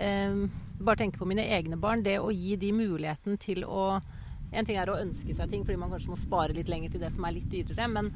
eh, 0.00 0.38
Bare 0.82 0.98
tenke 0.98 1.20
på 1.20 1.28
mine 1.28 1.44
egne 1.52 1.76
barn. 1.78 2.00
Det 2.02 2.16
å 2.18 2.30
gi 2.34 2.56
de 2.58 2.72
muligheten 2.74 3.36
til 3.38 3.60
å 3.68 4.00
En 4.52 4.68
ting 4.68 4.76
er 4.76 4.90
å 4.92 4.98
ønske 5.00 5.34
seg 5.36 5.50
ting 5.50 5.64
fordi 5.64 5.80
man 5.80 5.92
kanskje 5.92 6.12
må 6.12 6.18
spare 6.20 6.56
litt 6.56 6.68
lenger 6.68 6.92
til 6.92 7.02
det 7.02 7.12
som 7.14 7.24
er 7.24 7.36
litt 7.38 7.48
dyrere, 7.52 7.88
men 7.88 8.10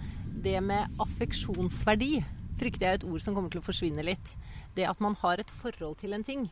det 0.44 0.58
med 0.64 1.00
affeksjonsverdi 1.02 2.12
frykter 2.60 2.86
jeg 2.86 2.92
er 2.92 3.00
et 3.00 3.08
ord 3.08 3.24
som 3.24 3.36
kommer 3.36 3.52
til 3.52 3.62
å 3.62 3.66
forsvinne 3.66 4.04
litt. 4.04 4.34
Det 4.76 4.86
at 4.88 5.00
man 5.04 5.16
har 5.22 5.40
et 5.40 5.52
forhold 5.62 5.98
til 6.00 6.16
en 6.16 6.24
ting. 6.24 6.46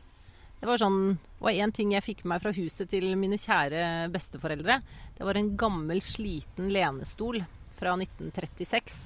Det 0.59 0.69
var 0.69 0.79
sånn, 0.81 1.17
og 1.41 1.49
en 1.51 1.73
ting 1.75 1.91
jeg 1.93 2.05
fikk 2.05 2.23
med 2.23 2.35
meg 2.35 2.45
fra 2.45 2.53
huset 2.55 2.89
til 2.89 3.11
mine 3.19 3.37
kjære 3.41 4.09
besteforeldre, 4.13 4.79
det 5.17 5.27
var 5.27 5.37
en 5.37 5.51
gammel, 5.59 6.01
sliten 6.01 6.71
lenestol 6.73 7.41
fra 7.77 7.93
1936. 7.99 8.97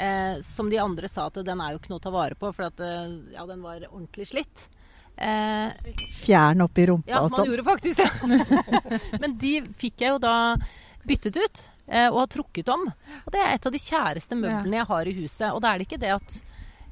Eh, 0.00 0.40
som 0.46 0.70
de 0.70 0.78
andre 0.80 1.10
sa 1.10 1.26
at 1.28 1.40
den 1.44 1.60
er 1.60 1.74
jo 1.74 1.80
ikke 1.80 1.92
noe 1.92 2.00
å 2.00 2.06
ta 2.06 2.12
vare 2.14 2.38
på, 2.38 2.52
for 2.54 2.68
at, 2.70 2.80
eh, 2.80 3.16
ja, 3.34 3.44
den 3.46 3.64
var 3.66 3.82
ordentlig 3.90 4.30
slitt. 4.30 4.68
Eh, 5.16 5.94
Fjern 6.22 6.62
oppi 6.64 6.86
rumpa 6.88 7.10
ja, 7.10 7.20
og 7.24 7.30
man 7.32 7.40
sånn. 7.42 7.50
gjorde 7.50 7.64
faktisk 7.66 7.96
det. 8.00 9.10
Men 9.22 9.34
de 9.40 9.56
fikk 9.80 10.04
jeg 10.06 10.14
jo 10.14 10.20
da 10.22 10.36
byttet 11.04 11.36
ut 11.40 11.60
eh, 11.88 12.06
og 12.08 12.22
har 12.22 12.30
trukket 12.36 12.70
om. 12.72 12.86
Og 13.24 13.34
det 13.34 13.40
er 13.42 13.56
et 13.56 13.66
av 13.68 13.74
de 13.74 13.82
kjæreste 13.82 14.38
møblene 14.38 14.80
jeg 14.80 14.88
har 14.92 15.10
i 15.10 15.16
huset. 15.18 15.50
Og 15.52 15.60
da 15.64 15.72
er 15.74 15.80
det 15.82 15.88
ikke 15.88 16.00
det 16.00 16.14
at 16.16 16.38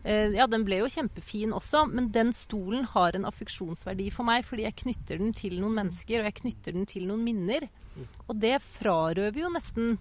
eh, 0.05 0.37
Ja, 0.37 0.47
den 0.51 0.65
ble 0.69 0.83
jo 0.83 0.91
kjempefin 0.93 1.55
også, 1.57 1.87
men 1.93 2.11
den 2.13 2.35
stolen 2.37 2.85
har 2.93 3.17
en 3.17 3.29
affeksjonsverdi 3.29 4.11
for 4.15 4.29
meg 4.29 4.45
fordi 4.49 4.67
jeg 4.69 4.79
knytter 4.85 5.21
den 5.23 5.33
til 5.37 5.59
noen 5.63 5.77
mennesker, 5.81 6.21
og 6.21 6.29
jeg 6.31 6.39
knytter 6.43 6.77
den 6.77 6.89
til 6.89 7.09
noen 7.09 7.25
minner. 7.25 7.69
Og 8.29 8.37
det 8.39 8.59
frarøver 8.63 9.41
jo 9.47 9.49
nesten 9.57 9.97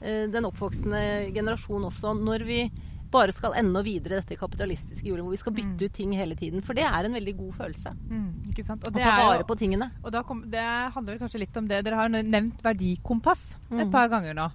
eh, 0.00 0.28
den 0.30 0.44
oppvoksende 0.48 1.32
generasjon 1.34 1.88
også, 1.88 2.12
når 2.20 2.44
vi 2.48 2.60
bare 3.12 3.32
skal 3.36 3.54
enda 3.60 3.82
videre 3.84 4.18
dette 4.20 4.36
kapitalistiske 4.40 5.04
hjulet, 5.06 5.22
hvor 5.26 5.34
vi 5.34 5.40
skal 5.40 5.54
bytte 5.56 5.84
ut 5.86 5.92
ting 5.92 6.12
hele 6.16 6.34
tiden. 6.38 6.62
For 6.64 6.74
det 6.74 6.84
er 6.88 7.04
en 7.08 7.12
veldig 7.14 7.34
god 7.38 7.52
følelse. 7.60 7.92
Mm, 8.08 8.28
ikke 8.50 8.64
sant? 8.66 8.84
Og 8.88 8.92
Å 8.92 8.98
ta 8.98 9.14
vare 9.20 9.38
jo, 9.42 9.46
på 9.52 9.56
tingene. 9.60 9.90
og 10.02 10.10
da 10.14 10.22
kom, 10.26 10.42
det 10.50 10.64
handler 10.96 11.18
kanskje 11.20 11.42
litt 11.44 11.56
om 11.60 11.68
det. 11.68 11.82
Dere 11.84 12.00
har 12.00 12.08
nevnt 12.08 12.62
verdikompass 12.64 13.56
et 13.70 13.86
Mm. 13.86 13.92
par 13.92 14.08
ganger 14.08 14.34
nå. 14.34 14.50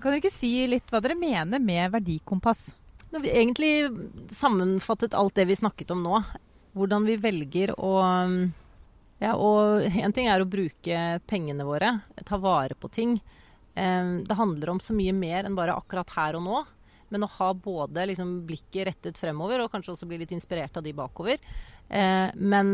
Kan 0.00 0.12
dere 0.12 0.20
ikke 0.22 0.32
si 0.32 0.66
litt 0.68 0.86
hva 0.90 1.00
dere 1.02 1.14
mener 1.18 1.58
med 1.58 1.90
verdikompass? 1.92 2.72
Nå, 3.12 3.20
vi 3.22 3.30
egentlig 3.30 3.90
sammenfattet 4.34 5.14
alt 5.14 5.34
det 5.34 5.46
vi 5.48 5.54
snakket 5.56 5.90
om 5.94 6.02
nå, 6.02 6.24
hvordan 6.76 7.06
vi 7.06 7.16
velger 7.16 7.74
å 7.78 8.52
Ja, 9.18 9.32
og 9.34 9.80
én 9.96 10.12
ting 10.12 10.26
er 10.28 10.42
å 10.44 10.48
bruke 10.50 11.20
pengene 11.26 11.64
våre, 11.64 12.02
ta 12.26 12.36
vare 12.36 12.74
på 12.76 12.90
ting. 12.92 13.14
Det 13.74 14.36
handler 14.36 14.68
om 14.74 14.78
så 14.80 14.92
mye 14.92 15.14
mer 15.16 15.44
enn 15.48 15.56
bare 15.56 15.72
akkurat 15.72 16.10
her 16.10 16.36
og 16.36 16.42
nå. 16.44 16.58
Men 17.14 17.26
å 17.26 17.32
ha 17.38 17.50
både 17.54 18.08
liksom, 18.10 18.38
blikket 18.48 18.88
rettet 18.90 19.20
fremover, 19.20 19.62
og 19.62 19.72
kanskje 19.72 19.94
også 19.94 20.08
bli 20.10 20.20
litt 20.22 20.34
inspirert 20.34 20.76
av 20.78 20.86
de 20.86 20.94
bakover. 20.96 21.42
Eh, 21.88 22.28
men 22.34 22.72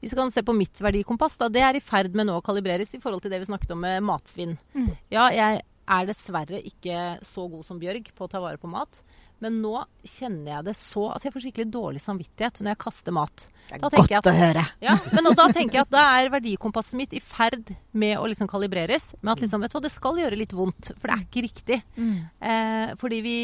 hvis 0.00 0.12
vi 0.12 0.18
kan 0.18 0.32
se 0.32 0.44
på 0.44 0.54
mitt 0.56 0.80
verdikompass, 0.82 1.38
da, 1.40 1.48
det 1.52 1.62
er 1.64 1.78
i 1.78 1.84
ferd 1.84 2.16
med 2.16 2.28
nå 2.28 2.36
å 2.38 2.44
kalibreres 2.44 2.92
i 2.94 3.00
forhold 3.02 3.24
til 3.24 3.32
det 3.32 3.40
vi 3.42 3.48
snakket 3.48 3.72
om 3.74 3.80
med 3.82 4.04
matsvinn. 4.04 4.56
Mm. 4.76 4.92
Ja, 5.14 5.30
jeg 5.32 5.62
er 5.86 6.08
dessverre 6.08 6.60
ikke 6.66 7.16
så 7.24 7.46
god 7.50 7.64
som 7.66 7.80
Bjørg 7.80 8.10
på 8.16 8.26
å 8.26 8.30
ta 8.30 8.42
vare 8.42 8.60
på 8.60 8.70
mat. 8.70 9.00
Men 9.44 9.58
nå 9.60 9.72
kjenner 10.08 10.48
jeg 10.54 10.64
det 10.70 10.72
så 10.78 11.02
Altså, 11.12 11.26
jeg 11.28 11.34
får 11.34 11.42
skikkelig 11.44 11.66
dårlig 11.74 12.00
samvittighet 12.00 12.60
når 12.62 12.70
jeg 12.72 12.78
kaster 12.86 13.12
mat. 13.12 13.42
Det 13.68 13.76
er 13.76 13.82
godt 13.82 14.12
at, 14.16 14.28
å 14.30 14.32
høre. 14.32 14.62
Ja, 14.80 14.94
men 15.12 15.28
da 15.36 15.46
tenker 15.52 15.76
jeg 15.76 15.84
at 15.84 15.90
da 15.92 16.04
er 16.20 16.30
verdikompasset 16.32 16.96
mitt 16.96 17.12
i 17.12 17.20
ferd 17.20 17.74
med 17.92 18.14
å 18.16 18.24
liksom 18.30 18.48
kalibreres. 18.48 19.10
Men 19.20 19.34
at 19.34 19.42
liksom, 19.44 19.60
vet 19.60 19.74
du 19.74 19.76
hva, 19.76 19.82
det 19.84 19.92
skal 19.92 20.22
gjøre 20.22 20.38
litt 20.40 20.54
vondt, 20.56 20.92
for 20.96 21.10
det 21.10 21.18
er 21.18 21.26
ikke 21.26 21.44
riktig. 21.44 21.78
Eh, 22.00 22.94
fordi 22.96 23.18
vi, 23.26 23.36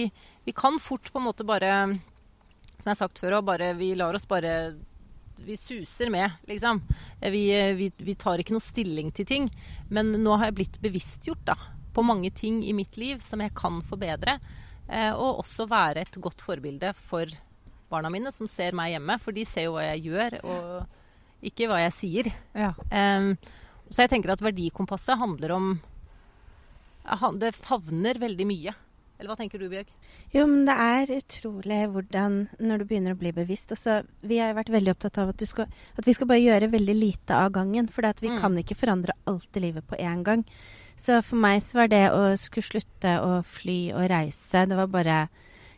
vi 0.49 0.55
kan 0.57 0.81
fort 0.81 1.13
på 1.13 1.21
en 1.21 1.27
måte 1.29 1.45
bare 1.49 1.75
Som 1.93 2.89
jeg 2.89 2.95
har 2.95 3.03
sagt 3.05 3.21
før 3.23 3.37
òg, 3.41 3.45
bare 3.53 3.75
vi 3.79 3.93
lar 3.99 4.17
oss 4.17 4.25
bare 4.31 4.55
vi 5.43 5.57
suser 5.59 6.11
med, 6.13 6.31
liksom. 6.47 6.81
Eh, 7.21 7.31
Vi, 7.35 7.45
vi, 7.75 7.93
vi 7.99 8.15
tar 8.15 8.39
ikke 8.39 8.55
noe 8.55 8.63
stilling 8.63 9.13
til 9.13 9.27
ting. 9.27 9.51
Men 9.91 10.13
nå 10.23 10.37
har 10.39 10.49
jeg 10.49 10.59
blitt 10.61 10.81
bevisstgjort 10.83 11.45
da, 11.53 11.57
på 11.93 12.05
mange 12.07 12.31
ting 12.31 12.63
i 12.65 12.73
mitt 12.73 12.97
liv 12.97 13.21
som 13.21 13.43
jeg 13.43 13.53
kan 13.59 13.81
forbedre. 13.83 14.39
Eh, 14.91 15.13
og 15.15 15.43
også 15.45 15.69
være 15.71 16.03
et 16.03 16.19
godt 16.21 16.43
forbilde 16.43 16.93
for 17.09 17.27
barna 17.93 18.11
mine 18.11 18.33
som 18.33 18.47
ser 18.51 18.73
meg 18.77 18.95
hjemme. 18.97 19.19
For 19.23 19.33
de 19.37 19.45
ser 19.49 19.69
jo 19.69 19.77
hva 19.77 19.85
jeg 19.93 20.07
gjør, 20.11 20.39
og 20.45 21.45
ikke 21.47 21.69
hva 21.71 21.81
jeg 21.85 21.93
sier. 21.97 22.33
Ja. 22.55 22.73
Um, 22.91 23.35
så 23.93 24.05
jeg 24.05 24.11
tenker 24.15 24.33
at 24.33 24.41
verdikompasset 24.45 25.19
handler 25.21 25.53
om 25.57 25.73
Det 27.43 27.51
favner 27.59 28.15
veldig 28.23 28.47
mye. 28.47 28.73
Eller 29.19 29.31
hva 29.31 29.37
tenker 29.39 29.59
du, 29.61 29.69
Bjørg? 29.71 29.91
Jo, 30.35 30.47
men 30.51 30.65
det 30.67 30.75
er 30.75 31.11
utrolig 31.15 31.81
hvordan 31.93 32.39
Når 32.59 32.81
du 32.81 32.85
begynner 32.91 33.15
å 33.15 33.19
bli 33.21 33.31
bevisst 33.37 33.71
altså, 33.71 34.01
Vi 34.27 34.41
har 34.41 34.51
jo 34.51 34.57
vært 34.59 34.73
veldig 34.75 34.95
opptatt 34.97 35.21
av 35.23 35.31
at, 35.31 35.37
du 35.39 35.47
skal, 35.47 35.69
at 35.99 36.09
vi 36.09 36.15
skal 36.17 36.27
bare 36.31 36.43
gjøre 36.43 36.71
veldig 36.73 36.97
lite 36.99 37.37
av 37.37 37.53
gangen. 37.55 37.87
For 37.93 38.03
vi 38.21 38.31
Mm. 38.33 38.39
kan 38.41 38.57
ikke 38.59 38.79
forandre 38.79 39.13
alt 39.31 39.57
i 39.57 39.61
livet 39.61 39.87
på 39.87 39.99
én 39.99 40.23
gang. 40.25 40.45
Så 41.03 41.19
for 41.27 41.41
meg 41.43 41.63
så 41.67 41.81
var 41.81 41.91
det 41.91 42.03
å 42.15 42.25
skulle 42.39 42.69
slutte 42.69 43.17
å 43.25 43.41
fly 43.43 43.79
og 43.97 44.07
reise 44.13 44.67
Det 44.71 44.77
var 44.79 44.91
bare 44.93 45.17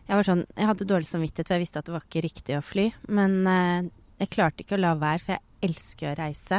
Jeg 0.05 0.18
var 0.18 0.27
sånn, 0.27 0.43
jeg 0.53 0.68
hadde 0.68 0.89
dårlig 0.89 1.09
samvittighet, 1.09 1.49
for 1.49 1.57
jeg 1.57 1.64
visste 1.64 1.81
at 1.81 1.89
det 1.89 1.95
var 1.95 2.05
ikke 2.05 2.25
riktig 2.27 2.59
å 2.59 2.64
fly. 2.64 2.91
Men 3.09 3.39
eh, 3.49 3.87
jeg 4.20 4.35
klarte 4.35 4.61
ikke 4.61 4.77
å 4.77 4.83
la 4.83 4.91
være, 5.01 5.22
for 5.25 5.33
jeg 5.33 5.70
elsker 5.70 6.11
å 6.11 6.18
reise. 6.18 6.59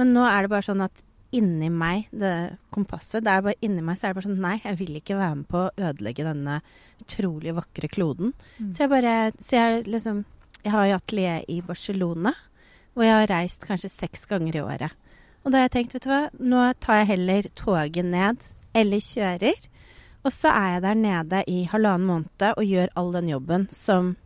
Men 0.00 0.10
nå 0.16 0.24
er 0.26 0.42
det 0.42 0.50
bare 0.50 0.66
sånn 0.66 0.82
at 0.82 1.04
inni 1.38 1.68
meg, 1.70 2.08
det 2.10 2.56
kompasset, 2.74 3.22
det 3.22 3.30
er 3.30 3.44
bare 3.46 3.62
inni 3.62 3.84
meg, 3.86 3.98
så 3.98 4.08
er 4.08 4.10
det 4.10 4.18
bare 4.18 4.26
sånn 4.26 4.42
Nei, 4.42 4.56
jeg 4.64 4.78
vil 4.80 4.98
ikke 4.98 5.18
være 5.20 5.36
med 5.38 5.48
på 5.52 5.60
å 5.62 5.70
ødelegge 5.90 6.26
denne 6.26 6.56
utrolig 7.04 7.54
vakre 7.54 7.90
kloden. 7.92 8.32
Mm. 8.58 8.72
Så 8.74 8.84
jeg 8.84 8.92
bare 8.96 9.14
Så 9.38 9.56
jeg 9.56 9.84
liksom 9.86 10.24
Jeg 10.64 10.74
har 10.74 10.88
jo 10.90 10.96
atelier 10.98 11.44
i 11.48 11.60
Barcelona, 11.64 12.34
hvor 12.92 13.06
jeg 13.06 13.16
har 13.16 13.30
reist 13.30 13.62
kanskje 13.64 13.88
seks 13.88 14.26
ganger 14.28 14.58
i 14.58 14.64
året. 14.64 14.98
Og 15.44 15.52
da 15.52 15.58
har 15.60 15.68
jeg 15.68 15.74
tenkt, 15.78 15.94
vet 15.96 16.04
du 16.06 16.10
hva, 16.12 16.22
nå 16.36 16.64
tar 16.84 17.00
jeg 17.00 17.10
heller 17.14 17.46
toget 17.56 18.04
ned, 18.04 18.42
eller 18.76 19.00
kjører. 19.04 19.68
Og 20.20 20.34
så 20.34 20.50
er 20.52 20.74
jeg 20.74 20.82
der 20.84 20.98
nede 21.00 21.44
i 21.48 21.62
halvannen 21.70 22.06
måned 22.10 22.44
og 22.50 22.66
gjør 22.68 22.90
all 23.00 23.12
den 23.14 23.30
jobben 23.32 23.64
som 23.72 24.16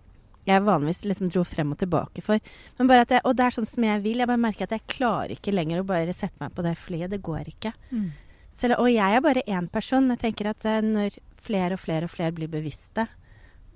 jeg 0.44 0.60
vanligvis 0.66 1.04
liksom 1.08 1.30
dro 1.32 1.44
frem 1.46 1.70
og 1.72 1.78
tilbake 1.80 2.20
for. 2.24 2.42
Men 2.76 2.90
bare 2.90 3.06
at 3.06 3.14
jeg, 3.14 3.22
og 3.24 3.36
det 3.38 3.46
er 3.46 3.54
sånn 3.54 3.68
som 3.68 3.86
jeg 3.86 4.02
vil. 4.04 4.18
Jeg 4.20 4.28
bare 4.28 4.42
merker 4.42 4.66
at 4.66 4.74
jeg 4.76 4.88
klarer 4.98 5.32
ikke 5.36 5.54
lenger 5.54 5.80
å 5.80 5.86
bare 5.88 6.12
sette 6.12 6.42
meg 6.42 6.52
på 6.52 6.64
det 6.66 6.74
flyet. 6.76 7.12
Det 7.14 7.22
går 7.24 7.48
ikke. 7.54 7.72
Mm. 7.94 8.10
Selv, 8.54 8.76
og 8.82 8.90
jeg 8.92 9.16
er 9.16 9.22
bare 9.24 9.46
én 9.50 9.70
person, 9.72 10.04
men 10.04 10.18
jeg 10.18 10.24
tenker 10.26 10.50
at 10.50 10.66
eh, 10.68 10.82
når 10.84 11.16
flere 11.46 11.78
og 11.78 11.80
flere 11.82 12.06
og 12.10 12.12
flere 12.12 12.34
blir 12.36 12.50
bevisste, 12.52 13.06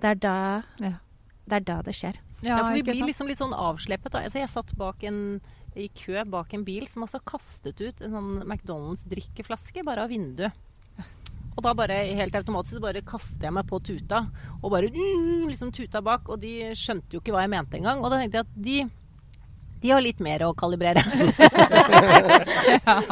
det 0.02 0.10
er 0.12 0.20
da 0.26 0.34
Ja. 0.82 0.92
det, 1.48 1.56
er 1.56 1.64
da 1.70 1.78
det 1.86 1.94
skjer. 1.96 2.18
Ja, 2.42 2.58
for 2.60 2.74
vi 2.76 2.84
blir 2.86 3.00
liksom 3.08 3.26
litt 3.30 3.40
sånn 3.40 3.56
avsleppet. 3.56 4.12
Da. 4.12 4.26
Altså, 4.28 4.42
jeg 4.42 4.52
satt 4.52 4.76
bak 4.78 5.02
en, 5.08 5.40
i 5.78 5.88
kø 5.94 6.24
bak 6.28 6.54
en 6.56 6.64
bil 6.66 6.88
som 6.90 7.04
altså 7.06 7.20
kastet 7.26 7.80
ut 7.80 8.02
en 8.02 8.16
sånn 8.16 8.32
McDonald's-drikkeflaske 8.44 9.84
bare 9.86 10.06
av 10.06 10.12
vinduet. 10.12 10.64
Og 11.58 11.64
da 11.66 11.72
bare 11.74 11.96
helt 12.14 12.36
automatisk 12.38 12.76
så 12.76 12.82
bare 12.84 13.02
kastet 13.02 13.42
jeg 13.42 13.54
meg 13.54 13.66
på 13.66 13.80
tuta, 13.82 14.20
og 14.60 14.70
bare 14.70 14.92
mm, 14.94 15.48
liksom 15.48 15.72
tuta 15.74 16.02
bak. 16.06 16.30
Og 16.30 16.38
de 16.42 16.70
skjønte 16.78 17.16
jo 17.16 17.22
ikke 17.22 17.34
hva 17.34 17.42
jeg 17.42 17.50
mente 17.56 17.80
engang. 17.80 17.98
Og 17.98 18.12
da 18.12 18.20
tenkte 18.20 18.38
jeg 18.38 18.46
at 18.46 18.54
de 18.68 18.78
de 19.78 19.90
har 19.94 20.02
litt 20.02 20.18
mer 20.18 20.42
å 20.42 20.50
kalibrere. 20.58 21.02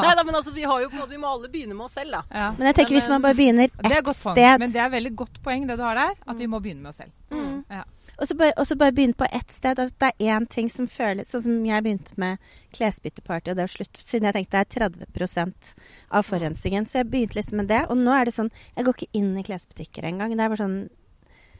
Nei 0.02 0.14
da, 0.18 0.24
men 0.26 0.34
altså, 0.34 0.50
vi 0.50 0.64
har 0.66 0.80
jo 0.82 0.88
på 0.90 0.96
en 0.96 1.02
måte, 1.04 1.12
vi 1.12 1.20
må 1.22 1.30
alle 1.30 1.50
begynne 1.52 1.76
med 1.78 1.86
oss 1.86 1.94
selv, 1.94 2.16
da. 2.16 2.22
Ja. 2.26 2.48
Men 2.58 2.70
jeg 2.70 2.78
tenker 2.80 2.90
Men, 2.90 2.98
hvis 2.98 3.10
man 3.12 3.22
bare 3.22 3.38
begynner 3.38 3.70
Det 3.70 3.92
er 3.92 4.00
ett 4.00 4.18
sted 4.18 4.64
Men 4.64 4.72
det 4.74 4.80
er 4.82 4.90
veldig 4.96 5.12
godt 5.22 5.38
poeng 5.44 5.68
det 5.68 5.76
du 5.78 5.84
har 5.86 6.00
der, 6.00 6.16
at 6.26 6.40
vi 6.40 6.48
må 6.50 6.58
begynne 6.64 6.82
med 6.82 6.90
oss 6.90 6.98
selv. 7.04 7.14
Mm. 7.30 7.62
Ja. 7.70 7.84
Og 8.16 8.28
så 8.28 8.36
bare, 8.38 8.54
og 8.56 8.66
så 8.66 8.76
bare 8.80 8.94
begynne 8.96 9.18
på 9.18 9.26
ett 9.28 9.50
sted. 9.52 9.78
At 9.78 9.96
det 10.00 10.12
er 10.12 10.36
én 10.36 10.46
ting 10.48 10.70
som 10.72 10.88
føles 10.88 11.28
Sånn 11.28 11.42
som 11.44 11.56
jeg 11.68 11.84
begynte 11.84 12.16
med 12.20 12.38
klesbytteparty, 12.76 13.52
og 13.52 13.58
det 13.58 13.66
var 13.66 13.72
slutt 13.72 14.00
Siden 14.00 14.28
jeg 14.28 14.36
tenkte 14.38 14.62
det 14.62 14.78
er 14.80 14.88
30% 14.88 15.74
av 16.10 16.28
forurensningen. 16.28 16.88
Så 16.88 17.02
jeg 17.02 17.10
begynte 17.12 17.40
liksom 17.40 17.60
med 17.60 17.68
det. 17.72 17.82
Og 17.90 18.00
nå 18.00 18.14
er 18.16 18.28
det 18.28 18.36
sånn 18.36 18.52
Jeg 18.76 18.86
går 18.86 18.96
ikke 18.96 19.20
inn 19.20 19.34
i 19.36 19.44
klesbutikker 19.46 20.08
engang. 20.08 20.36
Det 20.36 20.46
er 20.46 20.54
bare 20.54 20.64
sånn 20.64 20.78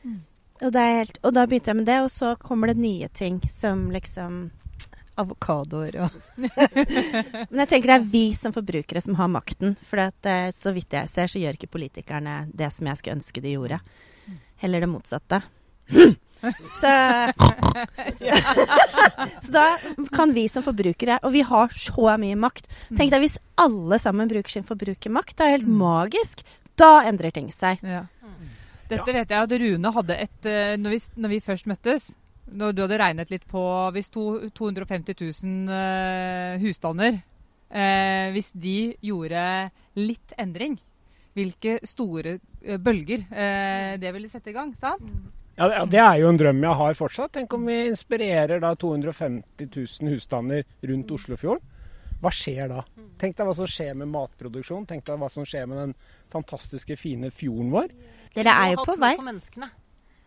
Mm. 0.07 0.20
og, 0.62 0.72
det 0.72 0.80
er 0.80 0.92
helt, 1.00 1.18
og 1.24 1.32
da 1.34 1.42
begynte 1.48 1.72
jeg 1.72 1.76
med 1.80 1.86
det, 1.88 1.96
og 2.04 2.11
så 2.12 2.36
kommer 2.38 2.70
det 2.70 2.76
nye 2.78 3.09
ting 3.09 3.40
som 3.50 3.88
liksom 3.90 4.52
Avokadoer 5.16 5.96
og 6.04 6.16
Men 6.36 7.62
jeg 7.62 7.70
tenker 7.70 7.88
det 7.88 7.96
er 7.96 8.09
vi 8.12 8.24
som 8.36 8.52
forbrukere 8.52 9.00
som 9.00 9.16
har 9.16 9.30
makten. 9.32 9.74
For 9.88 10.02
at, 10.04 10.28
eh, 10.28 10.50
så 10.52 10.74
vidt 10.76 10.92
jeg 10.92 11.09
ser, 11.09 11.32
så 11.32 11.40
gjør 11.40 11.57
ikke 11.57 11.72
politikerne 11.72 12.36
det 12.52 12.68
som 12.74 12.86
jeg 12.86 13.00
skulle 13.00 13.16
ønske 13.16 13.42
de 13.42 13.54
gjorde. 13.57 13.80
Heller 14.61 14.84
det 14.84 14.90
motsatte. 14.92 15.40
Så, 15.91 16.91
så, 18.18 18.30
så 19.43 19.53
da 19.55 19.64
kan 20.14 20.32
vi 20.37 20.45
som 20.53 20.62
forbrukere 20.62 21.16
Og 21.24 21.32
vi 21.34 21.41
har 21.49 21.72
så 21.74 22.12
mye 22.20 22.37
makt. 22.39 22.68
Tenk 22.97 23.11
deg 23.14 23.22
hvis 23.24 23.39
alle 23.59 23.99
sammen 24.03 24.28
bruker 24.30 24.53
sin 24.53 24.66
forbrukermakt. 24.68 25.34
Det 25.39 25.47
er 25.47 25.55
helt 25.57 25.66
Mm. 25.70 25.78
magisk. 25.80 26.45
Da 26.76 27.01
endrer 27.09 27.32
ting 27.32 27.49
seg. 27.55 27.80
Ja. 27.82 28.05
Dette 28.87 29.12
vet 29.16 29.32
jeg 29.32 29.43
at 29.43 29.55
Rune 29.59 29.91
hadde 29.97 30.14
et 30.22 30.47
eh, 30.47 30.76
når 30.78 30.91
vi, 30.95 30.99
når 31.16 31.32
vi 31.32 31.41
først 31.43 31.66
møttes 31.66 32.05
Når 32.55 32.74
du 32.76 32.82
hadde 32.84 32.99
regnet 33.01 33.30
litt 33.32 33.43
på 33.51 33.62
Hvis 33.97 34.11
to, 34.14 34.26
250 34.55 35.16
000 35.43 35.72
eh, 35.74 36.61
husstander 36.62 37.16
eh, 37.16 38.28
Hvis 38.37 38.53
de 38.55 38.76
gjorde 39.03 39.43
litt 39.99 40.37
endring 40.39 40.76
Hvilke 41.34 41.80
store 41.82 42.37
eh, 42.62 42.78
bølger 42.78 43.26
eh, 43.34 43.97
det 43.99 44.12
ville 44.14 44.30
sette 44.30 44.53
i 44.53 44.55
gang, 44.55 44.70
sant? 44.78 45.03
Ja, 45.57 45.84
det- 45.86 46.00
er 46.00 46.18
jo 46.20 46.28
en 46.28 46.36
drøm 46.36 46.61
jeg 46.62 46.76
har 46.76 46.94
fortsatt. 46.94 47.32
Tenk 47.32 47.52
om 47.54 47.64
vi 47.66 47.86
inspirerer 47.88 48.61
da 48.61 48.74
250 48.74 49.68
000 50.02 50.12
husstander 50.12 50.64
rundt 50.82 51.11
Oslofjorden. 51.11 51.62
Hva 52.20 52.30
skjer 52.32 52.68
da? 52.68 52.82
Tenk 53.18 53.36
deg 53.36 53.46
hva 53.46 53.54
som 53.54 53.66
skjer 53.68 53.94
med 53.96 54.09
matproduksjon. 54.09 54.86
Tenk 54.88 55.04
deg 55.04 55.18
hva 55.20 55.28
som 55.30 55.44
skjer 55.44 55.66
med 55.68 55.78
den 55.78 55.94
fantastiske, 56.32 56.96
fine 56.96 57.30
fjorden 57.30 57.70
vår. 57.70 57.90
Dere 58.34 58.52
er 58.52 58.74
jo 58.74 58.84
på 58.84 58.96
vei. 59.00 59.16
På 59.16 59.24
menneskene. 59.24 59.70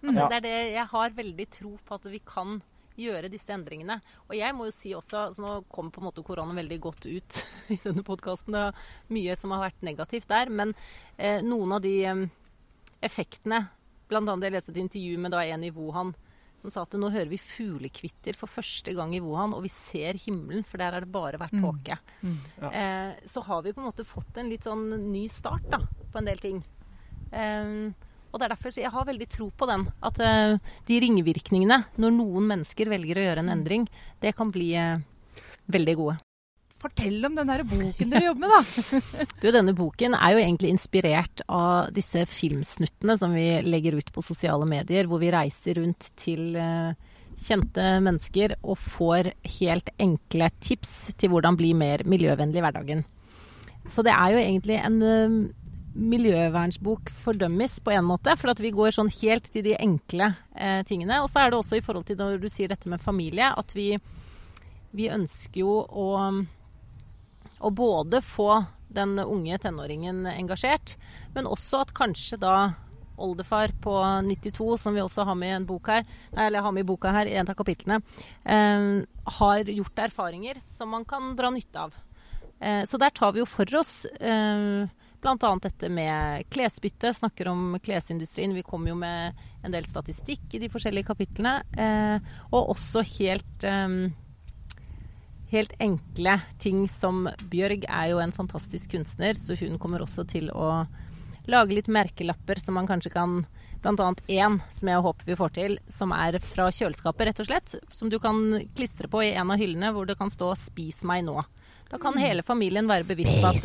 Altså, 0.03 0.19
Ja. 0.19 0.27
Det 0.29 0.37
er 0.37 0.41
det 0.45 0.73
jeg 0.73 0.85
har 0.87 1.09
veldig 1.09 1.49
tro 1.49 1.77
på 1.85 1.95
at 1.95 2.03
vi 2.09 2.19
kan 2.25 2.61
gjøre 2.97 3.29
disse 3.31 3.49
endringene. 3.49 4.01
Og 4.29 4.35
jeg 4.35 4.53
må 4.55 4.65
jo 4.65 4.71
si 4.71 4.93
også, 4.93 5.27
altså 5.27 5.41
Nå 5.41 5.63
kom 5.69 5.89
på 5.91 6.01
en 6.01 6.07
måte 6.11 6.23
korona 6.23 6.53
veldig 6.53 6.79
godt 6.81 7.05
ut 7.05 7.45
i 7.69 7.79
denne 7.83 8.03
podkasten. 8.03 8.53
Det 8.53 8.61
er 8.69 8.73
mye 9.09 9.35
som 9.37 9.51
har 9.51 9.69
vært 9.69 9.81
negativt 9.81 10.27
der. 10.27 10.49
Men 10.49 10.73
eh, 11.17 11.41
noen 11.41 11.71
av 11.73 11.81
de 11.81 12.05
eh, 12.05 12.25
effektene 13.01 13.67
Blant 14.09 14.29
annet 14.31 14.49
jeg 14.49 14.55
leste 14.57 14.73
et 14.73 14.81
intervju 14.81 15.17
med 15.21 15.31
da 15.35 15.43
en 15.45 15.63
i 15.63 15.71
Wuhan 15.71 16.15
som 16.59 16.71
sa 16.73 16.81
at 16.83 16.91
nå 16.99 17.07
hører 17.13 17.29
vi 17.31 17.37
fuglekvitter 17.39 18.35
for 18.35 18.51
første 18.51 18.91
gang 18.91 19.13
i 19.15 19.21
Wuhan, 19.23 19.53
og 19.55 19.61
vi 19.63 19.69
ser 19.71 20.17
himmelen, 20.19 20.65
for 20.67 20.81
der 20.81 20.91
har 20.91 21.05
det 21.05 21.11
bare 21.13 21.37
vært 21.39 21.53
Mm. 21.55 21.61
tåke. 21.63 21.95
Mm. 22.21 22.33
Ja. 22.61 22.69
Eh, 22.73 23.13
så 23.31 23.41
har 23.45 23.61
vi 23.63 23.71
på 23.71 23.79
en 23.79 23.87
måte 23.87 24.03
fått 24.03 24.35
en 24.37 24.49
litt 24.49 24.63
sånn 24.67 24.89
ny 25.11 25.29
start 25.29 25.69
da, 25.71 25.77
på 26.11 26.17
en 26.19 26.25
del 26.25 26.37
ting. 26.37 26.59
Eh, 27.31 27.93
og 28.33 28.39
det 28.39 28.45
er 28.45 28.55
derfor 28.55 28.75
jeg 28.75 28.91
har 28.91 29.05
veldig 29.05 29.29
tro 29.29 29.49
på 29.55 29.65
den. 29.71 29.87
At 30.03 30.19
eh, 30.19 30.57
de 30.85 30.99
ringvirkningene, 30.99 31.85
når 31.97 32.11
noen 32.11 32.45
mennesker 32.51 32.91
velger 32.91 33.15
å 33.15 33.23
gjøre 33.29 33.39
en 33.45 33.49
endring, 33.55 33.87
det 34.19 34.35
kan 34.35 34.51
bli 34.51 34.73
eh, 34.75 34.99
veldig 35.71 35.95
gode. 35.95 36.19
Fortell 36.79 37.25
om 37.27 37.35
den 37.35 37.49
der 37.51 37.65
boken 37.67 38.11
dere 38.11 38.29
jobber 38.29 38.47
med, 38.47 38.53
da. 38.55 39.27
Du, 39.41 39.49
denne 39.51 39.75
boken 39.75 40.15
er 40.15 40.33
jo 40.35 40.41
egentlig 40.41 40.71
inspirert 40.71 41.43
av 41.51 41.91
disse 41.95 42.23
filmsnuttene 42.29 43.17
som 43.19 43.35
vi 43.35 43.47
legger 43.65 43.97
ut 43.99 44.11
på 44.15 44.23
sosiale 44.23 44.67
medier, 44.69 45.09
hvor 45.09 45.19
vi 45.19 45.31
reiser 45.33 45.81
rundt 45.81 46.11
til 46.19 46.55
eh, 46.59 46.93
kjente 47.39 47.85
mennesker 48.05 48.55
og 48.61 48.79
får 48.79 49.33
helt 49.59 49.91
enkle 49.99 50.51
tips 50.63 51.15
til 51.19 51.33
hvordan 51.33 51.59
bli 51.59 51.73
mer 51.75 52.05
miljøvennlig 52.07 52.61
i 52.61 52.65
hverdagen. 52.67 53.03
Så 53.89 54.05
det 54.05 54.15
er 54.15 54.35
jo 54.35 54.43
egentlig 54.43 54.79
en 54.79 55.01
eh, 55.03 55.37
miljøvernsbok 55.99 57.11
for 57.25 57.35
dummies 57.35 57.79
på 57.83 57.91
en 57.91 58.07
måte, 58.07 58.37
for 58.39 58.53
at 58.53 58.63
vi 58.63 58.71
går 58.71 58.95
sånn 58.95 59.11
helt 59.19 59.51
til 59.51 59.67
de 59.67 59.75
enkle 59.75 60.31
eh, 60.55 60.79
tingene. 60.87 61.19
Og 61.25 61.27
så 61.31 61.43
er 61.43 61.51
det 61.51 61.59
også 61.59 61.79
i 61.79 61.83
forhold 61.83 62.07
til 62.07 62.19
når 62.21 62.39
du 62.39 62.47
sier 62.47 62.71
dette 62.71 62.87
med 62.87 63.03
familie, 63.03 63.51
at 63.51 63.75
vi 63.75 63.91
vi 64.95 65.09
ønsker 65.11 65.61
jo 65.61 65.73
å, 65.83 66.07
å 67.59 67.71
både 67.75 68.21
få 68.25 68.51
den 68.89 69.19
unge 69.21 69.57
tenåringen 69.61 70.25
engasjert, 70.31 70.95
men 71.35 71.49
også 71.49 71.83
at 71.83 71.93
kanskje 71.97 72.39
da 72.41 72.55
oldefar 73.19 73.73
på 73.83 73.93
92, 74.25 74.77
som 74.79 74.95
vi 74.95 75.03
også 75.03 75.25
har 75.27 75.35
med 75.35 75.51
i 75.51 75.57
en 75.57 75.67
bok 75.67 75.91
her, 75.91 76.05
eller 76.31 76.63
har 76.63 76.73
med 76.73 76.85
i 76.85 76.89
boka 76.89 77.11
her, 77.13 77.27
i 77.27 77.35
en 77.37 77.49
av 77.51 77.57
kapitlene, 77.59 77.99
eh, 78.45 78.85
har 79.39 79.73
gjort 79.75 80.05
erfaringer 80.07 80.61
som 80.63 80.95
man 80.95 81.05
kan 81.05 81.35
dra 81.35 81.51
nytte 81.53 81.83
av. 81.89 81.97
Eh, 82.59 82.83
så 82.87 82.97
der 82.97 83.11
tar 83.15 83.35
vi 83.35 83.43
jo 83.43 83.47
for 83.47 83.75
oss 83.79 84.05
eh, 84.05 84.87
bl.a. 85.21 85.51
dette 85.61 85.89
med 85.91 86.47
klesbytte. 86.51 87.13
Snakker 87.13 87.47
om 87.51 87.77
klesindustrien. 87.83 88.55
Vi 88.55 88.63
kommer 88.63 88.93
jo 88.93 88.97
med 88.99 89.39
en 89.63 89.75
del 89.75 89.87
statistikk 89.87 90.55
i 90.55 90.63
de 90.63 90.71
forskjellige 90.71 91.11
kapitlene. 91.11 91.59
Eh, 91.75 92.33
og 92.51 92.73
også 92.75 93.03
helt 93.17 93.67
eh, 93.67 93.87
helt 95.51 95.73
enkle 95.81 96.39
ting 96.61 96.83
som 96.89 97.27
Bjørg 97.51 97.85
er 97.89 98.11
jo 98.11 98.19
en 98.23 98.35
fantastisk 98.35 98.91
kunstner, 98.95 99.37
så 99.37 99.57
hun 99.59 99.79
kommer 99.81 100.03
også 100.05 100.27
til 100.29 100.51
å 100.53 100.85
lage 101.49 101.73
litt 101.73 101.89
merkelapper 101.89 102.61
som 102.61 102.77
man 102.77 102.89
kanskje 102.89 103.13
kan 103.15 103.41
Bl.a. 103.79 104.13
én 104.27 104.57
som 104.75 104.89
jeg 104.91 105.03
håper 105.05 105.25
vi 105.25 105.35
får 105.39 105.51
til, 105.55 105.77
som 105.87 106.11
er 106.11 106.35
fra 106.43 106.65
kjøleskapet, 106.67 107.29
rett 107.29 107.39
og 107.39 107.47
slett. 107.47 107.75
Som 107.95 108.09
du 108.11 108.17
kan 108.19 108.59
klistre 108.75 109.07
på 109.07 109.21
i 109.23 109.31
en 109.31 109.53
av 109.53 109.61
hyllene 109.61 109.93
hvor 109.95 110.09
det 110.09 110.17
kan 110.19 110.31
stå 110.31 110.51
'Spis 110.51 110.99
meg 111.07 111.23
nå'. 111.23 111.39
Da 111.89 111.97
kan 111.97 112.17
hele 112.21 112.43
familien 112.45 112.85
være 112.85 113.07
bevisst 113.09 113.39
på 113.41 113.49
at 113.49 113.63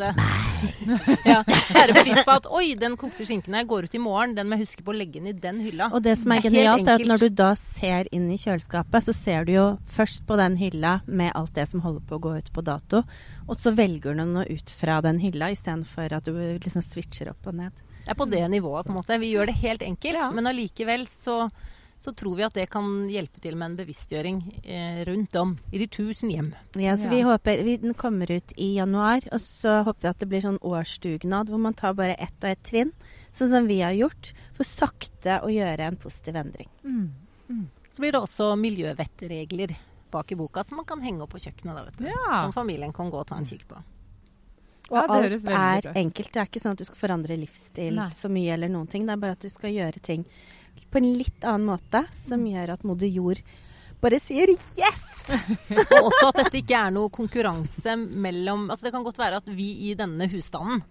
ja, 1.29 1.43
være 1.75 1.93
bevisst 1.93 2.23
på 2.25 2.33
at 2.33 2.47
Oi, 2.57 2.71
den 2.79 2.95
kokte 2.97 3.25
skinken 3.27 3.53
her 3.53 3.67
går 3.69 3.85
ut 3.85 3.97
i 3.97 4.01
morgen. 4.01 4.33
Den 4.37 4.49
må 4.49 4.57
jeg 4.57 4.65
huske 4.65 4.85
på 4.85 4.95
å 4.95 4.97
legge 4.97 5.19
inn 5.19 5.29
i 5.29 5.35
den 5.37 5.59
hylla. 5.61 5.91
Og 5.93 6.01
det 6.05 6.15
som 6.17 6.33
er, 6.33 6.41
er 6.41 6.47
genialt, 6.47 6.89
er 6.89 6.97
at 6.97 7.05
når 7.11 7.25
du 7.25 7.27
da 7.37 7.51
ser 7.59 8.09
inn 8.15 8.25
i 8.33 8.39
kjøleskapet, 8.41 9.05
så 9.05 9.13
ser 9.13 9.45
du 9.45 9.53
jo 9.53 9.67
først 9.93 10.25
på 10.25 10.39
den 10.41 10.57
hylla 10.57 10.97
med 11.05 11.35
alt 11.37 11.53
det 11.53 11.67
som 11.69 11.85
holder 11.85 12.01
på 12.09 12.17
å 12.17 12.23
gå 12.25 12.33
ut 12.41 12.51
på 12.55 12.65
dato. 12.65 13.03
Og 13.45 13.61
så 13.61 13.75
velger 13.77 14.17
du 14.17 14.25
noe 14.25 14.47
ut 14.49 14.73
fra 14.73 14.97
den 15.05 15.21
hylla, 15.21 15.51
istedenfor 15.53 16.17
at 16.17 16.25
du 16.25 16.33
liksom 16.33 16.81
switcher 16.81 17.29
opp 17.35 17.45
og 17.51 17.59
ned. 17.61 17.85
Det 18.05 18.13
er 18.13 18.17
på 18.17 18.29
det 18.29 18.41
nivået, 18.49 18.85
på 18.85 18.93
en 18.93 18.99
måte. 19.03 19.21
Vi 19.21 19.33
gjør 19.35 19.49
det 19.49 19.59
helt 19.61 19.85
enkelt, 19.85 20.17
ja. 20.17 20.31
men 20.33 20.49
allikevel 20.49 21.05
så 21.09 21.43
så 22.05 22.13
tror 22.13 22.35
vi 22.37 22.45
at 22.45 22.53
det 22.53 22.67
kan 22.69 23.07
hjelpe 23.09 23.41
til 23.41 23.55
med 23.57 23.71
en 23.71 23.77
bevisstgjøring 23.79 24.41
eh, 24.61 24.99
rundt 25.07 25.37
om 25.41 25.55
i 25.73 25.79
de 25.81 25.87
tusen 25.89 26.29
hjem. 26.29 26.51
Ja, 26.77 26.93
så 26.97 27.07
ja. 27.07 27.13
vi 27.15 27.21
håper 27.25 27.63
vi, 27.65 27.77
Den 27.81 27.95
kommer 27.97 28.29
ut 28.29 28.53
i 28.61 28.75
januar, 28.75 29.25
og 29.33 29.41
så 29.41 29.79
håper 29.87 30.05
vi 30.05 30.11
at 30.11 30.21
det 30.21 30.29
blir 30.29 30.45
sånn 30.45 30.61
årsdugnad 30.61 31.49
hvor 31.49 31.63
man 31.63 31.77
tar 31.77 31.97
bare 31.97 32.17
ett 32.21 32.37
og 32.43 32.51
ett 32.51 32.61
trinn, 32.67 32.93
sånn 33.33 33.49
som 33.55 33.69
vi 33.69 33.79
har 33.81 33.95
gjort, 33.97 34.35
for 34.53 34.69
sakte 34.69 35.39
å 35.41 35.49
gjøre 35.49 35.89
en 35.89 35.97
positiv 35.97 36.37
endring. 36.43 36.69
Mm. 36.85 37.09
Mm. 37.49 37.65
Så 37.89 38.03
blir 38.03 38.13
det 38.13 38.21
også 38.21 38.53
miljøvettregler 38.59 39.73
bak 40.13 40.31
i 40.31 40.37
boka 40.37 40.63
som 40.63 40.77
man 40.77 40.87
kan 40.87 41.01
henge 41.01 41.25
opp 41.25 41.33
på 41.33 41.41
kjøkkenet. 41.41 41.73
Da, 41.73 41.83
vet 41.89 42.03
du. 42.03 42.07
Ja. 42.11 42.43
Som 42.43 42.53
familien 42.53 42.93
kan 42.93 43.09
gå 43.09 43.23
og 43.23 43.27
ta 43.31 43.39
en 43.41 43.49
kikk 43.49 43.65
på. 43.71 43.81
Og 44.91 44.99
ja, 44.99 45.05
alt 45.09 45.47
er 45.49 45.87
enkelt. 45.97 46.29
Det 46.29 46.41
er 46.43 46.49
ikke 46.51 46.61
sånn 46.61 46.75
at 46.77 46.81
du 46.83 46.85
skal 46.85 46.99
forandre 46.99 47.37
livsstil 47.41 47.97
Nei. 47.97 48.11
så 48.13 48.29
mye 48.29 48.53
eller 48.53 48.69
noen 48.69 48.85
ting. 48.91 49.07
Det 49.07 49.15
er 49.15 49.23
bare 49.23 49.37
at 49.39 49.41
du 49.41 49.49
skal 49.49 49.73
gjøre 49.73 50.03
ting 50.05 50.27
på 50.91 51.01
en 51.01 51.11
litt 51.19 51.45
annen 51.45 51.69
måte, 51.73 52.05
som 52.15 52.43
gjør 52.47 52.75
at 52.75 52.85
moder 52.87 53.11
jord 53.11 53.41
bare 54.01 54.19
sier 54.21 54.51
yes! 54.77 55.03
og 55.95 56.11
også 56.11 56.27
at 56.29 56.41
dette 56.43 56.59
ikke 56.59 56.77
er 56.77 56.91
noe 56.93 57.09
konkurranse 57.09 57.95
mellom 57.97 58.67
altså 58.69 58.85
Det 58.85 58.91
kan 58.93 59.05
godt 59.07 59.17
være 59.17 59.39
at 59.41 59.47
vi 59.57 59.71
i 59.87 59.95
denne 59.97 60.27
husstanden 60.29 60.83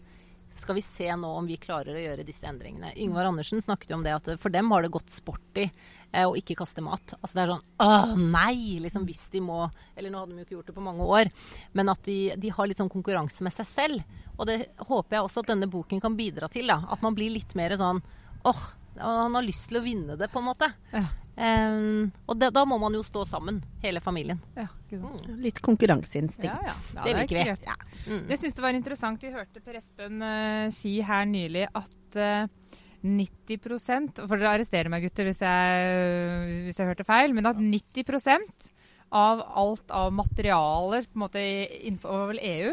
skal 0.55 0.77
vi 0.79 0.83
se 0.83 1.09
nå 1.17 1.29
om 1.39 1.47
vi 1.47 1.57
klarer 1.59 1.97
å 1.97 2.03
gjøre 2.03 2.25
disse 2.27 2.47
endringene. 2.47 2.93
Yngvar 3.03 3.27
Andersen 3.27 3.63
snakket 3.63 3.91
jo 3.91 3.99
om 3.99 4.05
det 4.07 4.15
at 4.15 4.29
for 4.41 4.55
dem 4.55 4.71
har 4.71 4.85
det 4.85 4.93
gått 4.95 5.11
sporty 5.11 5.65
eh, 5.67 6.23
å 6.23 6.37
ikke 6.39 6.57
kaste 6.61 6.85
mat. 6.85 7.17
Altså 7.21 7.35
det 7.35 7.43
er 7.43 7.53
sånn 7.53 7.65
Åh, 7.83 8.13
nei! 8.21 8.79
Liksom 8.85 9.07
hvis 9.09 9.25
de 9.33 9.43
må 9.45 9.65
Eller 9.97 10.13
nå 10.13 10.23
hadde 10.23 10.37
de 10.37 10.45
jo 10.45 10.47
ikke 10.47 10.57
gjort 10.59 10.71
det 10.71 10.77
på 10.77 10.87
mange 10.87 11.09
år. 11.19 11.33
Men 11.75 11.91
at 11.93 12.05
de, 12.07 12.19
de 12.39 12.53
har 12.55 12.71
litt 12.71 12.81
sånn 12.81 12.93
konkurranse 12.93 13.45
med 13.47 13.55
seg 13.57 13.69
selv. 13.71 14.23
Og 14.39 14.47
det 14.51 14.61
håper 14.79 15.19
jeg 15.19 15.27
også 15.27 15.45
at 15.45 15.53
denne 15.53 15.71
boken 15.71 16.03
kan 16.03 16.17
bidra 16.19 16.49
til. 16.53 16.71
da, 16.71 16.81
At 16.91 17.03
man 17.05 17.19
blir 17.19 17.35
litt 17.35 17.55
mer 17.59 17.75
sånn 17.81 18.03
åh, 18.47 18.65
han 19.01 19.35
har 19.35 19.45
lyst 19.45 19.69
til 19.69 19.81
å 19.81 19.85
vinne 19.85 20.17
det, 20.21 20.31
på 20.33 20.41
en 20.43 20.49
måte. 20.53 20.71
Ja. 20.93 21.07
Um, 21.35 22.13
og 22.31 22.37
det, 22.39 22.53
da 22.55 22.63
må 22.69 22.77
man 22.79 22.95
jo 22.95 23.01
stå 23.03 23.25
sammen, 23.27 23.59
hele 23.83 23.99
familien. 24.03 24.39
Ja, 24.55 24.69
mm. 24.93 25.41
Litt 25.43 25.59
konkurranseinstinkt. 25.65 26.69
Ja, 26.69 26.75
det, 26.93 27.07
det 27.09 27.15
liker 27.19 27.51
vi. 27.51 27.73
Mm. 28.07 28.21
Jeg 28.31 28.41
syns 28.43 28.55
det 28.55 28.63
var 28.63 28.79
interessant. 28.79 29.25
Vi 29.25 29.33
hørte 29.35 29.63
Per 29.65 29.81
Espen 29.81 30.23
uh, 30.23 30.69
si 30.75 31.01
her 31.03 31.27
nylig 31.27 31.67
at 31.73 32.21
uh, 32.21 32.45
eh, 32.45 32.79
90% 33.05 34.23
For 34.23 34.41
dere 34.41 34.55
arresterer 34.55 34.89
meg, 34.93 35.03
gutter, 35.05 35.27
hvis 35.29 35.43
jeg, 35.43 36.63
hvis 36.69 36.79
jeg 36.81 36.89
hørte 36.89 37.07
feil. 37.09 37.35
Men 37.37 37.51
at 37.51 37.59
90% 37.59 38.71
av 39.15 39.43
alt 39.43 39.91
av 39.95 40.15
materialer 40.15 41.05
på 41.11 41.19
en 41.19 41.25
måte 41.27 41.43
innenfor 41.43 42.39
EU 42.39 42.73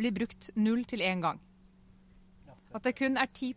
blir 0.00 0.16
brukt 0.16 0.50
null 0.56 0.82
til 0.88 1.04
én 1.04 1.22
gang. 1.22 1.38
At 2.72 2.86
det 2.86 2.96
kun 2.98 3.18
er 3.20 3.28
10 3.28 3.54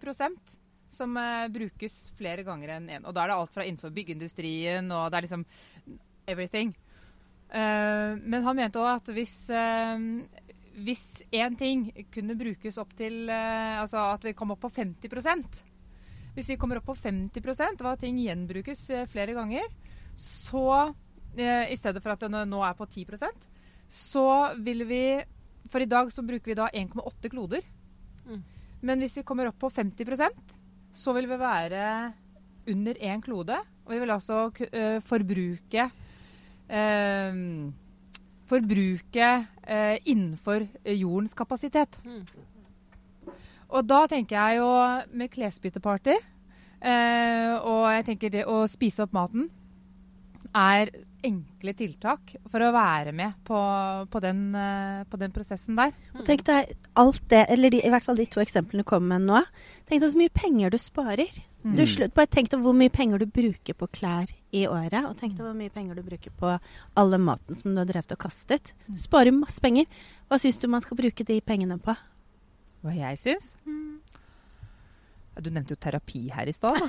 som 0.95 1.17
uh, 1.17 1.49
brukes 1.51 1.97
flere 2.17 2.45
ganger 2.47 2.77
enn 2.77 2.87
én. 2.87 2.95
En. 2.99 3.07
Og 3.09 3.15
da 3.15 3.23
er 3.23 3.31
det 3.31 3.37
alt 3.37 3.53
fra 3.53 3.65
innenfor 3.67 3.93
byggeindustrien 3.95 4.89
og 4.91 5.09
det 5.11 5.19
er 5.19 5.27
liksom 5.27 5.45
everything. 6.29 6.73
Uh, 7.53 8.17
men 8.23 8.45
han 8.45 8.57
mente 8.57 8.81
òg 8.81 8.89
at 8.95 9.13
hvis 9.13 9.35
uh, 9.53 9.99
hvis 10.73 11.05
én 11.29 11.53
ting 11.57 11.85
kunne 12.09 12.33
brukes 12.33 12.79
opp 12.81 12.95
til 12.97 13.29
Altså 13.29 14.07
at 14.15 14.23
vi 14.25 14.31
kom 14.33 14.55
opp 14.55 14.63
på 14.63 14.71
50% 14.73 15.59
Hvis 16.33 16.49
vi 16.49 16.57
kommer 16.57 16.79
opp 16.79 16.87
på 16.87 16.95
50 16.97 17.83
og 17.83 17.91
at 17.91 18.01
ting 18.01 18.17
gjenbrukes 18.17 18.81
flere 19.11 19.35
ganger, 19.37 19.67
så 20.17 20.89
i 21.37 21.77
stedet 21.77 22.01
for 22.01 22.15
at 22.15 22.25
den 22.25 22.49
nå 22.49 22.63
er 22.65 22.73
på 22.73 22.89
10% 22.89 23.53
så 23.93 24.55
vil 24.57 24.85
vi 24.89 25.03
For 25.69 25.81
i 25.81 25.89
dag 25.89 26.11
så 26.11 26.25
bruker 26.25 26.51
vi 26.51 26.57
da 26.57 26.67
1,8 26.73 27.29
kloder. 27.31 27.61
Mm. 28.25 28.41
Men 28.81 28.99
hvis 28.99 29.17
vi 29.17 29.23
kommer 29.23 29.47
opp 29.47 29.59
på 29.61 29.69
50 29.71 30.05
så 30.93 31.13
vil 31.17 31.27
vi 31.29 31.39
være 31.39 32.13
under 32.69 32.99
én 33.01 33.21
klode. 33.21 33.57
Og 33.85 33.93
vi 33.93 33.99
vil 33.99 34.11
altså 34.13 34.45
uh, 34.47 35.01
forbruke 35.03 35.89
uh, 36.69 37.71
Forbruke 38.43 39.27
uh, 39.69 39.95
innenfor 40.05 40.67
jordens 40.85 41.33
kapasitet. 41.33 41.99
Mm. 42.05 42.25
Og 43.69 43.89
da 43.89 44.05
tenker 44.05 44.37
jeg 44.37 44.57
jo 44.59 44.69
med 45.17 45.31
klesbytteparty 45.33 46.13
og 47.63 47.85
jeg 47.95 48.03
tenker 48.05 48.29
det 48.29 48.41
å 48.43 48.65
spise 48.67 49.05
opp 49.05 49.13
maten 49.15 49.45
er 50.53 50.91
enkle 51.23 51.71
tiltak 51.77 52.33
for 52.51 52.63
å 52.63 52.73
være 52.75 53.13
med 53.15 53.37
på, 53.47 53.59
på, 54.11 54.21
den, 54.23 54.41
uh, 54.55 55.05
på 55.07 55.19
den, 55.21 55.31
prosessen 55.35 55.77
der. 55.79 55.93
Og 56.17 56.25
tenk 56.27 56.43
deg 56.47 56.73
alt 56.99 57.23
det, 57.31 57.45
eller 57.53 57.73
de, 57.73 57.79
i 57.79 57.91
hvert 57.93 58.05
fall 58.05 58.19
de 58.19 58.27
to 58.29 58.43
eksemplene 58.43 58.83
du 58.83 58.89
kom 58.89 59.07
med 59.07 59.25
nå. 59.29 59.39
Tenk 59.87 60.03
deg 60.03 60.11
så 60.11 60.19
mye 60.19 60.33
penger 60.35 60.73
du 60.73 60.79
sparer. 60.81 61.39
Mm. 61.63 61.77
Du 61.77 61.83
slutt, 61.87 62.11
bare 62.15 62.27
tenk 62.27 62.51
deg 62.51 62.63
hvor 62.65 62.75
mye 62.75 62.91
penger 62.91 63.23
du 63.23 63.27
bruker 63.31 63.77
på 63.79 63.87
klær 63.95 64.31
i 64.51 64.65
året. 64.67 64.99
Og 65.07 65.15
tenk 65.19 65.37
deg 65.37 65.47
hvor 65.47 65.55
mye 65.55 65.71
penger 65.73 65.95
du 65.95 66.03
bruker 66.03 66.33
på 66.39 66.57
alle 66.99 67.21
maten 67.23 67.55
som 67.55 67.71
du 67.71 67.79
har 67.79 67.87
drevet 67.89 68.15
og 68.15 68.23
kastet. 68.25 68.73
Du 68.89 68.99
sparer 68.99 69.35
masse 69.35 69.63
penger. 69.63 69.87
Hva 70.27 70.41
syns 70.43 70.59
du 70.59 70.67
man 70.71 70.83
skal 70.83 70.99
bruke 70.99 71.27
de 71.27 71.39
pengene 71.45 71.79
på? 71.79 71.95
Hva 72.83 72.97
jeg 72.97 73.21
syns? 73.21 73.53
Mm. 73.63 74.02
Du 75.41 75.49
nevnte 75.49 75.73
jo 75.73 75.79
terapi 75.81 76.27
her 76.33 76.49
i 76.49 76.53
stad. 76.53 76.77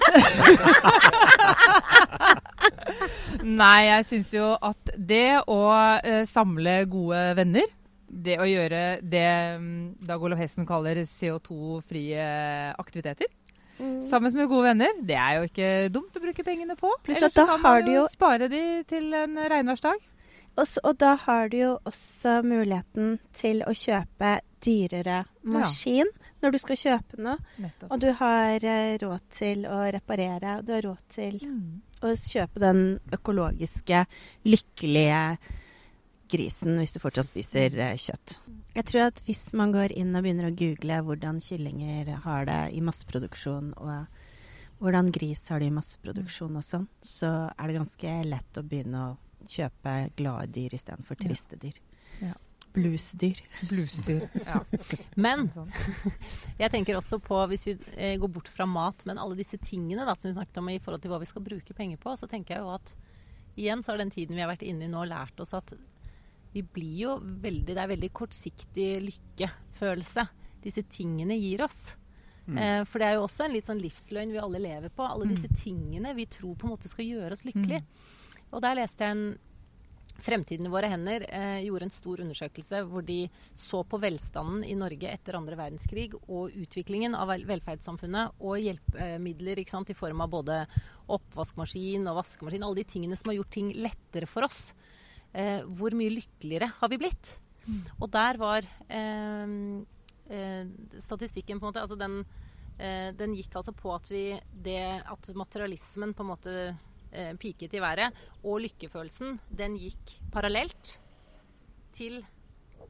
Nei, 3.45 3.81
jeg 3.89 4.05
syns 4.11 4.35
jo 4.35 4.53
at 4.57 4.93
det 4.97 5.41
å 5.49 5.61
eh, 6.01 6.23
samle 6.29 6.83
gode 6.91 7.23
venner 7.39 7.73
det 8.15 8.37
å 8.39 8.47
gjøre 8.47 8.83
det 9.03 9.29
um, 9.59 9.71
Dag 10.07 10.23
Olav 10.23 10.39
Hessen 10.39 10.67
kaller 10.69 11.01
CO2-frie 11.09 12.27
aktiviteter. 12.79 13.31
Mm. 13.79 14.03
Sammen 14.07 14.35
med 14.37 14.49
gode 14.49 14.71
venner. 14.71 14.99
Det 15.03 15.17
er 15.19 15.39
jo 15.39 15.49
ikke 15.49 15.71
dumt 15.93 16.15
å 16.15 16.23
bruke 16.23 16.47
pengene 16.47 16.77
på. 16.79 16.93
Ellers 17.09 17.35
så 17.35 17.47
kan 17.49 17.63
man 17.63 17.89
jo, 17.89 18.03
jo 18.03 18.09
spare 18.13 18.49
de 18.53 18.63
til 18.89 19.11
en 19.19 19.39
regnværsdag. 19.51 20.11
Og, 20.55 20.77
og, 20.85 20.93
da 21.03 21.17
har 21.25 21.51
du 21.51 21.57
jo 21.59 21.73
også 21.83 22.39
muligheten 22.47 23.17
til 23.35 23.65
å 23.67 23.75
kjøpe 23.75 24.37
dyrere 24.63 25.25
maskin 25.43 26.07
ja. 26.07 26.24
Når 26.45 26.55
du 26.55 26.61
skal 26.63 26.81
kjøpe 26.81 27.21
noe. 27.25 27.37
Nettopp. 27.63 27.91
Og 27.91 28.01
du 28.03 28.09
har 28.21 28.69
uh, 28.69 28.95
råd 29.03 29.27
til 29.35 29.67
å 29.71 29.81
reparere, 29.97 30.59
og 30.59 30.69
du 30.69 30.75
har 30.77 30.87
råd 30.87 31.05
til 31.15 31.39
mm. 31.43 31.69
å 32.05 32.15
kjøpe 32.21 32.63
den 32.63 32.83
økologiske, 33.17 34.05
lykkelige 34.49 35.23
grisen 36.35 36.79
hvis 36.81 36.95
du 36.95 37.01
fortsatt 37.03 37.31
spiser 37.31 37.75
uh, 37.81 37.95
kjøtt. 38.01 38.39
Jeg 38.75 38.89
tror 38.91 39.09
at 39.09 39.21
hvis 39.27 39.49
man 39.55 39.75
går 39.75 39.95
inn 39.95 40.15
og 40.17 40.25
begynner 40.25 40.51
å 40.51 40.57
google 40.59 41.01
hvordan 41.07 41.41
kyllinger 41.43 42.11
har 42.25 42.49
det 42.49 42.63
i 42.75 42.81
masseproduksjon, 42.85 43.75
og 43.79 44.81
hvordan 44.83 45.13
gris 45.15 45.45
har 45.49 45.63
det 45.63 45.71
i 45.71 45.75
masseproduksjon 45.75 46.59
og 46.59 46.65
sånn, 46.67 46.89
så 47.01 47.31
er 47.55 47.71
det 47.71 47.79
ganske 47.79 48.17
lett 48.27 48.59
å 48.59 48.67
begynne 48.67 49.05
å 49.13 49.13
kjøpe 49.49 49.95
glade 50.19 50.51
dyr 50.57 50.75
istedenfor 50.75 51.21
triste 51.21 51.59
dyr. 51.61 51.79
Ja. 52.23 52.35
Bluesdyr. 52.75 53.39
Bluesdyr, 53.71 54.25
ja. 54.43 54.61
Men 55.15 55.47
jeg 56.63 56.71
tenker 56.73 56.99
også 56.99 57.21
på, 57.23 57.39
hvis 57.53 57.69
vi 57.69 57.75
eh, 57.95 58.17
går 58.21 58.33
bort 58.35 58.51
fra 58.51 58.67
mat, 58.67 59.05
men 59.07 59.21
alle 59.23 59.39
disse 59.39 59.61
tingene 59.63 60.07
da, 60.07 60.17
som 60.19 60.31
vi 60.31 60.35
snakket 60.35 60.59
om 60.63 60.71
i 60.73 60.81
forhold 60.83 61.05
til 61.05 61.15
hva 61.15 61.21
vi 61.23 61.31
skal 61.31 61.45
bruke 61.47 61.77
penger 61.77 62.01
på, 62.03 62.17
så 62.19 62.29
tenker 62.31 62.57
jeg 62.57 62.65
jo 62.65 62.73
at 62.75 62.95
igjen 63.55 63.85
så 63.85 63.95
har 63.95 64.03
den 64.03 64.11
tiden 64.11 64.35
vi 64.35 64.43
har 64.43 64.51
vært 64.51 64.67
inne 64.67 64.89
i 64.89 64.91
nå, 64.91 65.05
lært 65.07 65.39
oss 65.43 65.55
at 65.55 65.77
vi 66.55 66.63
blir 66.63 66.99
jo 67.01 67.15
veldig 67.23 67.75
Det 67.75 67.83
er 67.83 67.91
veldig 67.91 68.11
kortsiktig 68.15 68.89
lykkefølelse 69.03 70.27
disse 70.65 70.85
tingene 70.89 71.37
gir 71.37 71.65
oss. 71.65 71.97
Mm. 72.47 72.59
Eh, 72.59 72.83
for 72.89 73.01
det 73.01 73.09
er 73.09 73.19
jo 73.19 73.25
også 73.27 73.47
en 73.47 73.55
litt 73.55 73.67
sånn 73.69 73.83
livsløgn 73.83 74.33
vi 74.33 74.41
alle 74.41 74.61
lever 74.63 74.93
på. 74.93 75.07
Alle 75.07 75.29
disse 75.31 75.51
tingene 75.65 76.15
vi 76.17 76.27
tror 76.31 76.55
på 76.59 76.69
en 76.69 76.75
måte 76.75 76.91
skal 76.91 77.09
gjøre 77.09 77.37
oss 77.37 77.45
lykkelige. 77.47 77.83
Og 78.55 78.63
der 78.65 78.79
leste 78.79 79.05
jeg 79.05 79.17
en 79.17 79.27
Fremtiden 80.23 80.69
i 80.69 80.71
våre 80.71 80.89
hender 80.93 81.25
eh, 81.27 81.65
gjorde 81.67 81.89
en 81.89 81.95
stor 81.95 82.21
undersøkelse 82.23 82.85
hvor 82.87 83.03
de 83.07 83.25
så 83.59 83.83
på 83.83 83.99
velstanden 83.99 84.63
i 84.63 84.77
Norge 84.79 85.11
etter 85.11 85.39
andre 85.39 85.59
verdenskrig 85.59 86.13
og 86.15 86.55
utviklingen 86.55 87.17
av 87.19 87.33
velferdssamfunnet 87.49 88.39
og 88.39 88.61
hjelpemidler 88.63 89.65
sant, 89.67 89.91
i 89.91 89.99
form 89.99 90.23
av 90.23 90.31
både 90.31 90.61
oppvaskmaskin 91.11 92.07
og 92.11 92.21
vaskemaskin. 92.21 92.63
Alle 92.63 92.83
de 92.83 92.91
tingene 92.95 93.19
som 93.19 93.33
har 93.33 93.41
gjort 93.41 93.55
ting 93.59 93.73
lettere 93.75 94.31
for 94.31 94.47
oss. 94.47 94.69
Eh, 95.35 95.67
hvor 95.67 95.97
mye 95.99 96.15
lykkeligere 96.15 96.71
har 96.79 96.93
vi 96.93 97.01
blitt? 97.03 97.35
Og 97.99 98.09
der 98.13 98.39
var 98.39 98.67
eh, 98.93 99.55
eh, 100.31 100.65
statistikken 101.01 101.61
på 101.61 101.67
en 101.67 101.73
måte 101.73 101.83
altså 101.83 101.99
den, 101.99 102.21
eh, 102.79 103.11
den 103.17 103.35
gikk 103.37 103.57
altså 103.57 103.75
på 103.77 103.95
at 103.95 104.11
vi 104.13 104.27
det 104.65 105.03
at 105.03 105.31
materialismen 105.35 106.15
på 106.15 106.25
en 106.25 106.33
måte 106.33 106.57
piket 107.41 107.77
i 107.77 107.83
været, 107.83 108.17
og 108.43 108.61
lykkefølelsen, 108.65 109.39
den 109.49 109.79
gikk 109.81 110.17
parallelt 110.35 110.97
til 111.95 112.21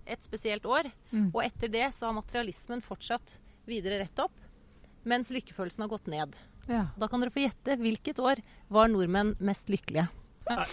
et 0.06 0.24
spesielt 0.24 0.64
år. 0.66 0.88
Mm. 1.12 1.30
Og 1.32 1.42
etter 1.44 1.70
det 1.72 1.86
så 1.96 2.08
har 2.08 2.16
materialismen 2.16 2.82
fortsatt 2.84 3.38
videre 3.68 4.02
rett 4.02 4.24
opp, 4.24 4.34
mens 5.08 5.32
lykkefølelsen 5.32 5.84
har 5.84 5.92
gått 5.92 6.10
ned. 6.12 6.36
Ja. 6.68 6.86
Da 6.96 7.08
kan 7.08 7.20
dere 7.20 7.32
få 7.32 7.44
gjette 7.44 7.76
hvilket 7.80 8.20
år 8.24 8.40
var 8.72 8.90
nordmenn 8.92 9.34
mest 9.44 9.72
lykkelige. 9.72 10.08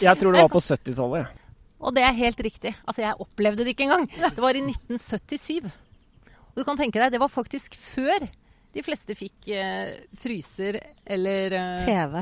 Jeg 0.03 0.19
tror 0.19 0.35
det 0.35 0.43
var 0.43 0.51
på 0.51 0.63
70-tallet. 0.63 1.23
jeg. 1.23 1.47
Og 1.81 1.95
det 1.95 2.03
er 2.05 2.17
helt 2.17 2.43
riktig. 2.45 2.75
Altså, 2.85 3.01
jeg 3.01 3.23
opplevde 3.23 3.65
det 3.65 3.73
ikke 3.73 3.87
engang. 3.87 4.05
Det 4.11 4.43
var 4.43 4.57
i 4.57 4.61
1977. 4.61 5.71
Og 6.51 6.59
du 6.59 6.65
kan 6.67 6.77
tenke 6.77 6.99
deg, 6.99 7.13
det 7.13 7.21
var 7.21 7.31
faktisk 7.31 7.75
før 7.79 8.27
de 8.71 8.83
fleste 8.85 9.15
fikk 9.17 9.49
eh, 9.51 9.95
fryser 10.19 10.77
eller 11.03 11.55
eh, 11.57 11.83
TV. 11.83 12.21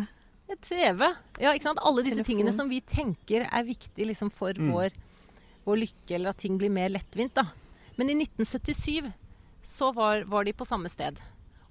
TV. 0.57 1.03
Ja, 1.39 1.53
ikke 1.53 1.63
sant? 1.69 1.79
Alle 1.83 2.01
disse 2.03 2.17
Telefon. 2.21 2.29
tingene 2.33 2.53
som 2.55 2.69
vi 2.69 2.81
tenker 2.81 3.45
er 3.51 3.63
viktig 3.67 4.07
liksom, 4.09 4.31
for 4.31 4.53
Mm. 4.53 4.71
vår, 4.73 4.89
vår 5.65 5.77
lykke, 5.85 6.15
eller 6.15 6.29
at 6.29 6.37
ting 6.37 6.57
blir 6.57 6.69
mer 6.71 6.89
lettvint. 6.89 7.33
Da. 7.33 7.45
Men 7.97 8.09
i 8.09 8.15
1977 8.15 9.11
så 9.63 9.93
var, 9.93 10.23
var 10.25 10.43
de 10.43 10.53
på 10.53 10.65
samme 10.65 10.89
sted. 10.89 11.17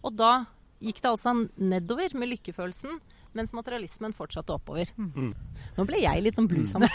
Og 0.05 0.14
da 0.16 0.47
gikk 0.81 1.01
det 1.03 1.11
altså 1.11 1.49
nedover 1.59 2.14
med 2.14 2.29
lykkefølelsen, 2.31 3.01
mens 3.35 3.53
materialismen 3.53 4.14
fortsatte 4.16 4.51
oppover. 4.55 4.89
Mm. 4.97 5.35
Nå 5.76 5.85
ble 5.87 6.01
jeg 6.01 6.22
litt 6.22 6.35
sånn 6.39 6.49
bluesete. 6.49 6.89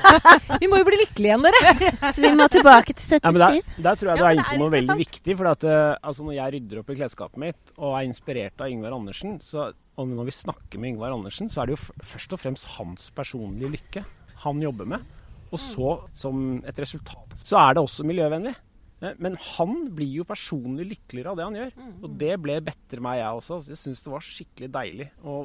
vi 0.60 0.68
må 0.70 0.78
jo 0.80 0.86
bli 0.86 1.00
lykkelige 1.02 1.32
igjen, 1.34 1.42
dere! 1.42 1.90
Så 2.14 2.22
vi 2.22 2.30
må 2.36 2.46
tilbake 2.52 2.94
til 2.96 3.18
Ja, 3.18 3.32
men 3.32 3.40
der, 3.42 3.58
der 3.82 3.98
tror 3.98 4.12
jeg 4.12 4.20
Ja, 4.22 4.28
er 4.28 4.36
inne 4.36 4.44
det 4.44 4.52
på 4.54 4.60
noe 4.62 4.70
veldig 4.76 4.96
viktig. 5.00 5.36
For 5.40 5.50
at, 5.50 5.64
eh, 5.64 5.96
altså, 6.02 6.24
når 6.28 6.36
jeg 6.38 6.54
rydder 6.54 6.80
opp 6.82 6.90
i 6.94 6.96
klesskapet 7.00 7.42
mitt 7.42 7.74
og 7.78 7.96
er 7.98 8.06
inspirert 8.06 8.60
av 8.62 8.70
Yngvar 8.70 8.96
Andersen, 9.00 9.40
så, 9.44 9.72
og 10.00 10.08
når 10.16 10.28
vi 10.30 10.34
snakker 10.34 10.80
med 10.80 10.94
Yngvar 10.94 11.12
Andersen, 11.14 11.50
så 11.52 11.62
er 11.62 11.70
det 11.70 11.76
jo 11.76 11.84
først 12.14 12.32
og 12.36 12.40
fremst 12.40 12.68
hans 12.78 13.10
personlige 13.16 13.72
lykke 13.76 14.04
han 14.46 14.62
jobber 14.64 14.88
med. 14.88 15.04
Og 15.50 15.58
så, 15.60 15.92
som 16.16 16.60
et 16.64 16.78
resultat, 16.80 17.34
så 17.42 17.58
er 17.60 17.74
det 17.76 17.82
også 17.82 18.06
miljøvennlig. 18.06 18.54
Eh, 19.02 19.16
Men 19.18 19.36
han 19.56 19.88
blir 19.96 20.20
jo 20.20 20.24
personlig 20.28 20.86
lykkeligere 20.92 21.32
av 21.32 21.36
det 21.40 21.46
han 21.48 21.58
gjør. 21.58 21.72
Og 22.04 22.18
det 22.20 22.36
ble 22.40 22.58
bedre 22.64 23.04
meg, 23.04 23.18
jeg 23.20 23.40
også. 23.40 23.58
Jeg 23.68 23.80
syns 23.80 24.02
det 24.06 24.12
var 24.12 24.26
skikkelig 24.26 24.70
deilig 24.76 25.08
å 25.26 25.36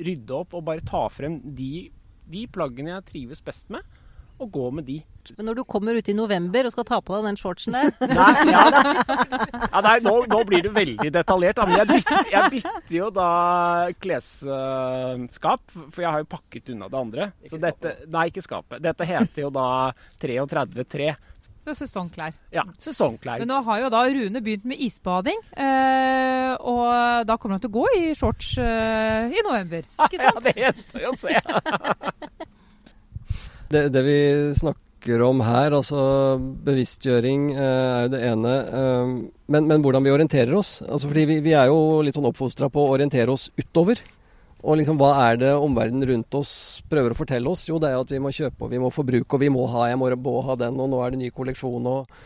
rydde 0.00 0.36
opp 0.38 0.54
og 0.54 0.64
bare 0.64 0.86
ta 0.86 1.02
frem 1.10 1.40
de, 1.58 1.90
de 2.30 2.46
plaggene 2.54 2.94
jeg 2.94 3.08
trives 3.10 3.42
best 3.44 3.68
med, 3.74 3.82
og 4.40 4.50
gå 4.54 4.66
med 4.78 4.86
de. 4.88 4.98
Men 5.36 5.46
når 5.50 5.58
du 5.60 5.62
kommer 5.68 5.94
ut 6.00 6.08
i 6.08 6.14
november 6.16 6.64
og 6.66 6.72
skal 6.72 6.86
ta 6.88 6.98
på 7.04 7.12
deg 7.18 7.26
den 7.28 7.36
shortsen 7.38 7.74
der 7.76 7.90
Nei, 8.08 8.30
ja. 8.48 8.62
ja 9.68 9.82
nei, 9.84 9.96
nå, 10.02 10.14
nå 10.32 10.38
blir 10.48 10.64
det 10.64 10.72
veldig 10.74 11.10
detaljert. 11.12 11.60
Da. 11.60 11.66
Men 11.68 11.82
jeg 11.82 11.90
bytter, 11.92 12.30
jeg 12.32 12.52
bytter 12.56 12.94
jo 12.96 13.10
da 13.14 13.28
klesskap, 14.00 15.74
for 15.76 16.04
jeg 16.04 16.10
har 16.14 16.22
jo 16.24 16.30
pakket 16.32 16.72
unna 16.74 16.88
det 16.90 17.00
andre. 17.00 17.28
Så 17.52 17.60
dette, 17.60 17.94
nei, 18.10 18.26
ikke 18.32 18.44
skapet. 18.46 18.80
Dette 18.84 19.06
heter 19.08 19.44
jo 19.46 19.50
da 19.54 19.66
33-3. 20.22 21.10
Så 21.60 21.74
sesongklær. 21.76 22.32
Ja, 22.56 22.62
sesongklær. 22.80 23.42
Men 23.42 23.50
nå 23.52 23.58
har 23.66 23.82
jo 23.82 23.90
da 23.92 23.98
Rune 24.08 24.40
begynt 24.40 24.64
med 24.70 24.80
isbading, 24.80 25.42
eh, 25.60 26.54
og 26.56 27.26
da 27.28 27.36
kommer 27.36 27.58
han 27.58 27.62
til 27.66 27.68
å 27.68 27.76
gå 27.76 27.84
i 27.98 28.06
shorts 28.16 28.54
eh, 28.64 29.28
i 29.28 29.44
november. 29.44 29.84
Ikke 30.06 30.16
Ja, 30.22 30.32
sant? 30.32 30.48
det 30.48 30.56
gjenstår 30.56 31.04
jo 31.04 31.12
å 31.12 31.20
se. 31.20 31.36
Det, 33.70 33.88
det 33.94 34.02
vi 34.02 34.20
snakker 34.58 35.22
om 35.24 35.40
her, 35.46 35.72
altså 35.72 36.00
bevisstgjøring 36.66 37.50
eh, 37.54 37.64
er 37.64 38.06
jo 38.06 38.12
det 38.12 38.22
ene. 38.28 38.54
eh, 38.80 39.12
men, 39.54 39.68
men 39.70 39.84
hvordan 39.84 40.04
vi 40.04 40.12
orienterer 40.12 40.54
oss. 40.58 40.80
Altså 40.82 41.10
fordi 41.10 41.26
vi, 41.30 41.38
vi 41.44 41.54
er 41.56 41.70
jo 41.70 42.00
litt 42.04 42.18
sånn 42.18 42.28
oppfostra 42.28 42.68
på 42.72 42.82
å 42.82 42.96
orientere 42.96 43.32
oss 43.32 43.48
utover. 43.56 44.02
Og 44.60 44.76
liksom 44.76 44.98
hva 45.00 45.14
er 45.30 45.38
det 45.40 45.54
omverdenen 45.56 46.04
rundt 46.10 46.36
oss 46.36 46.52
prøver 46.90 47.14
å 47.14 47.16
fortelle 47.16 47.48
oss? 47.48 47.64
Jo, 47.70 47.78
det 47.80 47.94
er 47.94 48.02
at 48.02 48.10
vi 48.12 48.20
må 48.20 48.32
kjøpe 48.34 48.66
og 48.66 48.74
vi 48.74 48.82
må 48.82 48.90
forbruke 48.92 49.38
og 49.38 49.40
vi 49.40 49.48
må 49.54 49.64
ha, 49.72 49.86
jeg 49.88 50.00
må 50.02 50.10
må 50.20 50.34
ha 50.44 50.58
den, 50.60 50.76
og 50.76 50.90
nå 50.92 51.00
er 51.00 51.14
det 51.14 51.22
ny 51.22 51.30
kolleksjon 51.32 51.88
og 51.88 52.20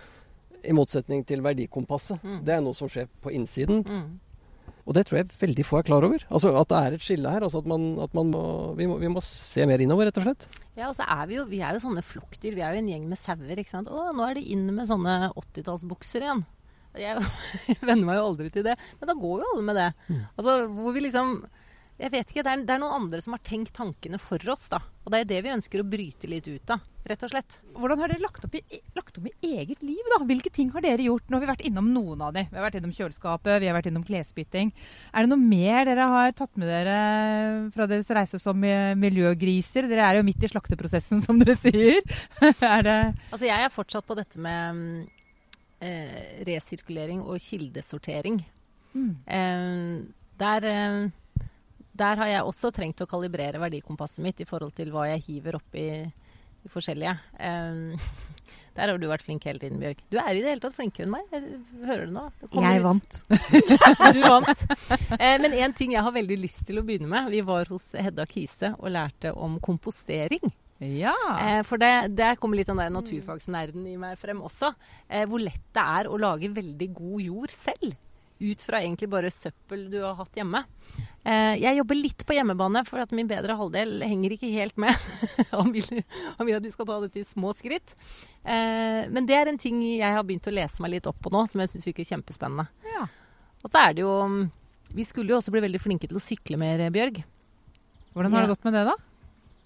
I 0.65 0.73
motsetning 0.73 1.23
til 1.29 1.45
verdikompasset. 1.45 2.25
Mm. 2.25 2.39
Det 2.43 2.55
er 2.57 2.63
noe 2.65 2.75
som 2.75 2.89
skjer 2.89 3.07
på 3.23 3.31
innsiden. 3.37 3.85
Mm. 3.85 4.07
Og 4.85 4.93
det 4.97 5.07
tror 5.09 5.17
jeg 5.21 5.31
veldig 5.41 5.65
få 5.65 5.79
er 5.81 5.87
klar 5.89 6.05
over. 6.05 6.25
Altså 6.29 6.51
At 6.61 6.69
det 6.69 6.79
er 6.81 6.97
et 6.97 7.05
skille 7.07 7.31
her. 7.33 7.45
altså 7.47 7.63
at 7.63 7.69
man, 7.71 7.87
at 8.05 8.13
man 8.17 8.29
må, 8.33 8.43
vi, 8.77 8.89
må, 8.91 8.99
vi 9.01 9.09
må 9.09 9.23
se 9.25 9.65
mer 9.69 9.81
innover, 9.81 10.11
rett 10.11 10.21
og 10.21 10.27
slett. 10.27 10.45
Ja, 10.77 10.91
og 10.91 10.97
så 10.99 11.07
er 11.09 11.25
vi 11.31 11.39
jo, 11.39 11.47
vi 11.49 11.63
er 11.65 11.73
jo 11.77 11.85
sånne 11.87 12.05
flokkdyr. 12.05 12.57
Vi 12.59 12.65
er 12.65 12.77
jo 12.77 12.83
en 12.83 12.91
gjeng 12.93 13.07
med 13.09 13.21
sauer. 13.21 13.57
ikke 13.57 13.73
sant? 13.73 13.89
Å, 13.89 14.11
nå 14.13 14.27
er 14.29 14.37
det 14.37 14.45
inn 14.53 14.67
med 14.77 14.91
sånne 14.91 15.31
80-tallsbukser 15.33 16.27
igjen. 16.27 16.45
Jeg 17.01 17.25
venner 17.89 18.05
meg 18.07 18.21
jo 18.21 18.27
aldri 18.29 18.51
til 18.55 18.67
det. 18.67 18.77
Men 19.01 19.11
da 19.11 19.17
går 19.19 19.41
jo 19.41 19.53
alle 19.55 19.67
med 19.71 19.81
det. 19.81 19.89
Altså, 20.37 20.59
hvor 20.77 20.95
vi 20.95 21.07
liksom 21.07 21.37
Jeg 22.01 22.11
vet 22.11 22.31
ikke. 22.31 22.43
Det 22.43 22.51
er, 22.51 22.65
det 22.67 22.75
er 22.75 22.83
noen 22.83 23.05
andre 23.05 23.21
som 23.23 23.37
har 23.37 23.43
tenkt 23.47 23.75
tankene 23.77 24.19
for 24.19 24.43
oss, 24.51 24.67
da. 24.73 24.81
Og 25.05 25.13
det 25.13 25.21
er 25.23 25.31
det 25.31 25.45
vi 25.45 25.53
ønsker 25.55 25.83
å 25.83 25.87
bryte 25.87 26.29
litt 26.31 26.49
ut 26.51 26.73
av. 26.75 26.83
Rett 27.05 27.21
og 27.27 27.31
slett. 27.35 27.57
Hvordan 27.77 28.01
har 28.01 28.11
dere 28.11 28.25
lagt 28.25 28.47
opp, 28.47 28.55
i, 28.57 28.79
lagt 28.97 29.19
opp 29.21 29.27
i 29.29 29.51
eget 29.61 29.83
liv, 29.85 30.01
da? 30.09 30.23
Hvilke 30.25 30.51
ting 30.55 30.71
har 30.73 30.83
dere 30.83 31.05
gjort? 31.05 31.27
Nå 31.29 31.37
har 31.37 31.43
vi 31.45 31.51
vært 31.51 31.65
innom 31.69 31.91
noen 31.93 32.23
av 32.25 32.33
de. 32.33 32.47
Vi 32.49 32.57
har 32.57 32.65
vært 32.65 32.79
innom 32.81 32.95
kjøleskapet, 32.97 33.59
vi 33.61 33.69
har 33.69 33.77
vært 33.77 33.91
innom 33.91 34.07
klesbytting. 34.09 34.73
Er 35.13 35.27
det 35.27 35.31
noe 35.35 35.51
mer 35.53 35.85
dere 35.91 36.07
har 36.15 36.33
tatt 36.39 36.57
med 36.57 36.73
dere 36.73 36.97
fra 37.77 37.87
deres 37.91 38.09
reise 38.17 38.41
som 38.41 38.65
miljøgriser? 39.05 39.91
Dere 39.91 40.09
er 40.09 40.19
jo 40.19 40.27
midt 40.27 40.49
i 40.49 40.51
slakteprosessen, 40.55 41.21
som 41.23 41.39
dere 41.43 41.59
sier. 41.61 42.01
er 42.75 42.87
det 42.89 42.99
Altså, 43.29 43.45
jeg 43.51 43.69
er 43.69 43.75
fortsatt 43.75 44.09
på 44.09 44.17
dette 44.17 44.41
med 44.41 44.81
mm, 44.81 45.03
eh, 45.85 46.21
resirkulering 46.49 47.21
og 47.21 47.37
kildesortering. 47.37 48.41
mm. 48.97 49.13
Eh, 49.29 50.25
der, 50.41 50.65
eh, 50.67 51.05
der 51.95 52.21
har 52.21 52.31
jeg 52.31 52.47
også 52.51 52.71
trengt 52.75 53.03
å 53.05 53.09
kalibrere 53.11 53.61
verdikompasset 53.63 54.23
mitt 54.25 54.41
i 54.43 54.47
forhold 54.49 54.75
til 54.77 54.91
hva 54.95 55.07
jeg 55.13 55.25
hiver 55.29 55.61
oppi 55.61 55.85
i 55.95 56.71
forskjellige. 56.73 57.13
Um, 57.39 57.95
der 58.77 58.91
har 58.91 58.99
du 58.99 59.07
vært 59.07 59.23
flink 59.27 59.45
hele 59.47 59.63
tiden, 59.63 59.79
Bjørg. 59.83 60.01
Du 60.11 60.19
er 60.19 60.33
i 60.35 60.43
det 60.43 60.51
hele 60.51 60.65
tatt 60.65 60.75
flinkere 60.75 61.07
enn 61.07 61.13
meg. 61.15 61.29
Jeg 61.31 61.61
hører 61.87 62.09
det 62.09 62.17
nå. 62.17 62.25
Det 62.41 62.65
Jeg 62.65 62.81
ut. 62.83 62.89
vant. 62.89 63.23
Du 64.17 64.21
vant. 64.25 64.65
Eh, 65.21 65.37
men 65.45 65.55
en 65.61 65.77
ting 65.77 65.95
jeg 65.95 66.03
har 66.03 66.15
veldig 66.17 66.39
lyst 66.43 66.65
til 66.67 66.81
å 66.81 66.87
begynne 66.87 67.11
med. 67.11 67.31
Vi 67.35 67.45
var 67.47 67.71
hos 67.71 67.87
Hedda 67.95 68.27
Kise 68.31 68.75
og 68.81 68.91
lærte 68.95 69.35
om 69.37 69.61
kompostering. 69.63 70.51
Ja. 70.83 71.15
Eh, 71.39 71.61
for 71.63 71.79
det, 71.81 71.93
der 72.19 72.35
kommer 72.41 72.59
litt 72.59 72.69
av 72.73 72.81
den 72.83 72.97
naturfagsnerden 72.99 73.87
i 73.89 73.95
meg 74.01 74.19
frem 74.21 74.43
også. 74.45 74.73
Eh, 75.07 75.23
hvor 75.31 75.41
lett 75.43 75.63
det 75.75 75.85
er 76.01 76.11
å 76.11 76.19
lage 76.19 76.51
veldig 76.53 76.89
god 76.99 77.23
jord 77.29 77.55
selv. 77.55 77.95
Ut 78.45 78.61
fra 78.67 78.81
egentlig 78.83 79.07
bare 79.09 79.31
søppel 79.33 79.87
du 79.93 80.01
har 80.03 80.17
hatt 80.19 80.35
hjemme. 80.37 80.61
Eh, 81.25 81.55
jeg 81.63 81.79
jobber 81.79 81.97
litt 81.97 82.25
på 82.29 82.35
hjemmebane, 82.37 82.83
for 82.85 83.01
at 83.01 83.13
min 83.17 83.29
bedre 83.31 83.55
halvdel 83.57 84.03
henger 84.05 84.35
ikke 84.37 84.51
helt 84.53 84.77
med. 84.85 84.93
Han 85.55 85.71
vil, 85.73 85.87
han 86.37 86.49
vil 86.49 86.57
at 86.59 86.67
vi 86.67 86.73
skal 86.75 86.89
ta 86.89 86.99
dette 87.05 87.23
i 87.23 87.25
små 87.25 87.55
skritt. 87.57 87.95
Eh, 88.45 89.07
men 89.09 89.25
det 89.29 89.37
er 89.39 89.49
en 89.49 89.61
ting 89.61 89.79
jeg 89.87 90.17
har 90.19 90.27
begynt 90.27 90.49
å 90.51 90.55
lese 90.55 90.83
meg 90.85 90.97
litt 90.97 91.09
opp 91.09 91.21
på 91.25 91.33
nå, 91.33 91.45
som 91.49 91.63
jeg 91.63 91.73
syns 91.73 91.87
virker 91.89 92.11
kjempespennende. 92.15 92.69
ja. 92.93 93.07
Og 93.65 93.71
så 93.73 93.81
er 93.81 93.95
det 93.97 94.03
jo 94.05 94.11
Vi 94.93 95.07
skulle 95.09 95.33
jo 95.33 95.39
også 95.39 95.49
bli 95.55 95.63
veldig 95.65 95.79
flinke 95.81 96.05
til 96.11 96.19
å 96.19 96.21
sykle 96.21 96.59
mer, 96.61 96.83
Bjørg. 96.93 97.23
Hvordan 98.13 98.35
har 98.37 98.45
det 98.45 98.51
gått 98.53 98.67
med 98.69 98.75
det, 98.77 98.83
da? 98.91 98.97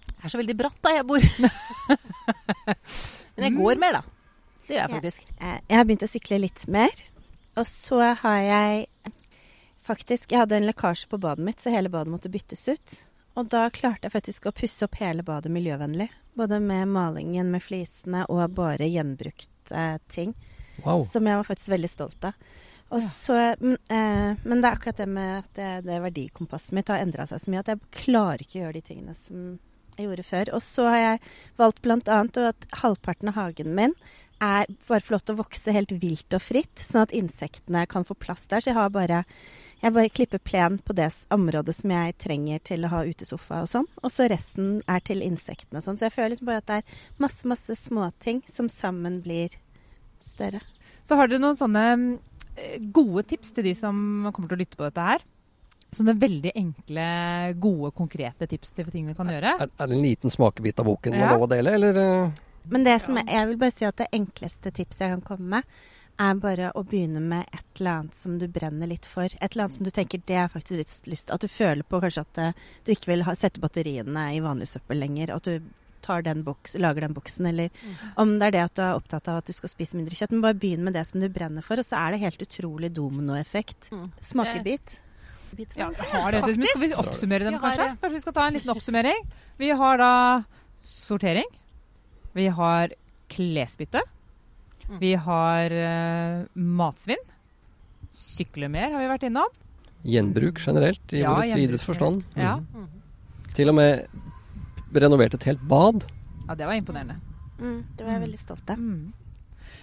Det 0.09 0.23
er 0.23 0.31
så 0.31 0.39
veldig 0.39 0.55
bratt 0.61 0.79
da 0.85 0.93
jeg 0.95 1.07
bor. 1.09 1.19
Men 3.35 3.49
jeg 3.49 3.57
går 3.57 3.81
mer, 3.81 3.97
da. 3.99 4.03
Det 4.69 4.77
gjør 4.77 4.85
jeg 4.85 4.93
faktisk. 4.95 5.27
Jeg, 5.35 5.59
Jeg 5.67 5.77
har 5.81 5.89
begynt 5.89 6.07
å 6.07 6.11
sykle 6.13 6.39
litt 6.45 6.63
mer. 6.71 7.03
Og 7.59 7.67
så 7.67 7.99
har 8.21 8.39
jeg 8.45 8.87
faktisk 9.89 10.31
Jeg 10.31 10.43
hadde 10.43 10.59
en 10.59 10.67
lekkasje 10.69 11.09
på 11.09 11.17
badet 11.21 11.43
mitt, 11.45 11.61
så 11.61 11.73
hele 11.73 11.89
badet 11.91 12.11
måtte 12.13 12.29
byttes 12.31 12.67
ut. 12.69 12.95
Og 13.39 13.47
da 13.49 13.67
klarte 13.73 14.05
jeg 14.07 14.13
faktisk 14.13 14.47
å 14.49 14.55
pusse 14.55 14.85
opp 14.85 14.97
hele 15.01 15.23
badet 15.25 15.51
miljøvennlig. 15.53 16.09
Både 16.37 16.59
med 16.63 16.87
malingen, 16.91 17.49
med 17.51 17.63
flisene 17.63 18.25
og 18.29 18.53
bare 18.57 18.87
gjenbrukte 18.89 19.85
ting. 20.11 20.35
Wow. 20.85 21.03
Som 21.09 21.27
jeg 21.27 21.39
var 21.39 21.47
faktisk 21.47 21.71
veldig 21.73 21.89
stolt 21.91 22.27
av. 22.29 22.37
Og 22.89 23.01
Ja. 23.01 23.07
så, 23.07 23.39
men, 23.59 23.77
eh, 23.89 24.35
men 24.43 24.61
det 24.61 24.69
er 24.69 24.75
akkurat 24.77 24.97
det 24.97 25.07
med 25.07 25.37
at 25.39 25.49
det, 25.53 25.71
det 25.85 25.99
verdikompasset 26.01 26.71
mitt 26.73 26.87
har 26.89 27.03
endra 27.03 27.25
seg 27.29 27.41
så 27.41 27.51
mye 27.51 27.59
at 27.59 27.67
jeg 27.67 27.79
klarer 27.91 28.41
ikke 28.41 28.59
å 28.59 28.63
gjøre 28.63 28.79
de 28.79 28.81
tingene 28.81 29.15
som 29.15 29.59
jeg 29.97 30.07
gjorde 30.07 30.25
før. 30.25 30.53
Og 30.55 30.63
så 30.65 30.87
har 30.89 30.97
jeg 30.97 31.19
valgt 31.59 31.81
bl.a. 31.81 32.21
at 32.49 32.65
halvparten 32.81 33.29
av 33.29 33.37
hagen 33.37 33.75
min 33.77 33.93
er 34.41 34.69
bare 34.87 35.03
får 35.03 35.15
lov 35.15 35.23
til 35.25 35.35
å 35.35 35.41
vokse 35.43 35.73
helt 35.75 35.91
vilt 36.01 36.35
og 36.37 36.43
fritt, 36.43 36.79
sånn 36.79 37.07
at 37.07 37.15
insektene 37.15 37.85
kan 37.91 38.05
få 38.07 38.15
plass 38.19 38.45
der. 38.49 38.63
Så 38.63 38.71
jeg 38.71 38.79
har 38.79 38.93
bare 38.93 39.23
jeg 39.79 39.95
bare 39.95 40.11
klipper 40.11 40.41
plen 40.43 40.75
på 40.83 40.91
det 40.95 41.07
området 41.31 41.71
som 41.77 41.91
jeg 41.93 42.17
trenger 42.19 42.59
til 42.67 42.83
å 42.83 42.91
ha 42.91 43.05
utesofa 43.07 43.61
og 43.63 43.69
sånn. 43.71 43.87
Og 44.03 44.11
så 44.11 44.27
resten 44.27 44.81
er 44.91 44.99
til 45.07 45.23
insektene 45.23 45.79
og 45.79 45.85
sånn. 45.85 45.99
Så 45.99 46.09
jeg 46.09 46.15
føler 46.17 46.33
liksom 46.33 46.49
bare 46.49 46.63
at 46.63 46.67
det 46.67 46.79
er 46.81 46.97
masse, 47.23 47.47
masse 47.47 47.77
småting 47.79 48.41
som 48.51 48.67
sammen 48.71 49.21
blir 49.23 49.55
større. 50.19 50.59
Så 51.07 51.15
har 51.15 51.31
dere 51.31 51.39
noen 51.39 51.55
sånne 51.59 51.85
eh, 52.59 52.75
gode 52.91 53.23
tips 53.31 53.55
til 53.55 53.69
de 53.69 53.75
som 53.77 53.95
kommer 54.35 54.51
til 54.51 54.59
å 54.59 54.63
lytte 54.65 54.79
på 54.79 54.87
dette 54.89 55.07
her? 55.13 55.23
Sånne 55.95 56.17
veldig 56.21 56.51
enkle, 56.59 57.07
gode, 57.63 57.93
konkrete 57.97 58.49
tips 58.51 58.75
til 58.75 58.91
ting 58.91 59.07
vi 59.07 59.15
kan 59.17 59.31
gjøre? 59.31 59.55
Er, 59.63 59.71
er 59.71 59.89
det 59.89 59.95
en 59.95 60.05
liten 60.05 60.33
smakebit 60.33 60.83
av 60.83 60.91
boken 60.91 61.15
Ja. 61.15 61.23
må 61.23 61.39
lov 61.39 61.47
å 61.47 61.51
dele, 61.55 61.79
eller? 61.79 62.03
Men 62.71 62.85
det 62.87 62.97
som 63.03 63.17
jeg, 63.19 63.29
jeg 63.33 63.47
vil 63.51 63.61
bare 63.61 63.75
si 63.75 63.87
at 63.87 64.01
det 64.01 64.11
enkleste 64.15 64.73
tipset 64.75 65.05
jeg 65.05 65.15
kan 65.17 65.25
komme 65.25 65.57
med, 65.57 65.79
er 66.19 66.39
bare 66.43 66.69
å 66.75 66.83
begynne 66.83 67.21
med 67.23 67.47
et 67.55 67.79
eller 67.79 68.01
annet 68.01 68.15
som 68.17 68.35
du 68.39 68.45
brenner 68.51 68.89
litt 68.91 69.07
for. 69.07 69.31
Et 69.39 69.45
eller 69.53 69.65
annet 69.65 69.77
som 69.77 69.87
du 69.87 69.91
tenker 69.95 70.21
det 70.27 70.35
er 70.35 70.49
faktisk 70.51 70.75
litt 70.81 71.11
lyst 71.13 71.31
At 71.31 71.45
du 71.45 71.47
føler 71.47 71.85
på 71.87 72.01
kanskje 72.03 72.25
at 72.25 72.41
eh, 72.43 72.63
du 72.83 72.91
ikke 72.91 73.13
vil 73.13 73.23
ha, 73.27 73.35
sette 73.39 73.61
batteriene 73.63 74.25
i 74.35 74.41
vanlig 74.43 74.67
søppel 74.67 74.99
lenger. 74.99 75.31
At 75.37 75.47
du 75.47 75.69
tar 76.03 76.23
den 76.23 76.43
boks, 76.43 76.75
lager 76.79 77.05
den 77.05 77.15
boksen, 77.15 77.47
eller 77.49 77.69
om 78.19 78.37
det 78.39 78.49
er 78.49 78.55
det 78.55 78.63
at 78.65 78.75
du 78.77 78.81
er 78.85 78.99
opptatt 78.99 79.27
av 79.31 79.41
at 79.41 79.49
du 79.49 79.55
skal 79.55 79.71
spise 79.71 79.99
mindre 79.99 80.15
kjøtt. 80.15 80.35
Men 80.35 80.43
bare 80.47 80.59
begynn 80.59 80.83
med 80.87 80.95
det 80.95 81.05
som 81.07 81.23
du 81.23 81.27
brenner 81.31 81.65
for, 81.65 81.79
og 81.79 81.87
så 81.87 81.99
er 81.99 82.15
det 82.15 82.23
helt 82.23 82.43
utrolig 82.43 82.91
dominoeffekt. 82.95 83.91
Mm. 83.95 84.09
Smakebit. 84.31 84.99
Ja, 85.75 85.89
har 85.89 86.35
det. 86.35 86.43
Men 86.45 86.67
skal 86.69 86.83
vi 86.83 86.91
oppsummere 86.93 87.47
dem, 87.47 87.57
kanskje? 87.61 87.89
Kanskje 88.01 88.15
vi 88.15 88.23
skal 88.25 88.35
ta 88.37 88.47
en 88.47 88.59
liten 88.59 88.71
oppsummering? 88.75 89.23
Vi 89.57 89.71
har 89.81 89.99
da 90.01 90.11
sortering. 90.85 91.47
Vi 92.39 92.47
har 92.55 92.93
klesbytte. 93.29 94.01
Mm. 94.89 94.97
Vi 95.03 95.13
har 95.27 95.75
uh, 95.75 96.45
matsvinn. 96.55 97.21
Sykle 98.15 98.69
mer 98.71 98.89
har 98.95 99.03
vi 99.03 99.09
vært 99.11 99.27
innom. 99.27 99.51
Gjenbruk 100.07 100.61
generelt, 100.63 101.03
i 101.13 101.21
Ja, 101.21 101.35
ordets 101.35 101.57
videste 101.59 101.85
forstand. 101.89 102.23
Ja. 102.39 102.57
Mhm. 102.63 102.87
Til 103.57 103.69
og 103.69 103.75
med 103.75 104.05
renovert 104.95 105.35
et 105.35 105.43
helt 105.49 105.61
bad. 105.67 106.05
ja, 106.47 106.55
det 106.55 106.65
var 106.65 106.73
imponerende. 106.79 107.19
Mm, 107.59 107.83
det 107.97 108.05
var 108.05 108.13
jeg 108.15 108.21
veldig 108.23 108.39
stolt 108.39 108.69
av. 108.71 108.79
Mm. 108.79 109.11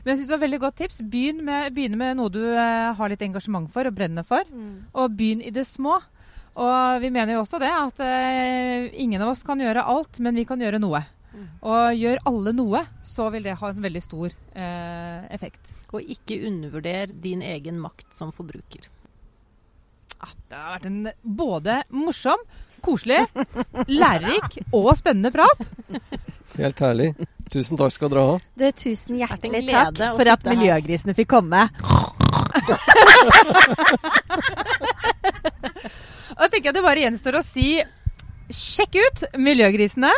Men 0.03 0.11
jeg 0.11 0.17
synes 0.17 0.29
det 0.29 0.35
var 0.37 0.45
veldig 0.47 0.61
godt 0.63 0.77
tips. 0.81 1.01
Begynn 1.13 1.45
med, 1.45 1.75
begynne 1.77 1.99
med 2.01 2.17
noe 2.17 2.33
du 2.33 2.41
eh, 2.43 2.93
har 2.97 3.11
litt 3.13 3.23
engasjement 3.23 3.69
for 3.71 3.87
og 3.87 3.95
brenner 3.95 4.25
for. 4.27 4.49
Og 4.97 5.17
begynn 5.19 5.43
i 5.45 5.53
det 5.55 5.67
små. 5.69 5.99
Og 6.57 7.03
vi 7.03 7.11
mener 7.13 7.37
jo 7.37 7.43
også 7.43 7.61
det 7.61 7.69
at 7.71 8.01
eh, 8.01 8.89
ingen 9.03 9.21
av 9.23 9.35
oss 9.35 9.45
kan 9.45 9.61
gjøre 9.61 9.85
alt, 9.85 10.19
men 10.25 10.35
vi 10.39 10.47
kan 10.49 10.63
gjøre 10.63 10.81
noe. 10.81 11.03
Og 11.67 11.97
gjør 11.99 12.23
alle 12.31 12.53
noe, 12.57 12.83
så 13.05 13.29
vil 13.35 13.45
det 13.47 13.57
ha 13.61 13.71
en 13.73 13.83
veldig 13.85 14.03
stor 14.05 14.31
eh, 14.31 15.27
effekt. 15.37 15.73
Og 15.93 16.01
ikke 16.03 16.39
undervurder 16.49 17.13
din 17.13 17.43
egen 17.45 17.81
makt 17.83 18.09
som 18.17 18.33
forbruker. 18.35 18.89
Ja, 20.17 20.31
det 20.49 20.57
har 20.57 20.71
vært 20.79 20.87
en 20.89 21.11
både 21.23 21.81
morsom, 21.93 22.41
koselig, 22.85 23.27
lærerik 23.91 24.61
og 24.73 24.95
spennende 24.97 25.33
prat. 25.35 25.67
Helt 26.57 26.81
herlig. 26.81 27.11
Tusen 27.53 27.79
takk 27.79 27.93
skal 27.95 28.11
dere 28.11 28.25
ha. 28.31 28.39
Du, 28.57 28.65
tusen 28.81 29.19
hjertelig 29.21 29.67
takk 29.69 30.01
for 30.17 30.33
at 30.33 30.47
miljøgrisene 30.49 31.15
fikk 31.19 31.35
komme. 31.37 31.67
Og 36.37 36.41
da 36.41 36.49
tenker 36.53 36.71
jeg 36.71 36.77
det 36.77 36.85
bare 36.85 37.05
gjenstår 37.05 37.39
å 37.39 37.45
si 37.45 37.69
sjekk 38.53 38.99
ut 39.01 39.23
Miljøgrisene. 39.43 40.11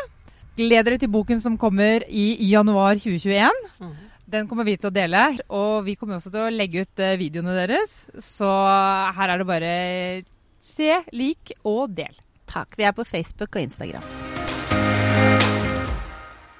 Gled 0.58 0.88
dere 0.88 0.98
til 0.98 1.10
boken 1.12 1.38
som 1.38 1.54
kommer 1.60 2.02
i 2.10 2.32
januar 2.50 2.98
2021. 2.98 3.50
Mhm. 3.78 3.96
Den 4.28 4.48
kommer 4.48 4.66
vi 4.66 4.74
til 4.76 4.90
å 4.90 4.92
dele, 4.92 5.38
og 5.48 5.84
vi 5.86 5.94
kommer 5.96 6.18
også 6.18 6.32
til 6.34 6.42
å 6.42 6.50
legge 6.52 6.82
ut 6.82 7.00
eh, 7.00 7.16
videoene 7.16 7.54
deres. 7.56 8.10
Så 8.20 8.48
her 9.16 9.30
er 9.32 9.38
det 9.38 9.46
bare 9.48 9.70
se, 10.60 10.98
lik 11.14 11.54
og 11.64 11.94
del. 11.96 12.12
Takk. 12.44 12.74
Vi 12.76 12.84
er 12.84 12.92
på 12.92 13.06
Facebook 13.06 13.54
og 13.54 13.62
Instagram. 13.62 14.04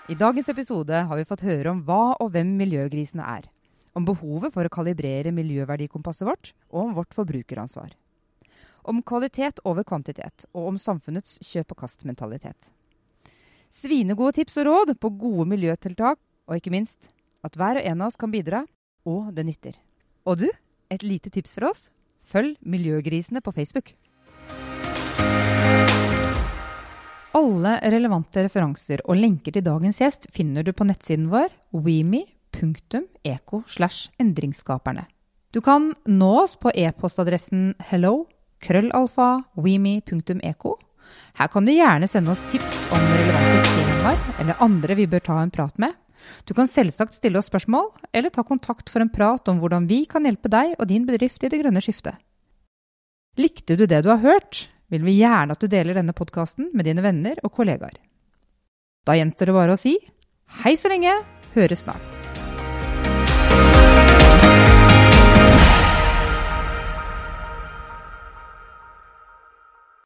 I 0.09 0.16
dagens 0.16 0.49
episode 0.49 1.03
har 1.11 1.20
vi 1.20 1.28
fått 1.28 1.44
høre 1.44 1.74
om 1.74 1.82
hva 1.84 2.14
og 2.16 2.32
hvem 2.32 2.55
miljøgrisene 2.57 3.26
er. 3.36 3.51
Om 3.99 4.07
behovet 4.09 4.55
for 4.55 4.64
å 4.64 4.72
kalibrere 4.72 5.34
miljøverdikompasset 5.34 6.24
vårt, 6.24 6.55
og 6.70 6.86
om 6.86 6.96
vårt 7.03 7.12
forbrukeransvar. 7.18 7.92
Om 8.88 9.03
kvalitet 9.03 9.61
over 9.68 9.84
kvantitet, 9.84 10.49
og 10.55 10.72
om 10.72 10.80
samfunnets 10.80 11.36
kjøp-og-kast-mentalitet. 11.51 12.78
Svinegode 13.68 14.32
tips 14.38 14.56
og 14.62 14.64
råd 14.64 14.94
på 14.96 15.10
gode 15.20 15.44
miljøtiltak, 15.50 16.16
og 16.48 16.56
ikke 16.56 16.72
minst 16.72 17.10
at 17.44 17.52
hver 17.52 17.76
og 17.76 17.84
en 17.84 18.00
av 18.00 18.08
oss 18.08 18.16
kan 18.16 18.32
bidra, 18.32 18.62
og 19.04 19.28
det 19.36 19.44
nytter. 19.44 19.76
Og 20.24 20.40
du, 20.40 20.48
et 20.88 21.04
lite 21.04 21.28
tips 21.28 21.54
fra 21.58 21.68
oss? 21.68 21.90
Følg 22.24 22.56
Miljøgrisene 22.64 23.42
på 23.44 23.52
Facebook. 23.52 23.92
Alle 27.36 27.76
relevante 27.92 28.42
referanser 28.42 29.04
og 29.04 29.20
lenker 29.20 29.52
til 29.52 29.64
dagens 29.64 30.00
gjest 30.00 30.26
finner 30.32 30.64
du 30.64 30.72
på 30.72 30.88
nettsiden 30.88 31.28
vår 31.28 31.52
endringsskaperne. 34.18 35.04
Du 35.52 35.60
kan 35.60 35.92
nå 36.08 36.32
oss 36.40 36.56
på 36.56 36.72
e-postadressen 36.72 37.74
hello 37.92 38.26
krøllalfa. 38.64 39.44
Her 41.38 41.50
kan 41.52 41.66
du 41.66 41.72
gjerne 41.72 42.09
sende 42.11 42.32
oss 42.34 42.44
tips 42.50 42.84
om 42.94 43.09
relevante 43.12 43.64
temaer 43.68 44.22
eller 44.42 44.62
andre 44.64 44.96
vi 44.98 45.06
bør 45.11 45.24
ta 45.28 45.38
en 45.42 45.52
prat 45.54 45.76
med. 45.78 45.94
Du 46.44 46.54
kan 46.54 46.68
selvsagt 46.68 47.16
stille 47.16 47.38
oss 47.40 47.48
spørsmål, 47.48 47.90
eller 48.12 48.32
ta 48.32 48.44
kontakt 48.44 48.90
for 48.92 49.00
en 49.00 49.12
prat 49.12 49.48
om 49.48 49.61
hvordan 49.62 49.86
vi 49.88 50.02
kan 50.11 50.26
hjelpe 50.28 50.50
deg 50.52 50.74
og 50.76 50.88
din 50.90 51.06
bedrift 51.09 51.44
i 51.44 51.50
det 51.52 51.61
grønne 51.62 51.82
skiftet. 51.84 52.18
Likte 53.38 53.78
du 53.78 53.86
det 53.86 54.02
du 54.04 54.11
har 54.11 54.20
hørt, 54.24 54.66
vil 54.90 55.04
vi 55.06 55.20
gjerne 55.20 55.54
at 55.54 55.62
du 55.62 55.70
deler 55.70 56.00
denne 56.00 56.16
podkasten 56.16 56.72
med 56.74 56.88
dine 56.88 57.04
venner 57.04 57.40
og 57.44 57.54
kollegaer. 57.54 57.96
Da 59.06 59.16
gjenstår 59.16 59.52
det 59.52 59.59
bare 59.61 59.76
å 59.76 59.80
si 59.80 59.96
hei 60.64 60.76
så 60.80 60.90
lenge, 60.92 61.14
høres 61.54 61.84
snart. 61.86 62.17